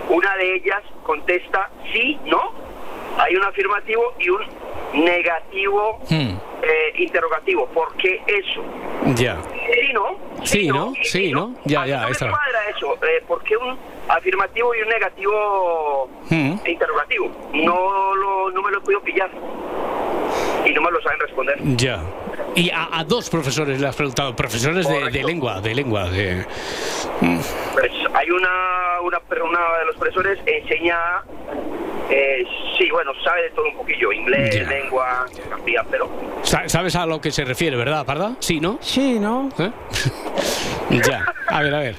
una 0.08 0.36
de 0.36 0.56
ellas 0.56 0.82
contesta 1.04 1.70
sí, 1.92 2.18
no? 2.24 2.52
Hay 3.18 3.34
un 3.34 3.44
afirmativo 3.44 4.12
y 4.18 4.28
un 4.28 4.42
negativo 5.04 5.98
Hmm, 6.10 6.36
eh, 6.62 6.92
interrogativo. 6.96 7.66
¿Por 7.68 7.94
qué 7.96 8.22
eso? 8.26 8.62
ya. 9.14 9.36
Sí, 9.72 9.92
¿no? 9.92 10.16
Sí, 10.44 10.68
¿no? 10.68 10.92
Sí, 11.02 11.32
¿no? 11.32 11.54
Ya, 11.64 11.86
ya, 11.86 12.00
No 12.00 12.06
me 12.06 12.10
esta. 12.12 12.28
cuadra 12.28 12.68
eso. 12.76 12.94
Eh, 13.06 13.22
¿Por 13.26 13.42
qué 13.44 13.56
un 13.56 13.78
afirmativo 14.08 14.74
y 14.74 14.80
un 14.82 14.88
negativo 14.88 16.08
Hmm. 16.28 16.54
interrogativo? 16.66 17.30
No, 17.52 18.14
lo, 18.16 18.50
no 18.50 18.62
me 18.62 18.70
lo 18.72 18.78
he 18.78 18.80
podido 18.80 19.00
pillar. 19.02 19.30
Y 20.66 20.72
no 20.72 20.82
me 20.82 20.90
lo 20.90 21.00
saben 21.02 21.20
responder. 21.20 21.56
Ya. 21.76 22.02
Y 22.56 22.70
a, 22.70 22.88
a 22.98 23.04
dos 23.04 23.28
profesores 23.30 23.78
le 23.80 23.86
has 23.86 23.94
preguntado, 23.94 24.34
profesores 24.34 24.88
de, 24.88 25.10
de 25.10 25.22
lengua, 25.24 25.60
de 25.60 25.74
lengua, 25.74 26.08
de... 26.10 26.44
Pues 27.20 27.90
hay 28.14 28.30
una, 28.30 29.00
una, 29.02 29.18
una 29.44 29.78
de 29.78 29.84
los 29.86 29.96
profesores 29.96 30.38
enseña, 30.46 30.98
eh, 32.10 32.44
sí, 32.78 32.88
bueno, 32.90 33.12
sabe 33.22 33.42
de 33.42 33.50
todo 33.50 33.66
un 33.66 33.76
poquillo, 33.76 34.10
inglés, 34.10 34.54
Ya. 34.54 34.62
lengua, 34.68 35.26
geografía, 35.34 35.84
pero 35.90 36.08
Sa- 36.42 36.66
¿Sabes 36.68 36.96
a 36.96 37.04
lo 37.06 37.20
que 37.20 37.30
se 37.30 37.44
refiere, 37.44 37.76
verdad, 37.76 38.06
Parda? 38.06 38.36
Sí, 38.40 38.58
¿no? 38.58 38.78
Sí, 38.80 39.18
¿no? 39.20 39.50
¿Eh? 39.58 39.70
ya, 41.06 41.26
a 41.48 41.62
ver, 41.62 41.74
a 41.74 41.78
ver. 41.80 41.96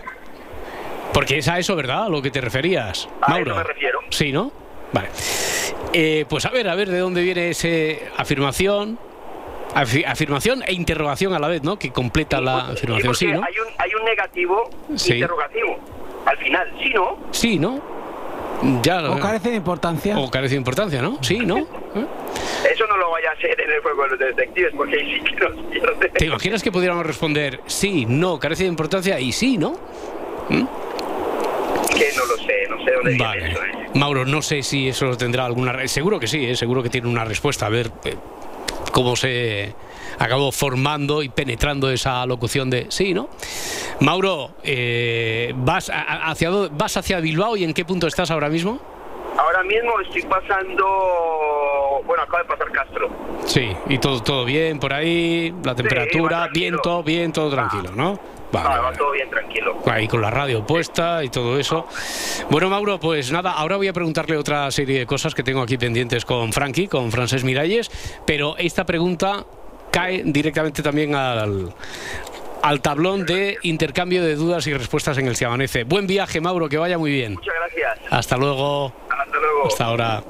Porque 1.14 1.38
es 1.38 1.47
a 1.47 1.60
eso, 1.60 1.76
¿verdad? 1.76 2.05
A 2.05 2.10
lo 2.10 2.22
que 2.22 2.32
te 2.32 2.41
referías, 2.41 3.08
a 3.22 3.30
Mauro. 3.30 3.51
eso 3.51 3.58
me 3.60 3.64
refiero. 3.64 3.99
Sí, 4.10 4.32
¿no? 4.32 4.51
Vale. 4.91 5.10
Eh, 5.93 6.26
pues 6.30 6.45
a 6.45 6.49
ver, 6.49 6.68
a 6.70 6.76
ver 6.76 6.89
de 6.89 6.97
dónde 6.99 7.22
viene 7.22 7.49
ese 7.49 8.08
afirmación, 8.18 8.97
afi- 8.97 9.07
afirmación 9.76 10.63
e 10.65 10.74
interrogación 10.74 11.34
a 11.34 11.39
la 11.39 11.47
vez, 11.47 11.63
¿no? 11.63 11.78
Que 11.78 11.91
completa 11.91 12.41
la 12.41 12.68
Sí, 12.68 12.72
afirmación, 12.74 13.15
sí, 13.15 13.26
¿no? 13.28 13.43
hay, 13.43 13.53
un, 13.59 13.68
hay 13.78 13.91
un 13.99 14.05
negativo 14.05 14.70
Sí. 14.95 15.13
interrogativo. 15.15 15.78
Al 16.26 16.38
final, 16.38 16.74
sí, 16.82 16.89
¿no? 16.93 17.18
Sí, 17.32 17.59
¿no? 17.59 17.80
Ya. 18.82 19.11
O 19.11 19.20
carece 19.20 19.51
de 19.51 19.55
importancia. 19.57 20.18
O 20.18 20.32
carece 20.32 20.55
de 20.55 20.57
importancia, 20.57 21.01
¿no? 21.01 21.20
Sí, 21.22 21.38
¿no? 21.39 21.57
¿Eh? 21.59 21.65
Eso 22.74 22.88
no 22.88 22.97
lo 22.97 23.11
vaya 23.11 23.30
a 23.30 23.34
hacer 23.34 23.59
en 23.61 23.72
el 23.72 23.82
juego 23.82 24.03
de 24.03 24.09
los 24.09 24.20
detectives, 24.20 24.74
porque 24.76 24.95
ahí 24.99 25.15
sí 25.15 25.24
que 25.24 25.36
nos 25.45 25.65
pierde. 25.72 26.09
¿Te 26.09 26.26
imaginas 26.26 26.63
que 26.63 26.72
pudiéramos 26.72 27.05
responder 27.05 27.61
sí, 27.68 28.05
no, 28.07 28.39
carece 28.39 28.63
de 28.63 28.70
importancia 28.70 29.20
y 29.20 29.32
sí, 29.32 29.57
¿no? 29.57 29.74
¿Mm? 30.49 30.65
Que 31.97 32.09
no 32.15 32.26
lo 32.26 32.38
sé, 32.43 32.68
no 32.70 32.84
sé 32.84 32.91
dónde 32.93 33.09
viene 33.11 33.24
Vale. 33.24 33.47
eso. 33.51 33.63
¿eh? 33.63 33.89
Mauro, 33.93 34.26
no 34.26 34.41
sé 34.41 34.63
si 34.63 34.89
eso 34.89 35.15
tendrá 35.18 35.45
alguna... 35.45 35.72
re- 35.72 35.88
Seguro 35.88 36.20
que 36.20 36.28
sí, 36.28 36.45
¿eh? 36.45 36.55
seguro 36.55 36.82
que 36.84 36.89
tiene 36.89 37.07
una 37.07 37.26
respuesta. 37.26 37.65
A 37.68 37.70
ver 37.70 37.91
eh, 38.05 38.15
cómo 38.91 39.15
se 39.15 39.74
acabó 40.20 40.51
formando 40.51 41.22
y 41.22 41.30
penetrando 41.30 41.89
esa 41.91 42.26
locución 42.26 42.70
de 42.70 42.88
sí, 42.89 43.13
¿no? 43.13 43.30
Mauro, 43.99 44.51
eh, 44.63 45.53
¿vas, 45.55 45.91
hacia, 45.93 46.49
¿vas 46.49 46.97
hacia 46.97 47.20
Bilbao 47.20 47.57
y 47.57 47.63
en 47.63 47.74
qué 47.74 47.86
punto 47.86 48.07
estás 48.07 48.32
ahora 48.32 48.49
mismo? 48.49 48.80
Ahora 49.38 49.63
mismo 49.63 49.99
estoy 50.01 50.24
pasando, 50.24 50.86
bueno, 52.05 52.24
acaba 52.24 52.39
de 52.39 52.49
pasar 52.49 52.72
Castro. 52.72 53.09
Sí, 53.45 53.72
y 53.88 53.99
todo, 53.99 54.24
todo 54.24 54.45
bien 54.45 54.80
por 54.80 54.93
ahí, 54.93 55.53
la 55.63 55.76
temperatura, 55.76 56.49
viento, 56.51 57.03
bien, 57.03 57.32
todo 57.32 57.51
tranquilo, 57.51 57.91
¿no? 57.95 58.20
Vale, 58.51 58.69
Ah, 58.69 58.79
va 58.79 58.91
todo 58.93 59.11
bien, 59.11 59.29
tranquilo. 59.29 59.77
ahí 59.87 60.07
con 60.07 60.21
la 60.21 60.29
radio 60.31 60.65
puesta 60.65 61.23
y 61.23 61.29
todo 61.29 61.59
eso. 61.59 61.85
Bueno, 62.49 62.69
Mauro, 62.69 62.99
pues 62.99 63.31
nada, 63.31 63.51
ahora 63.51 63.75
voy 63.77 63.87
a 63.89 63.93
preguntarle 63.93 64.37
otra 64.37 64.71
serie 64.71 64.99
de 64.99 65.05
cosas 65.05 65.35
que 65.35 65.43
tengo 65.43 65.61
aquí 65.61 65.77
pendientes 65.77 66.23
con 66.23 66.53
Frankie, 66.53 66.87
con 66.87 67.11
Francés 67.11 67.43
Miralles, 67.43 67.91
pero 68.25 68.55
esta 68.57 68.85
pregunta 68.85 69.45
cae 69.91 70.23
directamente 70.25 70.81
también 70.81 71.13
al, 71.15 71.73
al 72.61 72.81
tablón 72.81 73.25
de 73.25 73.57
intercambio 73.63 74.23
de 74.23 74.35
dudas 74.35 74.65
y 74.67 74.73
respuestas 74.73 75.17
en 75.17 75.27
el 75.27 75.35
Se 75.35 75.45
Amanece. 75.45 75.83
Buen 75.83 76.07
viaje, 76.07 76.39
Mauro, 76.39 76.69
que 76.69 76.77
vaya 76.77 76.97
muy 76.97 77.11
bien. 77.11 77.33
Muchas 77.33 77.53
gracias. 77.55 77.99
Hasta 78.11 78.37
luego. 78.37 78.93
Hasta 79.09 79.37
luego. 79.39 79.67
Hasta 79.67 79.85
ahora. 79.85 80.23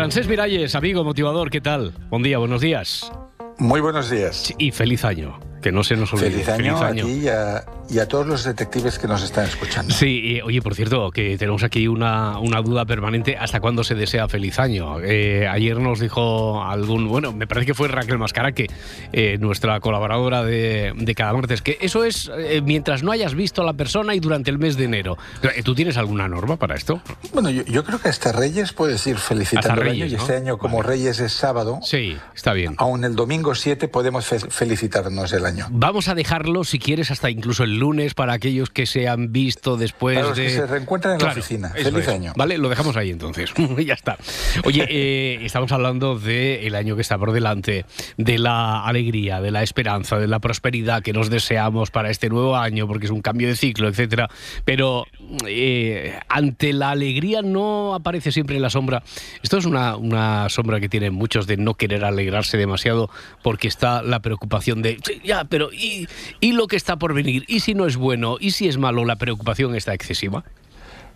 Francés 0.00 0.26
Miralles, 0.26 0.74
amigo 0.74 1.04
motivador, 1.04 1.50
¿qué 1.50 1.60
tal? 1.60 1.92
Buen 2.08 2.22
día, 2.22 2.38
buenos 2.38 2.62
días. 2.62 3.12
Muy 3.58 3.82
buenos 3.82 4.08
días. 4.08 4.50
Y 4.56 4.70
feliz 4.70 5.04
año, 5.04 5.38
que 5.62 5.72
no 5.72 5.84
se 5.84 5.96
nos 5.96 6.12
olvide. 6.12 6.30
Feliz 6.30 6.48
año, 6.48 6.76
a 6.82 6.92
ti 6.92 7.00
y 7.22 7.28
a, 7.28 7.64
y 7.88 7.98
a 7.98 8.06
todos 8.08 8.26
los 8.26 8.44
detectives 8.44 8.98
que 8.98 9.06
nos 9.08 9.22
están 9.22 9.46
escuchando. 9.46 9.92
Sí, 9.94 10.20
y, 10.36 10.40
oye, 10.40 10.62
por 10.62 10.74
cierto, 10.74 11.10
que 11.10 11.36
tenemos 11.38 11.62
aquí 11.64 11.86
una, 11.88 12.38
una 12.38 12.62
duda 12.62 12.84
permanente. 12.86 13.36
¿Hasta 13.36 13.60
cuándo 13.60 13.84
se 13.84 13.94
desea 13.94 14.28
feliz 14.28 14.58
año? 14.58 15.00
Eh, 15.00 15.46
ayer 15.48 15.78
nos 15.78 16.00
dijo 16.00 16.62
algún, 16.62 17.08
bueno, 17.08 17.32
me 17.32 17.46
parece 17.46 17.66
que 17.66 17.74
fue 17.74 17.88
Raquel 17.88 18.18
Mascara, 18.18 18.52
que 18.52 18.68
eh, 19.12 19.36
nuestra 19.40 19.78
colaboradora 19.80 20.42
de, 20.44 20.92
de 20.96 21.14
cada 21.14 21.32
martes, 21.32 21.62
que 21.62 21.78
eso 21.80 22.04
es 22.04 22.30
eh, 22.36 22.62
mientras 22.64 23.02
no 23.02 23.12
hayas 23.12 23.34
visto 23.34 23.62
a 23.62 23.64
la 23.64 23.74
persona 23.74 24.14
y 24.14 24.20
durante 24.20 24.50
el 24.50 24.58
mes 24.58 24.76
de 24.76 24.84
enero. 24.84 25.18
¿Tú 25.64 25.74
tienes 25.74 25.96
alguna 25.96 26.28
norma 26.28 26.56
para 26.56 26.74
esto? 26.76 27.02
Bueno, 27.32 27.50
yo, 27.50 27.64
yo 27.64 27.84
creo 27.84 28.00
que 28.00 28.08
hasta 28.08 28.32
Reyes 28.32 28.72
puedes 28.72 29.06
ir 29.06 29.16
felicitando 29.18 29.68
Hasta 29.68 29.74
Reyes, 29.82 30.04
año 30.04 30.06
y 30.06 30.16
¿no? 30.16 30.22
este 30.22 30.36
año 30.36 30.58
como 30.58 30.82
Reyes 30.82 31.20
es 31.20 31.32
sábado. 31.32 31.80
Sí, 31.82 32.16
está 32.34 32.52
bien. 32.52 32.74
Aún 32.78 33.04
el 33.04 33.14
domingo 33.16 33.54
7 33.54 33.88
podemos 33.88 34.24
fe- 34.26 34.38
felicitarnos 34.38 35.32
el 35.32 35.44
año. 35.46 35.49
Vamos 35.70 36.08
a 36.08 36.14
dejarlo, 36.14 36.64
si 36.64 36.78
quieres, 36.78 37.10
hasta 37.10 37.30
incluso 37.30 37.64
el 37.64 37.78
lunes 37.78 38.14
para 38.14 38.32
aquellos 38.32 38.70
que 38.70 38.86
se 38.86 39.08
han 39.08 39.32
visto 39.32 39.76
después 39.76 40.16
Para 40.16 40.28
los 40.28 40.36
de... 40.36 40.44
que 40.44 40.50
se 40.50 40.66
reencuentran 40.66 41.14
en 41.14 41.26
la 41.26 41.32
oficina. 41.32 41.70
Feliz 41.70 41.94
es. 41.96 42.08
año. 42.08 42.32
Vale, 42.36 42.58
lo 42.58 42.68
dejamos 42.68 42.96
ahí 42.96 43.10
entonces. 43.10 43.52
ya 43.84 43.94
está. 43.94 44.16
Oye, 44.64 44.86
eh, 44.88 45.40
estamos 45.44 45.72
hablando 45.72 46.18
del 46.18 46.74
año 46.74 46.96
que 46.96 47.02
está 47.02 47.18
por 47.18 47.32
delante, 47.32 47.84
de 48.16 48.38
la 48.38 48.84
alegría, 48.84 49.40
de 49.40 49.50
la 49.50 49.62
esperanza, 49.62 50.18
de 50.18 50.26
la 50.26 50.38
prosperidad 50.38 51.02
que 51.02 51.12
nos 51.12 51.30
deseamos 51.30 51.90
para 51.90 52.10
este 52.10 52.28
nuevo 52.28 52.56
año, 52.56 52.86
porque 52.86 53.06
es 53.06 53.12
un 53.12 53.22
cambio 53.22 53.48
de 53.48 53.56
ciclo, 53.56 53.88
etcétera. 53.88 54.28
Pero 54.64 55.06
eh, 55.46 56.18
ante 56.28 56.72
la 56.72 56.90
alegría 56.90 57.42
no 57.42 57.94
aparece 57.94 58.32
siempre 58.32 58.58
la 58.60 58.70
sombra. 58.70 59.02
Esto 59.42 59.58
es 59.58 59.64
una, 59.64 59.96
una 59.96 60.48
sombra 60.48 60.80
que 60.80 60.88
tienen 60.88 61.14
muchos 61.14 61.46
de 61.46 61.56
no 61.56 61.74
querer 61.74 62.04
alegrarse 62.04 62.56
demasiado 62.56 63.10
porque 63.42 63.68
está 63.68 64.02
la 64.02 64.20
preocupación 64.20 64.82
de, 64.82 64.98
"Sí, 65.04 65.20
ya, 65.24 65.44
pero 65.44 65.72
¿y, 65.72 66.08
¿y 66.40 66.52
lo 66.52 66.66
que 66.66 66.76
está 66.76 66.96
por 66.96 67.14
venir? 67.14 67.44
¿Y 67.48 67.60
si 67.60 67.74
no 67.74 67.86
es 67.86 67.96
bueno? 67.96 68.36
¿Y 68.40 68.52
si 68.52 68.68
es 68.68 68.78
malo? 68.78 69.04
La 69.04 69.16
preocupación 69.16 69.74
está 69.74 69.94
excesiva. 69.94 70.44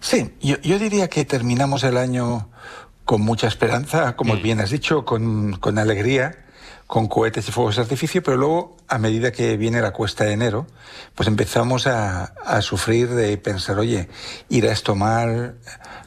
Sí, 0.00 0.30
yo, 0.40 0.60
yo 0.62 0.78
diría 0.78 1.08
que 1.08 1.24
terminamos 1.24 1.82
el 1.84 1.96
año 1.96 2.50
con 3.04 3.22
mucha 3.22 3.48
esperanza, 3.48 4.16
como 4.16 4.36
bien 4.36 4.60
has 4.60 4.70
dicho, 4.70 5.04
con, 5.04 5.52
con 5.58 5.78
alegría, 5.78 6.43
con 6.86 7.08
cohetes 7.08 7.48
y 7.48 7.52
fuegos 7.52 7.76
de 7.76 7.82
artificio, 7.82 8.22
pero 8.22 8.36
luego, 8.36 8.76
a 8.88 8.98
medida 8.98 9.32
que 9.32 9.56
viene 9.56 9.80
la 9.80 9.92
cuesta 9.92 10.24
de 10.24 10.32
enero, 10.32 10.66
pues 11.14 11.28
empezamos 11.28 11.86
a, 11.86 12.32
sufrir 12.60 13.08
de 13.10 13.36
pensar, 13.38 13.78
oye, 13.78 14.08
¿irá 14.48 14.72
esto 14.72 14.94
mal? 14.94 15.56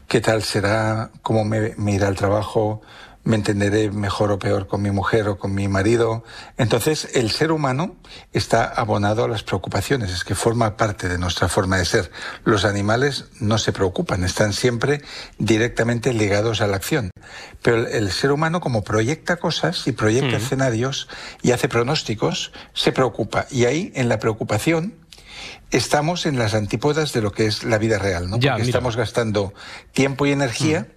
¿Qué 0.07 0.21
tal 0.21 0.43
será? 0.43 1.09
¿Cómo 1.21 1.43
me, 1.43 1.73
me 1.77 1.93
irá 1.93 2.07
el 2.07 2.15
trabajo? 2.15 2.81
Me 3.27 3.35
entenderé 3.35 3.91
mejor 3.91 4.31
o 4.31 4.39
peor 4.39 4.67
con 4.67 4.81
mi 4.81 4.89
mujer 4.89 5.27
o 5.27 5.37
con 5.37 5.53
mi 5.53 5.67
marido. 5.67 6.23
Entonces, 6.57 7.09
el 7.13 7.29
ser 7.29 7.51
humano 7.51 7.97
está 8.31 8.63
abonado 8.63 9.25
a 9.25 9.27
las 9.27 9.43
preocupaciones, 9.43 10.11
es 10.13 10.23
que 10.23 10.33
forma 10.33 10.77
parte 10.77 11.09
de 11.09 11.17
nuestra 11.17 11.49
forma 11.49 11.77
de 11.77 11.83
ser. 11.83 12.09
Los 12.45 12.63
animales 12.63 13.25
no 13.41 13.57
se 13.57 13.73
preocupan, 13.73 14.23
están 14.23 14.53
siempre 14.53 15.01
directamente 15.39 16.13
ligados 16.13 16.61
a 16.61 16.67
la 16.67 16.77
acción. 16.77 17.11
Pero 17.61 17.77
el, 17.79 17.87
el 17.87 18.11
ser 18.11 18.31
humano, 18.31 18.61
como 18.61 18.83
proyecta 18.85 19.35
cosas 19.35 19.87
y 19.87 19.91
proyecta 19.91 20.37
Mm. 20.37 20.41
escenarios 20.41 21.09
y 21.41 21.51
hace 21.51 21.67
pronósticos, 21.67 22.53
se 22.73 22.93
preocupa. 22.93 23.45
Y 23.51 23.65
ahí, 23.65 23.91
en 23.95 24.07
la 24.07 24.19
preocupación, 24.19 24.93
estamos 25.71 26.25
en 26.25 26.39
las 26.39 26.53
antípodas 26.53 27.11
de 27.11 27.21
lo 27.21 27.31
que 27.33 27.45
es 27.45 27.63
la 27.65 27.77
vida 27.77 27.99
real, 27.99 28.29
¿no? 28.29 28.37
Ya, 28.39 28.51
Porque 28.51 28.63
mira. 28.67 28.69
estamos 28.77 28.95
gastando 28.95 29.53
tiempo 29.91 30.25
y 30.25 30.31
energía 30.31 30.87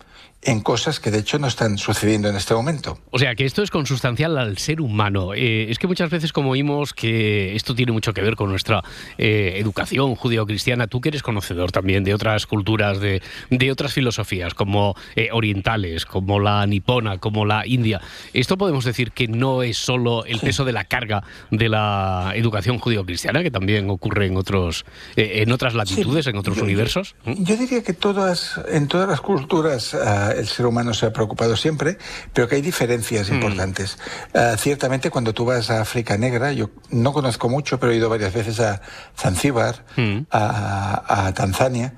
en 0.43 0.61
cosas 0.61 1.01
que 1.01 1.11
de 1.11 1.18
hecho 1.18 1.38
no 1.38 1.47
están 1.47 1.76
sucediendo 1.76 2.28
en 2.28 2.36
este 2.36 2.55
momento. 2.55 2.99
O 3.11 3.18
sea, 3.18 3.34
que 3.34 3.45
esto 3.45 3.62
es 3.62 3.70
consustancial 3.70 4.38
al 4.38 4.57
ser 4.57 4.80
humano. 4.80 5.34
Eh, 5.34 5.70
es 5.70 5.78
que 5.78 5.86
muchas 5.86 6.09
veces, 6.09 6.32
como 6.32 6.51
oímos, 6.53 6.95
que 6.95 7.55
esto 7.55 7.74
tiene 7.74 7.93
mucho 7.93 8.14
que 8.14 8.22
ver 8.22 8.36
con 8.36 8.49
nuestra 8.49 8.82
eh, 9.18 9.55
educación 9.57 10.14
judio-cristiana. 10.14 10.86
Tú 10.86 11.03
que 11.03 11.11
eres 11.11 11.22
conocedor 11.22 11.72
también 11.72 12.05
de 12.05 12.14
otras 12.14 12.47
culturas, 12.47 13.01
de, 13.01 13.20
de 13.51 13.70
otras 13.70 13.93
filosofías, 13.93 14.55
como 14.55 14.95
eh, 15.14 15.28
orientales, 15.32 16.07
como 16.07 16.41
la 16.41 16.66
nipona, 16.66 17.18
como 17.18 17.45
la 17.45 17.66
india. 17.66 18.01
Esto 18.32 18.57
podemos 18.57 18.84
decir 18.86 19.12
que 19.12 19.28
no 19.28 19.62
es 19.62 19.76
solo 19.76 20.24
el 20.24 20.41
peso 20.41 20.64
de 20.64 20.72
la 20.72 20.84
carga 20.84 21.22
de 21.51 21.68
la 21.68 22.32
educación 22.34 22.78
judio-cristiana, 22.78 23.43
que 23.43 23.51
también 23.51 23.91
ocurre 23.91 24.26
en, 24.26 24.38
otros, 24.38 24.86
eh, 25.16 25.43
en 25.43 25.53
otras 25.53 25.74
latitudes, 25.74 26.26
en 26.28 26.36
otros 26.38 26.57
Yo- 26.57 26.61
yo- 26.62 26.66
universos. 26.66 27.14
Yo 27.26 27.57
diría 27.57 27.82
que 27.82 27.93
todas, 27.93 28.59
en 28.70 28.88
todas 28.88 29.07
las 29.09 29.20
culturas 29.20 29.95
el 30.33 30.47
ser 30.49 30.66
humano 30.66 30.95
se 30.95 31.07
ha 31.07 31.12
preocupado 31.12 31.57
siempre, 31.57 31.99
pero 32.33 32.49
que 32.49 32.57
hay 32.57 32.62
diferencias 32.62 33.31
Mm. 33.31 33.35
importantes. 33.35 33.99
Ah, 34.35 34.57
ciertamente 34.59 35.11
cuando 35.11 35.33
tú 35.35 35.45
vas 35.45 35.70
a 35.70 35.81
África 35.81 36.16
Negra, 36.16 36.53
yo 36.53 36.70
no 36.91 37.12
conozco 37.12 37.49
mucho, 37.49 37.78
pero 37.81 37.93
he 37.93 37.97
ido 37.97 38.09
varias 38.09 38.33
veces 38.33 38.61
a 38.61 38.81
Zanzíbar, 39.18 39.85
Mm. 39.97 40.20
a, 40.31 41.26
a 41.26 41.35
Tanzania, 41.35 41.95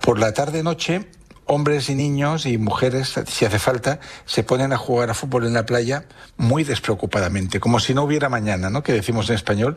por 0.00 0.18
la 0.18 0.32
tarde-noche 0.32 1.08
hombres 1.48 1.88
y 1.90 1.94
niños 1.94 2.44
y 2.44 2.58
mujeres, 2.58 3.14
si 3.28 3.44
hace 3.44 3.60
falta, 3.60 4.00
se 4.24 4.42
ponen 4.42 4.72
a 4.72 4.76
jugar 4.76 5.10
a 5.10 5.14
fútbol 5.14 5.46
en 5.46 5.54
la 5.54 5.64
playa 5.64 6.04
muy 6.36 6.64
despreocupadamente, 6.64 7.60
como 7.60 7.78
si 7.78 7.94
no 7.94 8.02
hubiera 8.02 8.28
mañana, 8.28 8.68
¿no? 8.68 8.82
Que 8.82 8.92
decimos 8.92 9.28
en 9.28 9.36
español. 9.36 9.76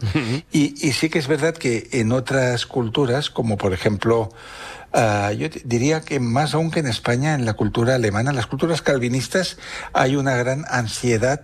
Y, 0.51 0.73
y 0.87 0.93
sí 0.93 1.09
que 1.11 1.19
es 1.19 1.27
verdad 1.27 1.53
que 1.53 1.87
en 1.91 2.11
otras 2.11 2.65
culturas, 2.65 3.29
como 3.29 3.55
por 3.57 3.73
ejemplo, 3.73 4.31
ah, 4.93 5.31
yo 5.31 5.49
te- 5.49 5.61
diría 5.65 6.01
que 6.01 6.19
más 6.19 6.53
aún 6.53 6.71
que 6.71 6.79
en 6.79 6.87
España, 6.87 7.33
en 7.35 7.45
la 7.45 7.53
cultura 7.53 7.95
alemana, 7.95 8.29
en 8.31 8.35
las 8.35 8.47
culturas 8.47 8.81
calvinistas, 8.81 9.57
hay 9.93 10.15
una 10.15 10.35
gran 10.35 10.65
ansiedad 10.69 11.41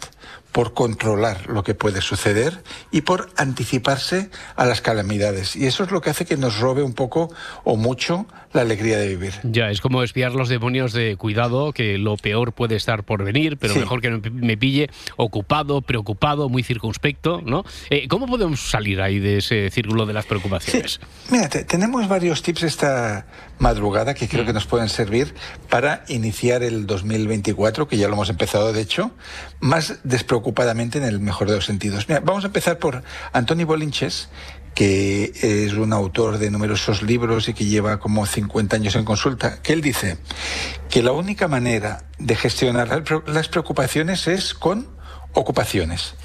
por 0.55 0.73
controlar 0.73 1.47
lo 1.49 1.65
que 1.65 1.75
puede 1.75 1.99
suceder 1.99 2.63
y 2.89 3.01
por 3.01 3.29
anticiparse 3.35 4.29
a 4.55 4.65
las 4.65 4.79
calamidades. 4.79 5.57
Y 5.57 5.65
eso 5.65 5.83
es 5.83 5.91
lo 5.91 5.99
que 5.99 6.11
hace 6.11 6.23
que 6.23 6.37
nos 6.37 6.59
robe 6.61 6.81
un 6.81 6.93
poco 6.93 7.29
o 7.65 7.75
mucho 7.75 8.25
la 8.53 8.61
alegría 8.61 8.97
de 8.97 9.09
vivir. 9.09 9.33
Ya, 9.43 9.69
es 9.69 9.81
como 9.81 10.01
espiar 10.01 10.31
los 10.31 10.47
demonios 10.47 10.93
de 10.93 11.17
cuidado, 11.17 11.73
que 11.73 11.97
lo 11.97 12.15
peor 12.15 12.53
puede 12.53 12.77
estar 12.77 13.03
por 13.03 13.21
venir, 13.25 13.57
pero 13.57 13.73
Sí. 13.73 13.81
mejor 13.81 13.99
que 13.99 14.09
me- 14.31 14.55
pille 14.55 14.89
ocupado, 15.17 15.81
preocupado, 15.81 16.47
muy 16.47 16.63
circunspecto, 16.63 17.41
¿no? 17.45 17.65
Eh, 17.89 18.07
¿Cómo 18.07 18.25
podemos 18.25 18.61
salir 18.61 19.01
ahí 19.01 19.19
de 19.19 19.39
ese 19.39 19.69
círculo 19.71 20.05
de 20.05 20.13
las 20.13 20.25
preocupaciones? 20.25 21.01
Mira, 21.31 21.49
te- 21.49 21.65
tenemos 21.65 22.07
varios 22.07 22.41
tips 22.41 22.63
esta 22.63 23.25
madrugada 23.59 24.13
que 24.13 24.27
creo 24.27 24.45
que 24.45 24.53
nos 24.53 24.65
pueden 24.65 24.89
servir 24.89 25.33
para 25.69 26.03
iniciar 26.07 26.63
el 26.63 26.85
2024, 26.87 27.87
que 27.87 27.97
ya 27.97 28.07
lo 28.07 28.13
hemos 28.13 28.29
empezado 28.29 28.73
de 28.73 28.81
hecho, 28.81 29.11
más 29.59 29.99
despreocupadamente 30.03 30.97
en 30.97 31.03
el 31.05 31.19
mejor 31.19 31.49
de 31.49 31.55
los 31.55 31.65
sentidos. 31.65 32.07
Mira, 32.07 32.19
vamos 32.19 32.43
a 32.43 32.47
empezar 32.47 32.77
por 32.79 33.03
Antoni 33.33 33.63
Bolinches, 33.63 34.29
que 34.73 35.31
es 35.41 35.73
un 35.73 35.93
autor 35.93 36.37
de 36.37 36.51
numerosos 36.51 37.01
libros 37.01 37.47
y 37.47 37.53
que 37.53 37.63
lleva 37.65 37.97
como 37.99 38.25
50 38.25 38.75
años 38.75 38.95
en 38.95 39.05
consulta, 39.05 39.61
que 39.61 39.71
él 39.71 39.81
dice 39.81 40.17
que 40.89 41.01
la 41.01 41.13
única 41.13 41.47
manera 41.47 42.03
de 42.19 42.35
gestionar 42.35 42.89
las 42.89 43.01
pre- 43.01 43.21
las 43.33 43.47
preocupaciones 43.47 44.27
es 44.27 44.53
con 44.53 44.87
ocupaciones. 45.33 46.15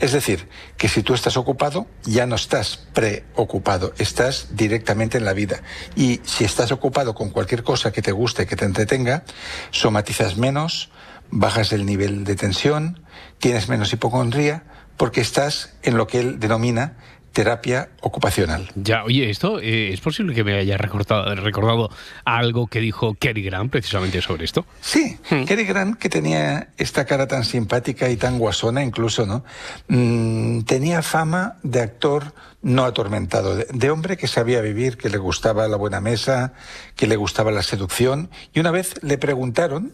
Es 0.00 0.12
decir, 0.12 0.48
que 0.76 0.88
si 0.88 1.02
tú 1.02 1.14
estás 1.14 1.36
ocupado, 1.36 1.86
ya 2.04 2.24
no 2.26 2.36
estás 2.36 2.76
preocupado, 2.94 3.92
estás 3.98 4.48
directamente 4.52 5.18
en 5.18 5.24
la 5.24 5.32
vida. 5.32 5.62
Y 5.96 6.20
si 6.24 6.44
estás 6.44 6.70
ocupado 6.70 7.14
con 7.14 7.30
cualquier 7.30 7.64
cosa 7.64 7.90
que 7.90 8.02
te 8.02 8.12
guste, 8.12 8.46
que 8.46 8.54
te 8.54 8.64
entretenga, 8.64 9.24
somatizas 9.70 10.36
menos, 10.36 10.90
bajas 11.30 11.72
el 11.72 11.84
nivel 11.84 12.24
de 12.24 12.36
tensión, 12.36 13.02
tienes 13.38 13.68
menos 13.68 13.92
hipocondría, 13.92 14.64
porque 14.96 15.20
estás 15.20 15.74
en 15.82 15.96
lo 15.96 16.06
que 16.06 16.20
él 16.20 16.40
denomina 16.40 16.96
terapia 17.32 17.90
ocupacional. 18.00 18.70
Ya, 18.74 19.04
oye, 19.04 19.30
esto 19.30 19.60
eh, 19.60 19.92
es 19.92 20.00
posible 20.00 20.34
que 20.34 20.44
me 20.44 20.54
haya 20.54 20.76
recordado, 20.76 21.34
recordado 21.36 21.90
algo 22.24 22.66
que 22.66 22.80
dijo 22.80 23.14
Kerry 23.14 23.42
Grant 23.42 23.70
precisamente 23.70 24.20
sobre 24.22 24.44
esto. 24.44 24.66
Sí, 24.80 25.18
Cary 25.46 25.64
Grant, 25.64 25.98
que 25.98 26.08
tenía 26.08 26.68
esta 26.76 27.04
cara 27.04 27.26
tan 27.26 27.44
simpática 27.44 28.10
y 28.10 28.16
tan 28.16 28.38
guasona 28.38 28.82
incluso, 28.82 29.26
¿no? 29.26 29.44
Mm, 29.88 30.62
tenía 30.62 31.02
fama 31.02 31.58
de 31.62 31.80
actor 31.80 32.34
no 32.60 32.84
atormentado, 32.84 33.54
de, 33.54 33.66
de 33.72 33.90
hombre 33.90 34.16
que 34.16 34.26
sabía 34.26 34.60
vivir, 34.60 34.96
que 34.96 35.08
le 35.08 35.18
gustaba 35.18 35.68
la 35.68 35.76
buena 35.76 36.00
mesa, 36.00 36.54
que 36.96 37.06
le 37.06 37.16
gustaba 37.16 37.52
la 37.52 37.62
seducción. 37.62 38.30
Y 38.52 38.60
una 38.60 38.72
vez 38.72 38.94
le 39.02 39.16
preguntaron 39.16 39.92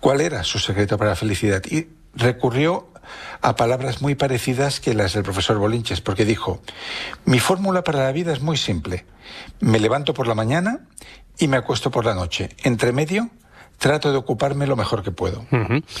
cuál 0.00 0.20
era 0.20 0.44
su 0.44 0.58
secreto 0.58 0.96
para 0.96 1.10
la 1.10 1.16
felicidad 1.16 1.62
y 1.66 1.88
recurrió 2.18 2.88
a 3.40 3.56
palabras 3.56 4.02
muy 4.02 4.14
parecidas 4.14 4.80
que 4.80 4.94
las 4.94 5.14
del 5.14 5.22
profesor 5.22 5.58
Bolinches, 5.58 6.00
porque 6.00 6.24
dijo, 6.24 6.60
mi 7.24 7.38
fórmula 7.38 7.84
para 7.84 8.04
la 8.04 8.12
vida 8.12 8.32
es 8.32 8.40
muy 8.40 8.56
simple. 8.56 9.06
Me 9.60 9.78
levanto 9.78 10.12
por 10.12 10.26
la 10.26 10.34
mañana 10.34 10.80
y 11.38 11.48
me 11.48 11.56
acuesto 11.56 11.90
por 11.90 12.04
la 12.04 12.14
noche. 12.14 12.50
Entre 12.64 12.92
medio 12.92 13.30
trato 13.78 14.10
de 14.10 14.18
ocuparme 14.18 14.66
lo 14.66 14.76
mejor 14.76 15.02
que 15.02 15.10
puedo. 15.10 15.44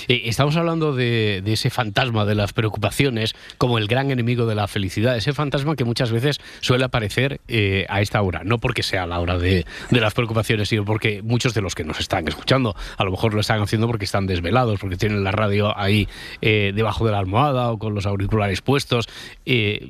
Eh, 0.08 0.22
Estamos 0.24 0.56
hablando 0.56 0.94
de, 0.94 1.42
de 1.44 1.52
ese 1.52 1.70
fantasma 1.70 2.24
de 2.24 2.34
las 2.34 2.52
preocupaciones 2.52 3.34
como 3.56 3.78
el 3.78 3.86
gran 3.86 4.10
enemigo 4.10 4.46
de 4.46 4.54
la 4.54 4.66
felicidad, 4.68 5.16
ese 5.16 5.32
fantasma 5.32 5.76
que 5.76 5.84
muchas 5.84 6.10
veces 6.10 6.40
suele 6.60 6.84
aparecer 6.84 7.40
eh, 7.48 7.86
a 7.88 8.00
esta 8.00 8.20
hora, 8.22 8.42
no 8.44 8.58
porque 8.58 8.82
sea 8.82 9.06
la 9.06 9.20
hora 9.20 9.38
de, 9.38 9.64
de 9.90 10.00
las 10.00 10.14
preocupaciones, 10.14 10.68
sino 10.68 10.84
porque 10.84 11.22
muchos 11.22 11.54
de 11.54 11.60
los 11.62 11.74
que 11.74 11.84
nos 11.84 12.00
están 12.00 12.26
escuchando 12.28 12.74
a 12.96 13.04
lo 13.04 13.10
mejor 13.10 13.34
lo 13.34 13.40
están 13.40 13.60
haciendo 13.62 13.86
porque 13.86 14.04
están 14.04 14.26
desvelados, 14.26 14.80
porque 14.80 14.96
tienen 14.96 15.24
la 15.24 15.30
radio 15.32 15.76
ahí 15.78 16.08
eh, 16.42 16.72
debajo 16.74 17.06
de 17.06 17.12
la 17.12 17.18
almohada 17.18 17.70
o 17.70 17.78
con 17.78 17.94
los 17.94 18.06
auriculares 18.06 18.60
puestos, 18.60 19.08
eh, 19.46 19.86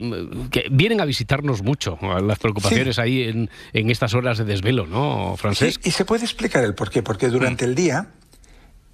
que 0.51 0.67
vienen 0.71 1.01
a 1.01 1.05
visitarnos 1.05 1.63
mucho 1.63 1.99
las 2.23 2.39
preocupaciones 2.39 2.99
ahí 2.99 3.23
en, 3.23 3.51
en 3.73 3.91
estas 3.91 4.15
horas 4.15 4.39
de 4.39 4.45
desvelo, 4.45 4.87
¿no, 4.87 5.37
Francesc? 5.37 5.81
Sí, 5.83 5.89
y 5.89 5.93
se 5.93 6.05
puede 6.05 6.25
explicar 6.25 6.65
el 6.65 6.75
por 6.75 6.91
qué. 6.91 7.03
Porque 7.03 7.29
durante 7.29 7.65
el 7.65 7.75
día 7.79 8.09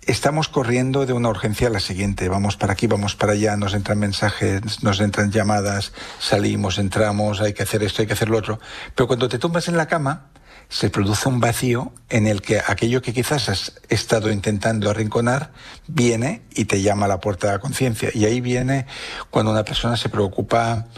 estamos 0.02 0.48
corriendo 0.48 1.06
de 1.06 1.14
una 1.14 1.30
urgencia 1.30 1.68
a 1.68 1.70
la 1.70 1.80
siguiente. 1.80 2.28
Vamos 2.28 2.58
para 2.58 2.74
aquí, 2.74 2.86
vamos 2.86 3.16
para 3.16 3.32
allá, 3.32 3.56
nos 3.56 3.72
entran 3.72 3.98
mensajes, 3.98 4.82
nos 4.82 5.00
entran 5.00 5.32
llamadas, 5.32 5.94
salimos, 6.20 6.76
entramos, 6.76 7.40
hay 7.40 7.54
que 7.54 7.62
hacer 7.62 7.82
esto, 7.82 8.02
hay 8.02 8.06
que 8.06 8.12
hacer 8.12 8.28
lo 8.28 8.36
otro. 8.36 8.60
Pero 8.94 9.06
cuando 9.06 9.26
te 9.26 9.38
tumbas 9.38 9.68
en 9.68 9.78
la 9.78 9.86
cama, 9.86 10.26
se 10.68 10.90
produce 10.90 11.30
un 11.30 11.40
vacío 11.40 11.94
en 12.10 12.26
el 12.26 12.42
que 12.42 12.58
aquello 12.58 13.00
que 13.00 13.14
quizás 13.14 13.48
has 13.48 13.80
estado 13.88 14.30
intentando 14.30 14.90
arrinconar 14.90 15.52
viene 15.86 16.42
y 16.54 16.66
te 16.66 16.82
llama 16.82 17.06
a 17.06 17.08
la 17.08 17.20
puerta 17.20 17.46
de 17.46 17.52
la 17.54 17.58
conciencia. 17.60 18.10
Y 18.12 18.26
ahí 18.26 18.42
viene 18.42 18.84
cuando 19.30 19.50
una 19.50 19.64
persona 19.64 19.96
se 19.96 20.10
preocupa 20.10 20.88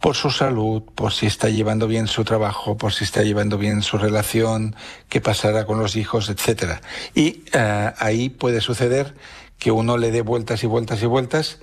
por 0.00 0.14
su 0.14 0.30
salud, 0.30 0.82
por 0.94 1.12
si 1.12 1.26
está 1.26 1.48
llevando 1.48 1.86
bien 1.86 2.06
su 2.06 2.24
trabajo, 2.24 2.76
por 2.76 2.92
si 2.92 3.04
está 3.04 3.22
llevando 3.22 3.58
bien 3.58 3.82
su 3.82 3.98
relación, 3.98 4.76
qué 5.08 5.20
pasará 5.20 5.64
con 5.66 5.78
los 5.78 5.96
hijos, 5.96 6.28
etcétera. 6.28 6.80
Y 7.14 7.44
eh, 7.52 7.92
ahí 7.98 8.28
puede 8.28 8.60
suceder 8.60 9.14
que 9.58 9.70
uno 9.70 9.96
le 9.96 10.10
dé 10.10 10.20
vueltas 10.20 10.62
y 10.62 10.66
vueltas 10.66 11.02
y 11.02 11.06
vueltas 11.06 11.58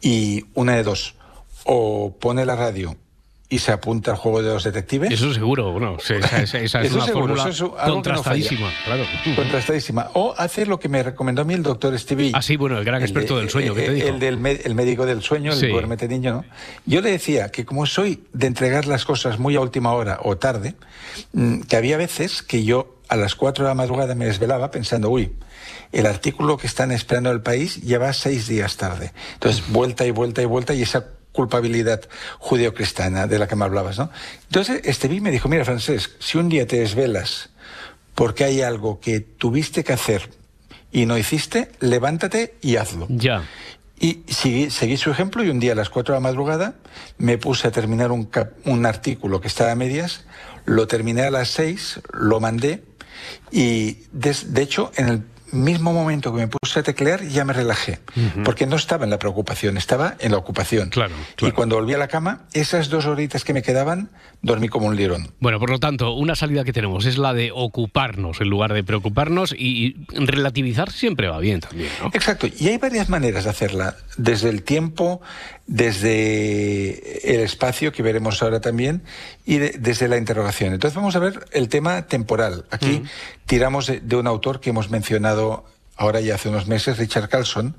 y 0.00 0.46
una 0.54 0.76
de 0.76 0.82
dos, 0.82 1.14
o 1.64 2.16
pone 2.18 2.46
la 2.46 2.56
radio 2.56 2.96
y 3.54 3.58
se 3.58 3.70
apunta 3.72 4.10
al 4.10 4.16
juego 4.16 4.42
de 4.42 4.48
los 4.52 4.64
detectives. 4.64 5.12
Eso 5.12 5.32
seguro, 5.32 5.70
bueno, 5.70 5.96
esa, 5.98 6.16
esa- 6.42 6.58
esa 6.60 6.80
es 6.82 6.92
una 6.92 7.04
seguro, 7.06 7.34
fórmula 7.36 7.48
eso 7.48 7.50
es 7.50 7.60
algo 7.60 7.76
que 7.76 7.86
no 7.86 7.94
contrastadísima, 8.16 8.70
claro. 8.84 9.04
Contrastadísima. 9.36 10.10
O 10.14 10.34
hace 10.36 10.66
lo 10.66 10.80
que 10.80 10.88
me 10.88 11.02
recomendó 11.02 11.42
a 11.42 11.44
mí 11.44 11.54
el 11.54 11.62
doctor 11.62 11.96
Stevie. 11.98 12.32
Ah, 12.34 12.42
sí, 12.42 12.56
bueno, 12.56 12.78
el 12.78 12.84
gran 12.84 13.00
experto 13.02 13.38
del 13.38 13.50
sueño, 13.50 13.74
¿qué 13.74 13.82
te 13.82 13.92
dijo? 13.94 14.08
El 14.08 14.18
del 14.18 14.44
el 14.46 14.74
médico 14.74 15.06
del 15.06 15.22
sueño, 15.22 15.52
el 15.52 15.70
duérmete 15.70 16.08
niño, 16.08 16.32
¿no? 16.32 16.44
Yo 16.86 17.00
le 17.00 17.10
decía 17.12 17.50
que 17.50 17.64
como 17.64 17.86
soy 17.86 18.24
de 18.32 18.46
entregar 18.46 18.86
las 18.86 19.04
cosas 19.04 19.38
muy 19.38 19.54
a 19.56 19.60
última 19.60 19.92
hora 19.92 20.18
o 20.22 20.36
tarde, 20.36 20.74
mm, 21.32 21.60
que 21.62 21.76
había 21.76 21.96
veces 21.96 22.42
que 22.42 22.64
yo 22.64 22.96
a 23.08 23.16
las 23.16 23.34
4 23.34 23.64
de 23.64 23.68
la 23.70 23.74
madrugada 23.74 24.14
me 24.14 24.24
desvelaba 24.26 24.70
pensando, 24.70 25.10
uy, 25.10 25.32
el 25.92 26.06
artículo 26.06 26.56
que 26.56 26.66
están 26.66 26.90
esperando 26.90 27.30
el 27.30 27.40
país 27.42 27.80
lleva 27.82 28.12
seis 28.12 28.48
días 28.48 28.76
tarde. 28.76 29.12
Entonces, 29.34 29.62
vuelta 29.68 30.04
y 30.06 30.10
vuelta 30.10 30.42
y 30.42 30.46
vuelta 30.46 30.74
y 30.74 30.82
esa 30.82 31.04
culpabilidad 31.34 32.00
judeocristiana 32.38 33.26
de 33.26 33.38
la 33.38 33.46
que 33.48 33.56
me 33.56 33.64
hablabas, 33.64 33.98
¿no? 33.98 34.08
Entonces, 34.46 34.80
Stevie 34.96 35.20
me 35.20 35.30
dijo, 35.32 35.48
mira, 35.48 35.64
Francesc, 35.64 36.12
si 36.20 36.38
un 36.38 36.48
día 36.48 36.66
te 36.66 36.78
desvelas 36.78 37.50
porque 38.14 38.44
hay 38.44 38.62
algo 38.62 39.00
que 39.00 39.18
tuviste 39.20 39.82
que 39.82 39.92
hacer 39.92 40.30
y 40.92 41.06
no 41.06 41.18
hiciste, 41.18 41.72
levántate 41.80 42.54
y 42.62 42.76
hazlo. 42.76 43.06
Ya. 43.10 43.42
Y 43.98 44.22
seguí, 44.28 44.70
seguí 44.70 44.96
su 44.96 45.10
ejemplo 45.10 45.42
y 45.42 45.48
un 45.50 45.58
día 45.58 45.72
a 45.72 45.74
las 45.74 45.90
4 45.90 46.14
de 46.14 46.20
la 46.20 46.22
madrugada 46.28 46.74
me 47.18 47.36
puse 47.38 47.66
a 47.66 47.72
terminar 47.72 48.12
un, 48.12 48.24
cap- 48.26 48.52
un 48.64 48.86
artículo 48.86 49.40
que 49.40 49.48
estaba 49.48 49.72
a 49.72 49.74
medias, 49.74 50.24
lo 50.66 50.86
terminé 50.86 51.22
a 51.22 51.30
las 51.32 51.48
6, 51.50 52.00
lo 52.12 52.38
mandé 52.38 52.84
y 53.50 53.98
des- 54.12 54.54
de 54.54 54.62
hecho 54.62 54.92
en 54.96 55.08
el 55.08 55.22
mismo 55.54 55.92
momento 55.92 56.34
que 56.34 56.40
me 56.40 56.48
puse 56.48 56.80
a 56.80 56.82
teclear 56.82 57.22
ya 57.24 57.44
me 57.44 57.52
relajé, 57.52 58.00
porque 58.44 58.66
no 58.66 58.76
estaba 58.76 59.04
en 59.04 59.10
la 59.10 59.18
preocupación, 59.18 59.76
estaba 59.76 60.16
en 60.18 60.32
la 60.32 60.38
ocupación. 60.38 60.90
Claro, 60.90 61.14
Y 61.40 61.52
cuando 61.52 61.76
volví 61.76 61.94
a 61.94 61.98
la 61.98 62.08
cama, 62.08 62.42
esas 62.52 62.88
dos 62.88 63.06
horitas 63.06 63.44
que 63.44 63.52
me 63.52 63.62
quedaban, 63.62 64.10
dormí 64.42 64.68
como 64.68 64.86
un 64.86 64.96
lirón. 64.96 65.32
Bueno, 65.40 65.58
por 65.58 65.70
lo 65.70 65.78
tanto, 65.78 66.12
una 66.12 66.36
salida 66.36 66.64
que 66.64 66.72
tenemos 66.72 67.06
es 67.06 67.18
la 67.18 67.32
de 67.32 67.50
ocuparnos 67.52 68.40
en 68.40 68.48
lugar 68.48 68.72
de 68.72 68.84
preocuparnos 68.84 69.54
y, 69.56 69.84
y 69.84 70.06
relativizar 70.12 70.90
siempre 70.90 71.28
va 71.28 71.38
bien 71.38 71.60
también, 71.60 71.90
¿no? 72.00 72.10
Exacto, 72.12 72.46
y 72.46 72.68
hay 72.68 72.78
varias 72.78 73.08
maneras 73.08 73.44
de 73.44 73.50
hacerla, 73.50 73.96
desde 74.16 74.50
el 74.50 74.62
tiempo, 74.62 75.20
desde 75.66 77.34
el 77.34 77.40
espacio, 77.40 77.92
que 77.92 78.02
veremos 78.02 78.42
ahora 78.42 78.60
también, 78.60 79.02
y 79.44 79.58
de- 79.58 79.76
desde 79.78 80.08
la 80.08 80.16
interrogación. 80.16 80.72
Entonces 80.74 80.94
vamos 80.96 81.16
a 81.16 81.18
ver 81.18 81.46
el 81.52 81.68
tema 81.68 82.06
temporal. 82.06 82.64
Aquí 82.70 83.02
tiramos 83.46 83.86
de, 83.86 84.00
de 84.00 84.16
un 84.16 84.26
autor 84.26 84.60
que 84.60 84.70
hemos 84.70 84.90
mencionado 84.90 85.64
ahora 85.96 86.20
ya 86.20 86.34
hace 86.34 86.48
unos 86.48 86.66
meses, 86.66 86.98
Richard 86.98 87.28
Carlson, 87.28 87.76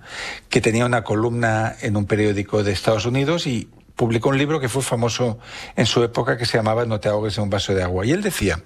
que 0.50 0.62
tenía 0.62 0.86
una 0.86 1.04
columna 1.04 1.76
en 1.82 1.98
un 1.98 2.06
periódico 2.06 2.64
de 2.64 2.72
Estados 2.72 3.06
Unidos 3.06 3.46
y 3.46 3.70
publicó 3.96 4.30
un 4.30 4.38
libro 4.38 4.60
que 4.60 4.70
fue 4.70 4.82
famoso 4.82 5.38
en 5.76 5.86
su 5.86 6.04
época 6.04 6.38
que 6.38 6.46
se 6.46 6.58
llamaba 6.58 6.86
No 6.86 7.00
te 7.00 7.10
ahogues 7.10 7.38
en 7.38 7.44
un 7.46 7.50
vaso 7.50 7.74
de 7.74 7.84
agua. 7.84 8.06
Y 8.06 8.12
él 8.12 8.22
decía, 8.22 8.62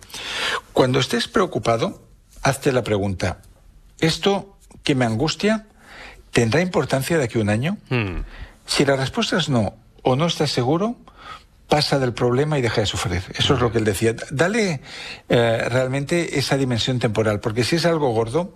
cuando 0.73 0.99
estés 0.99 1.27
preocupado, 1.27 2.01
hazte 2.41 2.71
la 2.71 2.83
pregunta, 2.83 3.41
¿esto 3.99 4.57
que 4.83 4.95
me 4.95 5.05
angustia 5.05 5.67
tendrá 6.31 6.61
importancia 6.61 7.17
de 7.17 7.23
aquí 7.25 7.37
a 7.39 7.41
un 7.41 7.49
año? 7.49 7.77
Si 8.69 8.85
la 8.85 8.95
respuesta 8.95 9.35
es 9.35 9.49
no 9.49 9.73
o 10.03 10.15
no 10.15 10.27
estás 10.27 10.51
seguro, 10.51 10.95
pasa 11.67 11.97
del 11.97 12.13
problema 12.13 12.59
y 12.59 12.61
deja 12.61 12.81
de 12.81 12.87
sufrir. 12.87 13.23
Eso 13.35 13.55
es 13.55 13.59
lo 13.61 13.71
que 13.71 13.79
él 13.79 13.83
decía. 13.83 14.15
Dale 14.29 14.81
eh, 15.27 15.65
realmente 15.67 16.37
esa 16.37 16.55
dimensión 16.55 16.99
temporal, 16.99 17.39
porque 17.39 17.63
si 17.63 17.77
es 17.77 17.85
algo 17.87 18.11
gordo, 18.11 18.53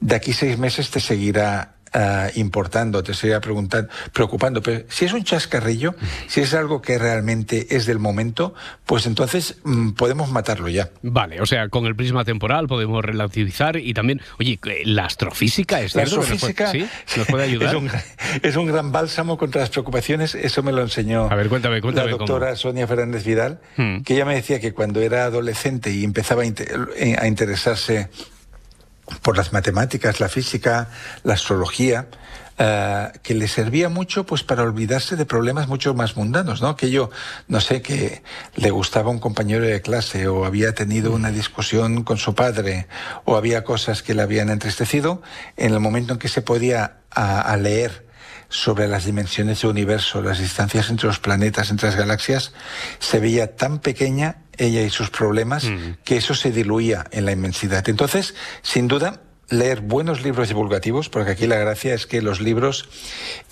de 0.00 0.16
aquí 0.16 0.34
seis 0.34 0.58
meses 0.58 0.90
te 0.90 1.00
seguirá 1.00 1.76
eh, 1.94 2.32
importando, 2.34 3.02
te 3.02 3.14
seguirá 3.14 3.40
preguntando, 3.40 3.88
preocupando. 4.12 4.60
Pero 4.62 4.84
si 4.88 5.04
es 5.04 5.12
un 5.12 5.24
chascarrillo, 5.24 5.94
si 6.26 6.40
es 6.40 6.52
algo 6.54 6.82
que 6.82 6.98
realmente 6.98 7.76
es 7.76 7.86
del 7.86 7.98
momento, 7.98 8.54
pues 8.84 9.06
entonces 9.06 9.58
mm, 9.64 9.92
podemos 9.92 10.30
matarlo 10.30 10.68
ya. 10.68 10.90
Vale, 11.02 11.40
o 11.40 11.46
sea, 11.46 11.68
con 11.68 11.86
el 11.86 11.94
prisma 11.96 12.24
temporal 12.24 12.66
podemos 12.66 13.04
relativizar 13.04 13.76
y 13.76 13.94
también, 13.94 14.20
oye, 14.38 14.58
eh, 14.66 14.82
la 14.84 15.06
astrofísica 15.06 15.80
es 15.80 15.94
La 15.94 16.02
astrofísica 16.02 16.70
¿sí? 16.70 16.86
nos 17.16 17.26
puede 17.28 17.44
ayudar. 17.50 17.68
Es 17.68 17.74
un, 17.74 17.90
es 18.42 18.56
un 18.56 18.66
gran 18.66 18.92
bálsamo 18.92 19.38
contra 19.38 19.60
las 19.60 19.70
preocupaciones. 19.70 20.34
Eso 20.34 20.62
me 20.62 20.72
lo 20.72 20.82
enseñó 20.82 21.30
A 21.30 21.34
ver, 21.36 21.48
cuéntame, 21.48 21.80
cuéntame 21.80 22.10
la 22.10 22.12
cómo. 22.18 22.26
doctora 22.26 22.56
Sonia 22.56 22.86
Fernández 22.86 23.24
Vidal, 23.24 23.60
Hmm. 23.76 24.02
que 24.02 24.14
ella 24.14 24.24
me 24.24 24.34
decía 24.34 24.60
que 24.60 24.72
cuando 24.72 25.00
era 25.00 25.24
adolescente 25.24 25.90
y 25.92 26.04
empezaba 26.04 26.42
a, 26.42 26.46
eh, 26.46 27.16
a 27.18 27.26
interesarse 27.26 28.08
por 29.22 29.36
las 29.36 29.52
matemáticas, 29.52 30.20
la 30.20 30.28
física, 30.28 30.88
la 31.22 31.34
astrología, 31.34 32.06
eh, 32.56 33.08
que 33.22 33.34
le 33.34 33.48
servía 33.48 33.88
mucho 33.88 34.24
pues 34.24 34.44
para 34.44 34.62
olvidarse 34.62 35.16
de 35.16 35.26
problemas 35.26 35.66
mucho 35.66 35.92
más 35.92 36.16
mundanos, 36.16 36.62
¿no? 36.62 36.76
Que 36.76 36.90
yo, 36.90 37.10
no 37.48 37.60
sé, 37.60 37.82
que 37.82 38.22
le 38.54 38.70
gustaba 38.70 39.10
un 39.10 39.18
compañero 39.18 39.64
de 39.64 39.82
clase 39.82 40.28
o 40.28 40.44
había 40.44 40.72
tenido 40.72 41.12
una 41.12 41.30
discusión 41.32 42.04
con 42.04 42.16
su 42.16 42.34
padre 42.34 42.86
o 43.24 43.36
había 43.36 43.64
cosas 43.64 44.02
que 44.02 44.14
le 44.14 44.22
habían 44.22 44.50
entristecido, 44.50 45.20
en 45.56 45.72
el 45.74 45.80
momento 45.80 46.12
en 46.12 46.18
que 46.20 46.28
se 46.28 46.42
podía 46.42 46.98
a- 47.10 47.40
a 47.40 47.56
leer 47.56 48.04
sobre 48.48 48.86
las 48.86 49.04
dimensiones 49.04 49.62
del 49.62 49.70
universo, 49.70 50.22
las 50.22 50.38
distancias 50.38 50.88
entre 50.90 51.08
los 51.08 51.18
planetas, 51.18 51.70
entre 51.70 51.88
las 51.88 51.96
galaxias, 51.98 52.52
se 53.00 53.18
veía 53.18 53.56
tan 53.56 53.80
pequeña 53.80 54.36
ella 54.58 54.82
y 54.82 54.90
sus 54.90 55.10
problemas 55.10 55.66
que 56.04 56.16
eso 56.16 56.34
se 56.34 56.50
diluía 56.50 57.04
en 57.10 57.24
la 57.24 57.32
inmensidad. 57.32 57.88
Entonces, 57.88 58.34
sin 58.62 58.88
duda, 58.88 59.20
leer 59.50 59.80
buenos 59.80 60.22
libros 60.22 60.48
divulgativos, 60.48 61.08
porque 61.08 61.32
aquí 61.32 61.46
la 61.46 61.56
gracia 61.56 61.94
es 61.94 62.06
que 62.06 62.22
los 62.22 62.40
libros 62.40 62.88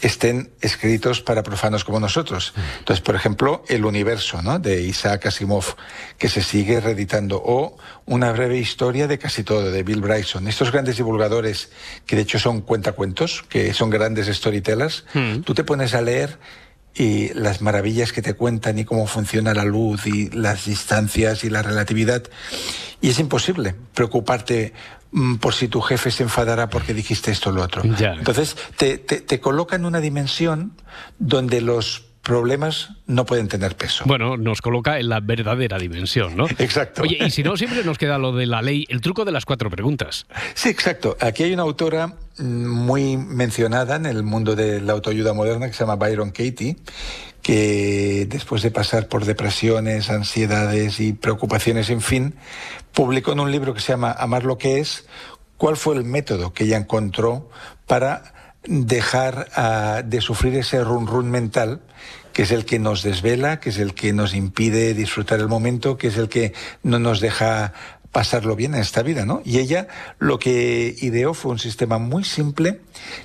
estén 0.01 0.51
escritos 0.61 1.21
para 1.21 1.43
profanos 1.43 1.85
como 1.85 2.01
nosotros. 2.01 2.55
Entonces, 2.79 3.03
por 3.03 3.15
ejemplo, 3.15 3.63
El 3.69 3.85
universo, 3.85 4.43
¿no? 4.43 4.59
de 4.59 4.83
Isaac 4.83 5.27
Asimov, 5.27 5.77
que 6.19 6.29
se 6.29 6.43
sigue 6.43 6.81
reeditando, 6.81 7.43
o 7.45 7.77
Una 8.07 8.33
breve 8.33 8.59
historia 8.59 9.07
de 9.07 9.19
casi 9.19 9.45
todo, 9.45 9.71
de 9.71 9.83
Bill 9.83 10.01
Bryson. 10.01 10.49
Estos 10.49 10.73
grandes 10.73 10.97
divulgadores, 10.97 11.71
que 12.07 12.17
de 12.17 12.23
hecho 12.23 12.39
son 12.39 12.63
cuentacuentos, 12.63 13.45
que 13.49 13.73
son 13.75 13.91
grandes 13.91 14.27
storytellers, 14.27 15.05
tú 15.45 15.55
te 15.55 15.65
pones 15.65 15.95
a 15.95 16.01
leer 16.01 16.39
y 16.95 17.33
las 17.35 17.63
maravillas 17.63 18.13
que 18.13 18.23
te 18.23 18.35
cuentan 18.35 18.79
y 18.79 18.85
cómo 18.85 19.07
funciona 19.07 19.55
la 19.55 19.65
luz 19.65 20.07
y 20.07 20.31
las 20.31 20.67
distancias 20.67 21.45
y 21.45 21.51
la 21.51 21.63
relatividad. 21.63 22.25
Y 23.01 23.11
es 23.11 23.19
imposible 23.19 23.75
preocuparte 23.95 24.73
mm, 25.13 25.37
por 25.37 25.55
si 25.55 25.69
tu 25.69 25.81
jefe 25.81 26.11
se 26.11 26.23
enfadará 26.23 26.69
porque 26.69 26.95
dijiste 26.95 27.31
esto 27.31 27.51
o 27.51 27.53
lo 27.53 27.63
otro. 27.63 27.83
Entonces, 27.85 28.57
te, 28.77 28.99
te, 28.99 29.21
te 29.21 29.41
coloca 29.41 29.77
en 29.77 29.87
una 29.87 30.01
dimensión 30.01 30.73
donde 31.19 31.61
los 31.61 32.12
problemas 32.23 32.91
no 33.07 33.27
pueden 33.27 33.49
tener 33.49 33.77
peso. 33.77 34.05
Bueno, 34.07 34.37
nos 34.37 34.63
coloca 34.63 34.99
en 34.99 35.09
la 35.09 35.21
verdadera 35.21 35.79
dimensión, 35.79 36.37
¿no? 36.37 36.47
Exacto. 36.59 37.03
Oye, 37.03 37.19
y 37.25 37.31
si 37.31 37.43
no, 37.43 37.57
siempre 37.57 37.85
nos 37.85 37.99
queda 37.99 38.19
lo 38.19 38.33
de 38.33 38.47
la 38.47 38.63
ley, 38.63 38.87
el 38.89 39.01
truco 39.01 39.25
de 39.25 39.33
las 39.33 39.45
cuatro 39.45 39.71
preguntas. 39.71 40.27
Sí, 40.55 40.69
exacto. 40.69 41.17
Aquí 41.21 41.43
hay 41.43 41.53
una 41.53 41.63
autora 41.63 42.15
muy 42.39 43.17
mencionada 43.17 43.97
en 43.97 44.07
el 44.07 44.23
mundo 44.23 44.55
de 44.55 44.81
la 44.81 44.93
autoayuda 44.93 45.33
moderna 45.35 45.67
que 45.67 45.73
se 45.73 45.81
llama 45.81 45.97
Byron 45.97 46.31
Katie, 46.31 46.77
que 47.43 48.27
después 48.29 48.63
de 48.63 48.71
pasar 48.71 49.09
por 49.09 49.25
depresiones, 49.25 50.09
ansiedades 50.09 51.01
y 51.01 51.13
preocupaciones, 51.13 51.91
en 51.91 52.01
fin, 52.01 52.35
publicó 52.93 53.33
en 53.33 53.41
un 53.41 53.51
libro 53.51 53.75
que 53.75 53.81
se 53.81 53.93
llama 53.93 54.13
Amar 54.13 54.45
lo 54.45 54.59
que 54.59 54.79
es 54.79 55.07
cuál 55.57 55.77
fue 55.77 55.95
el 55.95 56.05
método 56.05 56.53
que 56.53 56.65
ella 56.65 56.77
encontró 56.77 57.49
para 57.87 58.32
dejar 58.65 59.49
ah, 59.55 60.03
de 60.05 60.21
sufrir 60.21 60.57
ese 60.57 60.83
run 60.83 61.07
run 61.07 61.31
mental 61.31 61.81
que 62.33 62.43
es 62.43 62.51
el 62.51 62.65
que 62.65 62.79
nos 62.79 63.03
desvela, 63.03 63.61
que 63.61 63.71
es 63.71 63.79
el 63.79 63.95
que 63.95 64.13
nos 64.13 64.35
impide 64.35 64.95
disfrutar 64.95 65.39
el 65.41 65.49
momento, 65.49 65.99
que 65.99 66.09
es 66.09 66.17
el 66.17 66.29
que 66.29 66.55
no 66.83 66.99
nos 66.99 67.21
deja 67.21 67.75
pasarlo 68.11 68.57
bien 68.57 68.75
en 68.75 68.81
esta 68.81 69.03
vida, 69.03 69.25
¿no? 69.25 69.43
Y 69.45 69.59
ella 69.59 69.89
lo 70.19 70.39
que 70.39 70.95
ideó 71.01 71.35
fue 71.35 71.53
un 71.53 71.59
sistema 71.59 71.99
muy 71.99 72.25
simple 72.25 72.81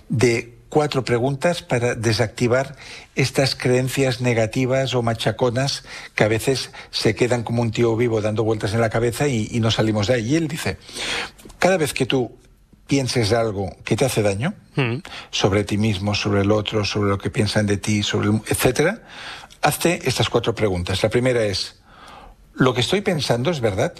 de 0.09 0.55
cuatro 0.69 1.03
preguntas 1.03 1.61
para 1.61 1.95
desactivar 1.95 2.75
estas 3.15 3.55
creencias 3.55 4.21
negativas 4.21 4.93
o 4.93 5.01
machaconas 5.01 5.83
que 6.15 6.23
a 6.23 6.27
veces 6.27 6.71
se 6.91 7.15
quedan 7.15 7.43
como 7.43 7.61
un 7.61 7.71
tío 7.71 7.95
vivo 7.95 8.21
dando 8.21 8.43
vueltas 8.43 8.73
en 8.73 8.81
la 8.81 8.89
cabeza 8.89 9.27
y, 9.27 9.47
y 9.51 9.59
no 9.59 9.71
salimos 9.71 10.07
de 10.07 10.15
ahí. 10.15 10.33
Y 10.33 10.35
él 10.35 10.47
dice, 10.47 10.77
cada 11.59 11.77
vez 11.77 11.93
que 11.93 12.05
tú 12.05 12.37
pienses 12.87 13.33
algo 13.33 13.75
que 13.83 13.95
te 13.95 14.05
hace 14.05 14.21
daño, 14.21 14.53
sobre 15.31 15.63
ti 15.63 15.77
mismo, 15.77 16.15
sobre 16.15 16.41
el 16.41 16.51
otro, 16.51 16.85
sobre 16.85 17.09
lo 17.09 17.17
que 17.17 17.29
piensan 17.29 17.65
de 17.65 17.77
ti, 17.77 18.03
sobre 18.03 18.29
el- 18.29 18.41
etcétera, 18.47 19.03
hazte 19.61 20.07
estas 20.07 20.29
cuatro 20.29 20.53
preguntas. 20.55 21.01
La 21.03 21.09
primera 21.09 21.43
es, 21.43 21.79
¿lo 22.55 22.73
que 22.73 22.81
estoy 22.81 23.01
pensando 23.01 23.51
es 23.51 23.59
verdad? 23.59 23.93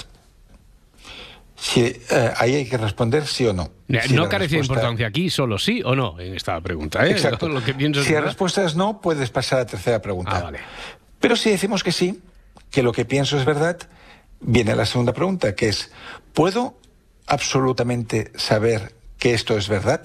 Si, 1.59 1.81
eh, 1.81 2.31
ahí 2.38 2.53
hay 2.55 2.69
que 2.69 2.77
responder 2.77 3.25
sí 3.25 3.45
o 3.47 3.53
no. 3.53 3.71
Eh, 3.89 3.99
Si 4.07 4.13
no 4.13 4.29
carece 4.29 4.55
de 4.55 4.61
importancia 4.61 5.07
aquí, 5.07 5.29
solo 5.31 5.57
sí 5.57 5.81
o 5.83 5.95
no 5.95 6.19
en 6.19 6.35
esta 6.35 6.61
pregunta. 6.61 7.05
¿eh? 7.05 7.11
Exacto. 7.11 7.49
Lo 7.49 7.63
que 7.63 7.73
pienso 7.73 8.01
si 8.03 8.09
la 8.09 8.15
verdad. 8.15 8.27
respuesta 8.29 8.63
es 8.63 8.75
no, 8.75 9.01
puedes 9.01 9.31
pasar 9.31 9.59
a 9.59 9.61
la 9.63 9.67
tercera 9.67 9.99
pregunta. 10.01 10.38
Ah, 10.38 10.41
vale. 10.43 10.59
Pero 11.19 11.35
si 11.35 11.49
decimos 11.49 11.83
que 11.83 11.91
sí, 11.91 12.21
que 12.69 12.83
lo 12.83 12.91
que 12.91 13.05
pienso 13.05 13.39
es 13.39 13.45
verdad, 13.45 13.79
viene 14.39 14.75
la 14.75 14.85
segunda 14.85 15.13
pregunta, 15.13 15.55
que 15.55 15.69
es, 15.69 15.89
¿puedo 16.33 16.77
absolutamente 17.28 18.32
saber 18.36 18.93
que 19.19 19.34
esto 19.34 19.57
es 19.57 19.67
verdad? 19.67 20.01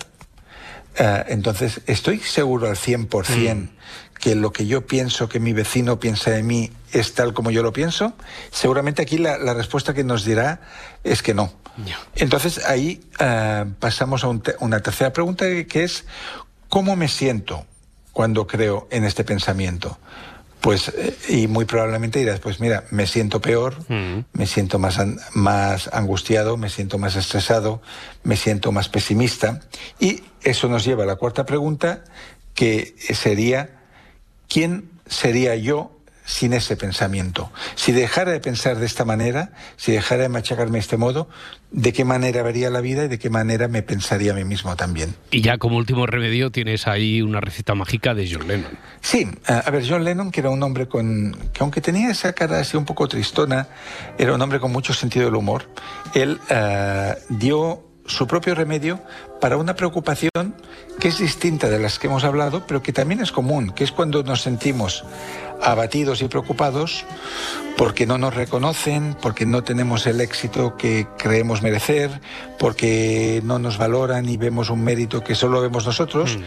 Eh, 0.99 1.25
entonces, 1.29 1.81
¿estoy 1.87 2.19
seguro 2.21 2.69
al 2.69 2.77
100% 2.77 3.69
que 4.21 4.35
lo 4.37 4.53
que 4.53 4.67
yo 4.67 4.87
pienso, 4.87 5.29
que 5.29 5.41
mi 5.41 5.53
vecino 5.53 5.99
piensa 5.99 6.31
de 6.31 6.43
mí, 6.43 6.71
es 6.93 7.15
tal 7.15 7.33
como 7.35 7.51
yo 7.51 7.63
lo 7.63 7.73
pienso? 7.73 8.13
Seguramente 8.51 9.03
aquí 9.03 9.19
la, 9.19 9.39
la 9.39 9.55
respuesta 9.55 9.95
que 9.95 10.05
nos 10.05 10.25
dirá 10.25 10.61
es 11.03 11.23
que 11.23 11.35
no. 11.35 11.53
Entonces, 12.17 12.65
ahí 12.67 13.01
eh, 13.19 13.65
pasamos 13.81 14.23
a 14.25 14.29
un 14.29 14.43
te- 14.43 14.55
una 14.61 14.81
tercera 14.81 15.13
pregunta 15.13 15.47
que 15.67 15.85
es, 15.85 16.05
¿cómo 16.69 16.95
me 16.97 17.09
siento 17.09 17.65
cuando 18.13 18.47
creo 18.47 18.87
en 18.91 19.05
este 19.05 19.25
pensamiento? 19.25 19.99
Pues, 20.63 20.89
eh, 20.89 21.17
y 21.29 21.49
muy 21.49 21.65
probablemente 21.65 22.21
dirás, 22.21 22.39
pues 22.39 22.61
mira, 22.61 22.85
me 22.91 23.07
siento 23.07 23.41
peor, 23.41 23.75
me 23.89 24.47
siento 24.47 24.79
más, 24.79 24.99
más 25.35 25.91
angustiado, 25.93 26.57
me 26.57 26.71
siento 26.71 26.99
más 26.99 27.17
estresado, 27.17 27.83
me 28.23 28.37
siento 28.37 28.71
más 28.71 28.89
pesimista. 28.89 29.61
Y 29.99 30.23
eso 30.43 30.69
nos 30.69 30.85
lleva 30.85 31.03
a 31.03 31.07
la 31.07 31.17
cuarta 31.17 31.45
pregunta, 31.47 32.05
que 32.55 32.95
sería, 33.13 33.81
¿quién 34.49 34.91
sería 35.07 35.57
yo 35.57 35.99
sin 36.33 36.55
ese 36.55 36.77
pensamiento? 36.77 37.53
Si 37.75 37.93
dejara 37.93 38.33
de 38.33 38.41
pensar 38.41 38.79
de 38.79 38.87
esta 38.87 39.05
manera, 39.05 39.53
si 39.77 39.93
dejara 39.93 40.23
de 40.23 40.29
machacarme 40.31 40.75
de 40.75 40.79
este 40.79 40.97
modo, 40.97 41.29
¿de 41.71 41.93
qué 41.93 42.05
manera 42.05 42.43
vería 42.43 42.71
la 42.71 42.81
vida 42.81 43.05
y 43.05 43.09
de 43.09 43.19
qué 43.19 43.29
manera 43.29 43.69
me 43.69 43.83
pensaría 43.83 44.33
a 44.33 44.35
mí 44.35 44.45
mismo 44.45 44.75
también? 44.75 45.15
Y 45.31 45.43
ya 45.43 45.59
como 45.59 45.77
último 45.77 46.07
remedio 46.07 46.51
tienes 46.51 46.87
ahí 46.87 47.21
una 47.21 47.41
receta 47.41 47.75
mágica 47.75 48.15
de 48.15 48.29
John 48.33 48.49
Lennon. 48.49 48.73
Sí, 49.03 49.29
a 49.47 49.71
ver, 49.71 49.85
John 49.87 50.05
Lennon, 50.05 50.31
que 50.31 50.41
era 50.41 50.51
un 50.51 50.63
hombre 50.63 50.89
con. 50.89 51.37
que 51.53 51.61
aunque 51.61 51.81
tenía 51.81 52.11
esa 52.11 52.33
cara 52.33 52.61
así 52.61 52.77
un 52.77 52.87
poco 52.87 53.07
tristona, 53.09 53.69
era 54.19 54.35
un 54.35 54.41
hombre 54.41 54.59
con 54.59 54.73
mucho 54.73 54.95
sentido 54.95 55.27
del 55.27 55.35
humor. 55.35 55.69
Él 56.15 56.41
eh, 56.49 57.15
dio 57.29 57.92
su 58.07 58.27
propio 58.27 58.55
remedio 58.55 59.01
para 59.41 59.57
una 59.57 59.75
preocupación 59.75 60.55
que 60.99 61.09
es 61.09 61.19
distinta 61.19 61.69
de 61.69 61.79
las 61.79 61.99
que 61.99 62.07
hemos 62.07 62.25
hablado, 62.25 62.65
pero 62.67 62.83
que 62.83 62.93
también 62.93 63.21
es 63.21 63.33
común, 63.33 63.71
que 63.71 63.85
es 63.85 63.93
cuando 63.93 64.23
nos 64.23 64.43
sentimos 64.43 65.05
abatidos 65.61 66.23
y 66.23 66.29
preocupados 66.29 67.05
porque 67.77 68.07
no 68.07 68.19
nos 68.19 68.35
reconocen, 68.35 69.17
porque 69.21 69.47
no 69.47 69.63
tenemos 69.65 70.07
el 70.07 70.21
éxito 70.21 70.77
que 70.77 71.07
creemos 71.19 71.63
merecer, 71.63 72.21
porque 72.59 73.41
no 73.45 73.59
nos 73.59 73.79
valoran 73.79 74.29
y 74.29 74.37
vemos 74.37 74.71
un 74.71 74.85
mérito 74.85 75.25
que 75.25 75.35
solo 75.35 75.61
vemos 75.61 75.87
nosotros. 75.87 76.39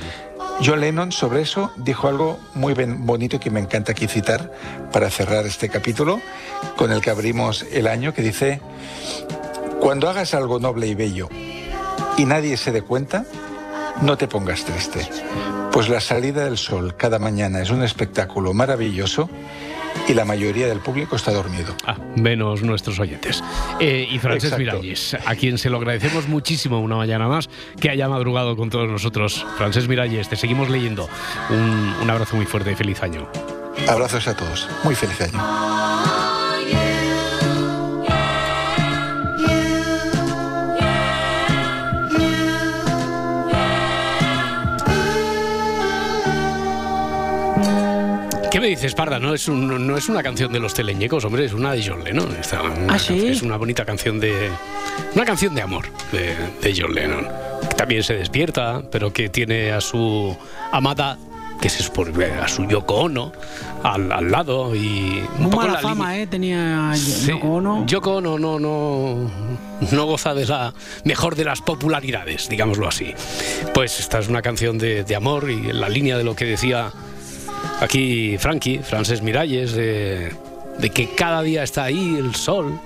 John 0.64 0.80
Lennon 0.80 1.12
sobre 1.12 1.42
eso 1.42 1.72
dijo 1.76 2.08
algo 2.08 2.40
muy 2.54 2.74
bonito 2.74 3.40
que 3.40 3.50
me 3.50 3.60
encanta 3.60 3.92
aquí 3.92 4.08
citar 4.08 4.54
para 4.92 5.10
cerrar 5.10 5.46
este 5.46 5.68
capítulo 5.70 6.22
con 6.78 6.92
el 6.92 7.02
que 7.02 7.10
abrimos 7.10 7.66
el 7.72 7.88
año, 7.88 8.14
que 8.14 8.22
dice, 8.22 8.62
cuando 9.80 10.10
hagas 10.10 10.34
algo 10.34 10.60
noble 10.60 10.88
y 10.88 10.96
bello 10.96 11.30
y 12.18 12.26
nadie 12.26 12.58
se 12.58 12.72
dé 12.72 12.82
cuenta, 12.82 13.26
no 14.02 14.18
te 14.18 14.28
pongas 14.28 14.66
triste, 14.66 15.08
pues 15.72 15.90
la 15.90 16.00
salida 16.00 16.46
del 16.46 16.58
sol 16.58 16.96
cada 16.96 17.20
mañana 17.20 17.62
es 17.62 17.70
un 17.70 17.84
espectáculo 17.84 18.54
maravilloso 18.54 19.30
y 20.08 20.14
la 20.14 20.26
mayoría 20.26 20.68
del 20.68 20.80
público 20.80 21.16
está 21.16 21.32
dormido. 21.32 21.76
Ah, 21.86 21.98
menos 22.16 22.62
nuestros 22.62 23.00
oyentes. 23.00 23.44
Eh, 23.80 24.08
y 24.10 24.20
Francés 24.20 24.52
Exacto. 24.52 24.78
Miralles, 24.78 25.18
a 25.26 25.36
quien 25.36 25.58
se 25.58 25.70
lo 25.70 25.78
agradecemos 25.78 26.28
muchísimo 26.28 26.80
una 26.80 26.96
mañana 26.96 27.28
más 27.28 27.50
que 27.80 27.90
haya 27.90 28.08
madrugado 28.08 28.56
con 28.56 28.70
todos 28.70 28.90
nosotros. 28.90 29.46
Francés 29.58 29.88
Miralles, 29.88 30.30
te 30.30 30.36
seguimos 30.36 30.70
leyendo. 30.70 31.10
Un, 31.50 31.96
un 32.02 32.10
abrazo 32.10 32.36
muy 32.36 32.46
fuerte 32.46 32.72
y 32.72 32.76
feliz 32.76 33.02
año. 33.02 33.28
Abrazos 33.88 34.28
a 34.28 34.36
todos. 34.36 34.68
Muy 34.84 34.96
feliz 34.96 35.20
año. 35.22 36.35
¿Qué 48.56 48.62
me 48.62 48.68
dices, 48.68 48.96
Parda? 48.96 49.20
No 49.20 49.34
es, 49.34 49.50
un- 49.50 49.86
no 49.86 49.98
es 49.98 50.08
una 50.08 50.24
canción 50.24 50.54
de 50.54 50.62
los 50.62 50.74
teleñecos, 50.74 51.26
hombre, 51.26 51.44
es 51.44 51.52
una 51.52 51.74
de 51.74 51.86
John 51.86 52.06
Lennon. 52.06 52.34
Esta- 52.40 52.62
una 52.62 52.94
¿Ah, 52.94 52.98
sí? 52.98 53.28
Es 53.28 53.42
una 53.42 53.58
bonita 53.58 53.84
canción 53.84 54.18
de. 54.18 54.50
Una 55.14 55.26
canción 55.26 55.54
de 55.54 55.62
amor 55.62 55.88
de, 56.14 56.36
de 56.62 56.74
John 56.74 56.96
Lennon. 56.96 57.28
Que 57.70 57.76
también 57.76 58.02
se 58.02 58.14
despierta, 58.14 58.82
pero 58.90 59.12
que 59.12 59.28
tiene 59.28 59.74
a 59.74 59.82
su 59.82 60.38
amada, 60.72 61.18
que 61.60 61.68
se 61.68 61.84
supone 61.84 62.24
a 62.28 62.48
su 62.48 62.66
Yoko 62.66 62.94
Ono, 62.96 63.34
al, 63.84 64.10
al 64.10 64.32
lado 64.32 64.74
y. 64.74 65.22
un 65.36 65.42
Muy 65.44 65.52
poco 65.52 65.58
mala 65.64 65.74
la 65.74 65.80
fama, 65.80 66.18
¿eh? 66.18 66.26
Tenía 66.26 66.92
Sí, 66.96 67.32
Yoko 67.32 67.56
Ono. 67.56 67.86
Yoko 67.86 68.12
Ono 68.16 68.40
no, 68.40 68.58
no, 68.58 69.32
no 69.92 70.06
goza 70.06 70.34
de 70.34 70.46
la 70.46 70.74
mejor 71.04 71.36
de 71.36 71.44
las 71.44 71.60
popularidades, 71.60 72.48
digámoslo 72.48 72.88
así. 72.88 73.14
Pues 73.74 74.00
esta 74.00 74.20
es 74.20 74.30
una 74.30 74.42
canción 74.42 74.78
de, 74.78 75.04
de 75.04 75.14
amor 75.18 75.52
y 75.52 75.72
en 75.72 75.82
la 75.82 75.90
línea 75.90 76.18
de 76.18 76.24
lo 76.24 76.38
que 76.38 76.46
decía 76.46 76.94
aquí 77.82 78.38
Frankie, 78.38 78.80
Frances 78.80 79.22
Miralles, 79.22 79.74
de, 79.74 80.32
que 80.94 81.10
cada 81.16 81.42
día 81.42 81.64
está 81.64 81.84
ahí 81.84 82.16
el 82.18 82.36
sol. 82.36 82.80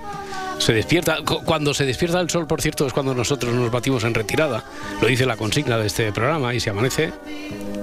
Se 0.58 0.72
despierta, 0.74 1.18
cu- 1.24 1.42
cuando 1.44 1.72
se 1.72 1.86
despierta 1.86 2.20
el 2.20 2.28
sol, 2.28 2.46
por 2.46 2.60
cierto, 2.60 2.86
es 2.86 2.92
cuando 2.92 3.14
nosotros 3.14 3.54
nos 3.54 3.70
batimos 3.70 4.04
en 4.04 4.12
retirada. 4.14 4.62
Lo 5.00 5.08
dice 5.08 5.24
la 5.24 5.36
consigna 5.36 5.78
de 5.78 5.86
este 5.86 6.12
programa 6.12 6.52
y 6.54 6.60
si 6.60 6.68
amanece, 6.68 7.12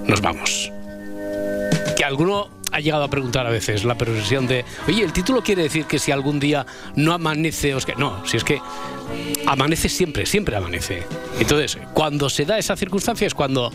nos 0.06 0.22
vamos. 0.22 0.72
Que 1.96 2.04
alguno 2.06 2.50
ha 2.72 2.80
llegado 2.80 3.04
a 3.04 3.08
preguntar 3.10 3.48
a 3.48 3.50
veces 3.50 3.84
la 3.84 3.96
profesión 3.96 4.46
de, 4.46 4.64
oye, 4.88 5.04
el 5.04 5.12
título 5.12 5.42
quiere 5.42 5.64
decir 5.64 5.86
que 5.86 5.98
si 5.98 6.12
algún 6.12 6.40
día 6.40 6.68
no 6.96 7.14
amanece, 7.14 7.74
os 7.74 7.86
que 7.86 7.96
no, 7.96 8.24
si 8.28 8.38
es 8.38 8.44
que 8.44 8.62
amanece 9.48 9.90
siempre, 9.90 10.28
siempre 10.28 10.56
amanece. 10.56 11.04
Entonces, 11.40 11.80
cuando 11.94 12.30
se 12.30 12.46
da 12.46 12.60
esa 12.60 12.76
circunstancia 12.76 13.26
es 13.26 13.34
cuando 13.34 13.72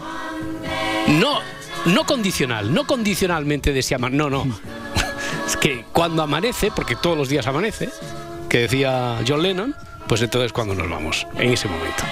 no, 1.08 1.40
no 1.86 2.04
condicional, 2.04 2.72
no 2.72 2.86
condicionalmente 2.86 3.72
de 3.72 3.82
si 3.82 3.94
no, 3.96 4.30
no. 4.30 4.46
Es 5.46 5.56
que 5.56 5.84
cuando 5.92 6.22
amanece, 6.22 6.70
porque 6.74 6.94
todos 6.96 7.16
los 7.16 7.28
días 7.28 7.46
amanece, 7.46 7.88
que 8.48 8.58
decía 8.60 9.18
John 9.26 9.42
Lennon, 9.42 9.74
pues 10.06 10.22
entonces 10.22 10.52
cuando 10.52 10.74
nos 10.74 10.88
vamos, 10.88 11.26
en 11.38 11.52
ese 11.52 11.68
momento. 11.68 12.02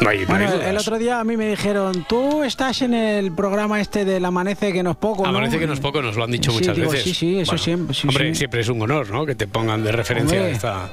No 0.00 0.10
hay, 0.10 0.20
no 0.20 0.26
Bueno, 0.26 0.52
el 0.52 0.76
otro 0.76 0.98
día 0.98 1.20
a 1.20 1.24
mí 1.24 1.36
me 1.36 1.48
dijeron, 1.48 2.04
tú 2.08 2.42
estás 2.42 2.82
en 2.82 2.94
el 2.94 3.32
programa 3.32 3.80
este 3.80 4.04
del 4.04 4.24
Amanece 4.24 4.72
que 4.72 4.82
no 4.82 4.90
es 4.90 4.96
poco, 4.96 5.22
¿no? 5.22 5.28
Amanece 5.28 5.58
que 5.58 5.66
no 5.66 5.72
es 5.72 5.80
poco, 5.80 6.02
nos 6.02 6.16
lo 6.16 6.24
han 6.24 6.32
dicho 6.32 6.50
Sí, 6.50 6.58
muchas 6.58 6.76
digo, 6.76 6.90
veces. 6.90 7.04
sí, 7.04 7.14
sí, 7.14 7.38
eso 7.38 7.52
Bueno, 7.52 7.64
siempre, 7.64 7.94
sí, 7.94 8.08
hombre, 8.08 8.28
sí. 8.30 8.34
siempre 8.34 8.60
es 8.60 8.68
un 8.68 8.82
honor, 8.82 9.10
¿no? 9.10 9.24
Que 9.24 9.34
te 9.34 9.46
pongan 9.46 9.84
de 9.84 9.92
referencia 9.92 10.38
Hombre. 10.38 10.52
esta, 10.52 10.88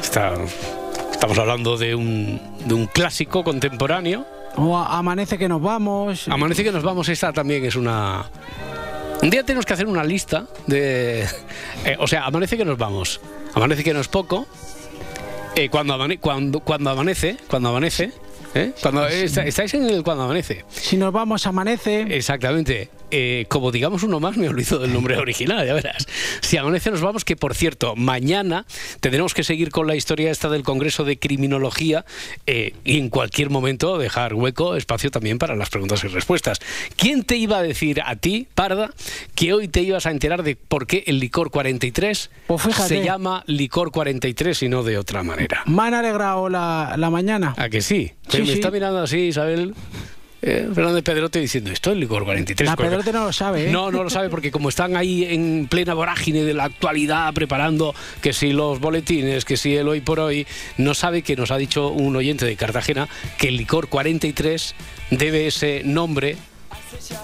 esta- 0.00 0.34
Estamos 1.10 1.38
hablando 1.38 1.78
de 1.78 1.94
un, 1.94 2.40
de 2.66 2.74
un 2.74 2.86
clásico 2.86 3.42
contemporáneo. 3.42 4.26
O 4.56 4.76
amanece 4.76 5.36
que 5.38 5.48
nos 5.48 5.60
vamos. 5.60 6.28
Amanece 6.28 6.64
que 6.64 6.72
nos 6.72 6.82
vamos, 6.82 7.08
esta 7.08 7.32
también 7.32 7.64
es 7.64 7.76
una... 7.76 8.24
Un 9.22 9.30
día 9.30 9.42
tenemos 9.44 9.64
que 9.64 9.72
hacer 9.72 9.86
una 9.86 10.04
lista 10.04 10.46
de... 10.66 11.22
eh, 11.84 11.96
o 11.98 12.06
sea, 12.06 12.26
amanece 12.26 12.56
que 12.56 12.64
nos 12.64 12.76
vamos. 12.78 13.20
Amanece 13.54 13.82
que 13.82 13.94
no 13.94 14.00
es 14.00 14.08
poco. 14.08 14.46
Eh, 15.54 15.68
cuando, 15.70 15.94
amane- 15.94 16.18
cuando, 16.20 16.60
cuando 16.60 16.90
amanece, 16.90 17.36
cuando 17.48 17.70
amanece... 17.70 18.12
¿eh? 18.54 18.72
Cuando, 18.82 19.06
está- 19.06 19.44
estáis 19.46 19.72
en 19.74 19.88
el 19.88 20.02
cuando 20.02 20.24
amanece. 20.24 20.64
Si 20.70 20.96
nos 20.96 21.12
vamos, 21.12 21.46
amanece. 21.46 22.02
Exactamente. 22.14 22.90
Eh, 23.10 23.46
como 23.48 23.70
digamos 23.72 24.02
uno 24.02 24.20
más, 24.20 24.36
me 24.36 24.48
olvido 24.48 24.78
del 24.78 24.92
nombre 24.92 25.16
original, 25.16 25.66
ya 25.66 25.74
verás. 25.74 26.06
Si 26.40 26.56
amanece 26.56 26.90
nos 26.90 27.00
vamos, 27.00 27.24
que 27.24 27.36
por 27.36 27.54
cierto, 27.54 27.94
mañana 27.96 28.66
tendremos 29.00 29.34
que 29.34 29.44
seguir 29.44 29.70
con 29.70 29.86
la 29.86 29.96
historia 29.96 30.30
esta 30.30 30.48
del 30.48 30.62
Congreso 30.62 31.04
de 31.04 31.18
Criminología 31.18 32.04
eh, 32.46 32.74
y 32.84 32.98
en 32.98 33.08
cualquier 33.08 33.50
momento 33.50 33.98
dejar 33.98 34.34
hueco, 34.34 34.76
espacio 34.76 35.10
también 35.10 35.38
para 35.38 35.54
las 35.56 35.70
preguntas 35.70 36.02
y 36.04 36.08
respuestas. 36.08 36.58
¿Quién 36.96 37.22
te 37.22 37.36
iba 37.36 37.58
a 37.58 37.62
decir 37.62 38.00
a 38.04 38.16
ti, 38.16 38.48
Parda, 38.54 38.90
que 39.34 39.52
hoy 39.52 39.68
te 39.68 39.82
ibas 39.82 40.06
a 40.06 40.10
enterar 40.10 40.42
de 40.42 40.56
por 40.56 40.86
qué 40.86 41.04
el 41.06 41.20
licor 41.20 41.50
43 41.50 42.30
Pues 42.46 42.62
fíjate. 42.62 42.88
se 42.88 43.04
llama 43.04 43.44
licor 43.46 43.90
43 43.90 44.62
y 44.62 44.68
no 44.68 44.82
de 44.82 44.98
otra 44.98 45.22
manera? 45.22 45.62
Me 45.66 45.82
han 45.82 45.94
alegrado 45.94 46.48
la, 46.48 46.94
la 46.96 47.10
mañana. 47.10 47.54
¿A 47.56 47.68
que 47.68 47.80
sí? 47.80 48.12
Sí, 48.28 48.38
me 48.40 48.46
sí. 48.46 48.52
está 48.52 48.70
mirando 48.70 49.00
así, 49.00 49.18
Isabel. 49.18 49.74
Eh, 50.46 50.68
Fernández 50.72 51.02
Pedrote 51.02 51.40
diciendo, 51.40 51.72
esto 51.72 51.90
es 51.90 51.96
licor 51.96 52.24
43. 52.24 52.68
La 52.68 52.76
Pedrote 52.76 53.12
no 53.12 53.24
lo 53.24 53.32
sabe, 53.32 53.66
¿eh? 53.66 53.72
No, 53.72 53.90
no 53.90 54.04
lo 54.04 54.10
sabe 54.10 54.30
porque 54.30 54.52
como 54.52 54.68
están 54.68 54.96
ahí 54.96 55.24
en 55.24 55.66
plena 55.68 55.92
vorágine 55.92 56.44
de 56.44 56.54
la 56.54 56.64
actualidad 56.64 57.34
preparando 57.34 57.96
que 58.22 58.32
si 58.32 58.52
los 58.52 58.78
boletines, 58.78 59.44
que 59.44 59.56
si 59.56 59.74
el 59.74 59.88
hoy 59.88 60.00
por 60.00 60.20
hoy, 60.20 60.46
no 60.78 60.94
sabe 60.94 61.22
que 61.22 61.34
nos 61.34 61.50
ha 61.50 61.56
dicho 61.56 61.88
un 61.88 62.14
oyente 62.14 62.46
de 62.46 62.54
Cartagena 62.54 63.08
que 63.38 63.48
el 63.48 63.56
licor 63.56 63.88
43 63.88 64.76
debe 65.10 65.48
ese 65.48 65.82
nombre, 65.84 66.36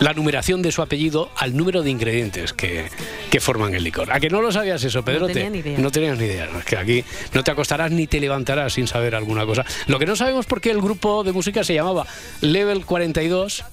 la 0.01 0.13
numeración 0.15 0.63
de 0.63 0.73
su 0.73 0.83
apellido 0.83 1.31
al 1.37 1.57
número 1.57 1.83
de 1.83 1.91
ingredientes 1.91 2.53
que, 2.53 2.87
que 3.31 3.41
forman 3.41 3.75
el 3.75 3.85
licor. 3.85 4.13
¿A 4.13 4.21
que 4.21 4.29
no 4.31 4.41
lo 4.43 4.53
sabías 4.53 4.83
eso, 4.85 5.03
Pedrote? 5.05 5.35
tenía 5.35 5.51
ni 5.51 5.59
idea. 5.59 5.79
No 5.79 5.91
tenías 5.91 6.19
ni 6.19 6.25
idea. 6.27 6.49
Es 6.59 6.65
que 6.65 6.77
aquí 6.77 7.05
no 7.35 7.43
te 7.45 7.51
acostarás 7.51 7.91
ni 7.91 8.07
te 8.07 8.21
levantarás 8.21 8.73
sin 8.75 8.87
saber 8.87 9.15
alguna 9.15 9.45
cosa. 9.47 9.65
Lo 9.87 9.99
que 9.99 10.07
no 10.07 10.17
sabemos 10.17 10.47
por 10.47 10.61
qué 10.61 10.71
el 10.71 10.81
grupo 10.81 11.25
de 11.25 11.33
música 11.33 11.65
se 11.65 11.75
llamaba 11.75 12.07
Level 12.41 12.85
42 12.85 13.65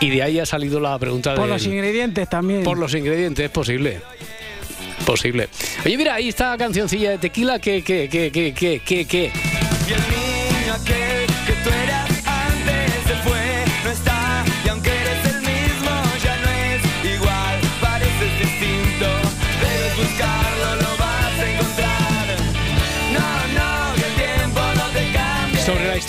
y 0.00 0.10
de 0.10 0.22
ahí 0.22 0.38
ha 0.38 0.46
salido 0.46 0.80
la 0.80 0.98
pregunta 0.98 1.34
Por 1.34 1.44
del- 1.44 1.50
los 1.54 1.66
ingredientes 1.66 2.28
también. 2.28 2.62
por 2.62 2.78
los 2.78 2.94
ingredientes, 2.94 3.44
es 3.46 3.50
posible. 3.50 4.00
Posible. 5.06 5.48
Oye, 5.84 5.96
mira, 5.96 6.14
ahí 6.14 6.28
está 6.28 6.50
la 6.50 6.58
cancioncilla 6.58 7.10
de 7.10 7.18
tequila 7.18 7.58
que, 7.58 7.82
que, 7.82 8.08
que, 8.08 8.30
que, 8.30 8.52
que, 8.54 8.80
que, 8.80 9.04
que. 9.06 9.32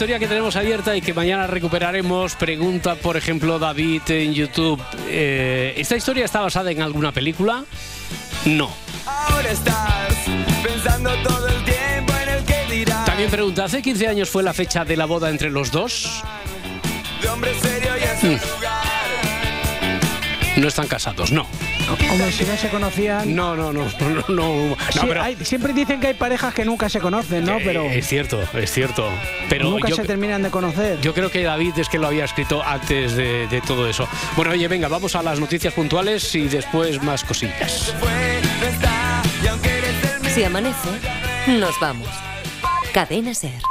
Historia 0.02 0.18
que 0.18 0.28
tenemos 0.28 0.56
abierta 0.56 0.96
y 0.98 1.02
que 1.02 1.14
mañana 1.14 1.46
recuperaremos, 1.46 2.34
pregunta, 2.34 2.96
por 2.96 3.18
ejemplo, 3.18 3.60
David 3.60 4.02
en 4.08 4.34
YouTube. 4.34 4.82
eh, 5.08 5.76
¿Esta 5.78 5.96
historia 5.96 6.26
está 6.26 6.40
basada 6.40 6.72
en 6.72 6.82
alguna 6.82 7.12
película? 7.12 7.64
No. 8.46 8.74
Ahora 9.06 9.52
estás 9.52 10.16
pensando 10.64 11.12
todo 11.22 11.48
el 11.50 11.64
tiempo 11.66 12.14
en 12.24 12.30
el 12.30 12.44
que 12.46 12.76
dirás. 12.76 13.06
También 13.06 13.30
pregunta, 13.30 13.66
¿hace 13.66 13.84
15 13.84 14.08
años 14.08 14.28
fue 14.28 14.42
la 14.42 14.54
fecha 14.54 14.84
de 14.84 14.98
la 14.98 15.06
boda 15.06 15.30
entre 15.30 15.52
los 15.52 15.70
dos? 15.72 16.24
De 17.22 17.30
hombre 17.30 17.52
serio 17.62 17.92
y 17.96 18.04
en 18.04 18.20
su 18.20 18.26
Mm. 18.26 18.56
lugar. 18.56 18.82
No 20.56 20.68
están 20.68 20.88
casados, 20.88 21.32
no. 21.32 21.46
Hombre, 22.12 22.32
si 22.32 22.44
no 22.46 22.56
se 22.58 22.70
conocían. 22.70 23.36
No, 23.36 23.56
no, 23.56 23.72
no, 23.74 23.86
no, 24.00 24.10
no. 24.10 24.24
no, 24.70 24.78
Sí, 24.92 25.00
pero- 25.08 25.22
hay- 25.22 25.36
siempre 25.44 25.74
dicen 25.74 26.00
que 26.00 26.08
hay 26.08 26.14
parejas 26.14 26.54
que 26.54 26.66
nunca 26.66 26.90
se 26.90 27.00
conocen, 27.00 27.46
¿no? 27.46 27.58
Pero 27.64 27.84
Eh, 27.86 28.00
Es 28.00 28.08
cierto, 28.08 28.42
es 28.54 28.72
cierto. 28.72 29.10
Pero 29.50 29.70
nunca 29.70 29.90
yo, 29.90 29.96
se 29.96 30.04
terminan 30.04 30.42
de 30.44 30.50
conocer. 30.50 31.00
yo 31.02 31.14
creo 31.14 31.30
que 31.32 31.44
David 31.44 31.74
es 31.78 31.90
que 31.90 31.98
lo 32.00 32.08
había 32.08 32.26
escrito 32.26 32.64
antes 32.64 33.16
de, 33.16 33.48
de 33.48 33.62
todo 33.62 33.88
eso. 33.90 34.08
Bueno, 34.36 34.52
oye, 34.52 34.68
venga, 34.68 34.88
vamos 34.88 35.16
a 35.16 35.24
las 35.24 35.40
noticias 35.40 35.74
puntuales 35.74 36.34
y 36.36 36.48
después 36.48 37.02
más 37.04 37.24
cosillas. 37.24 37.94
Si 40.34 40.44
amanece, 40.44 40.90
nos 41.48 41.78
vamos. 41.80 42.08
Cadena 42.94 43.34
Ser. 43.34 43.62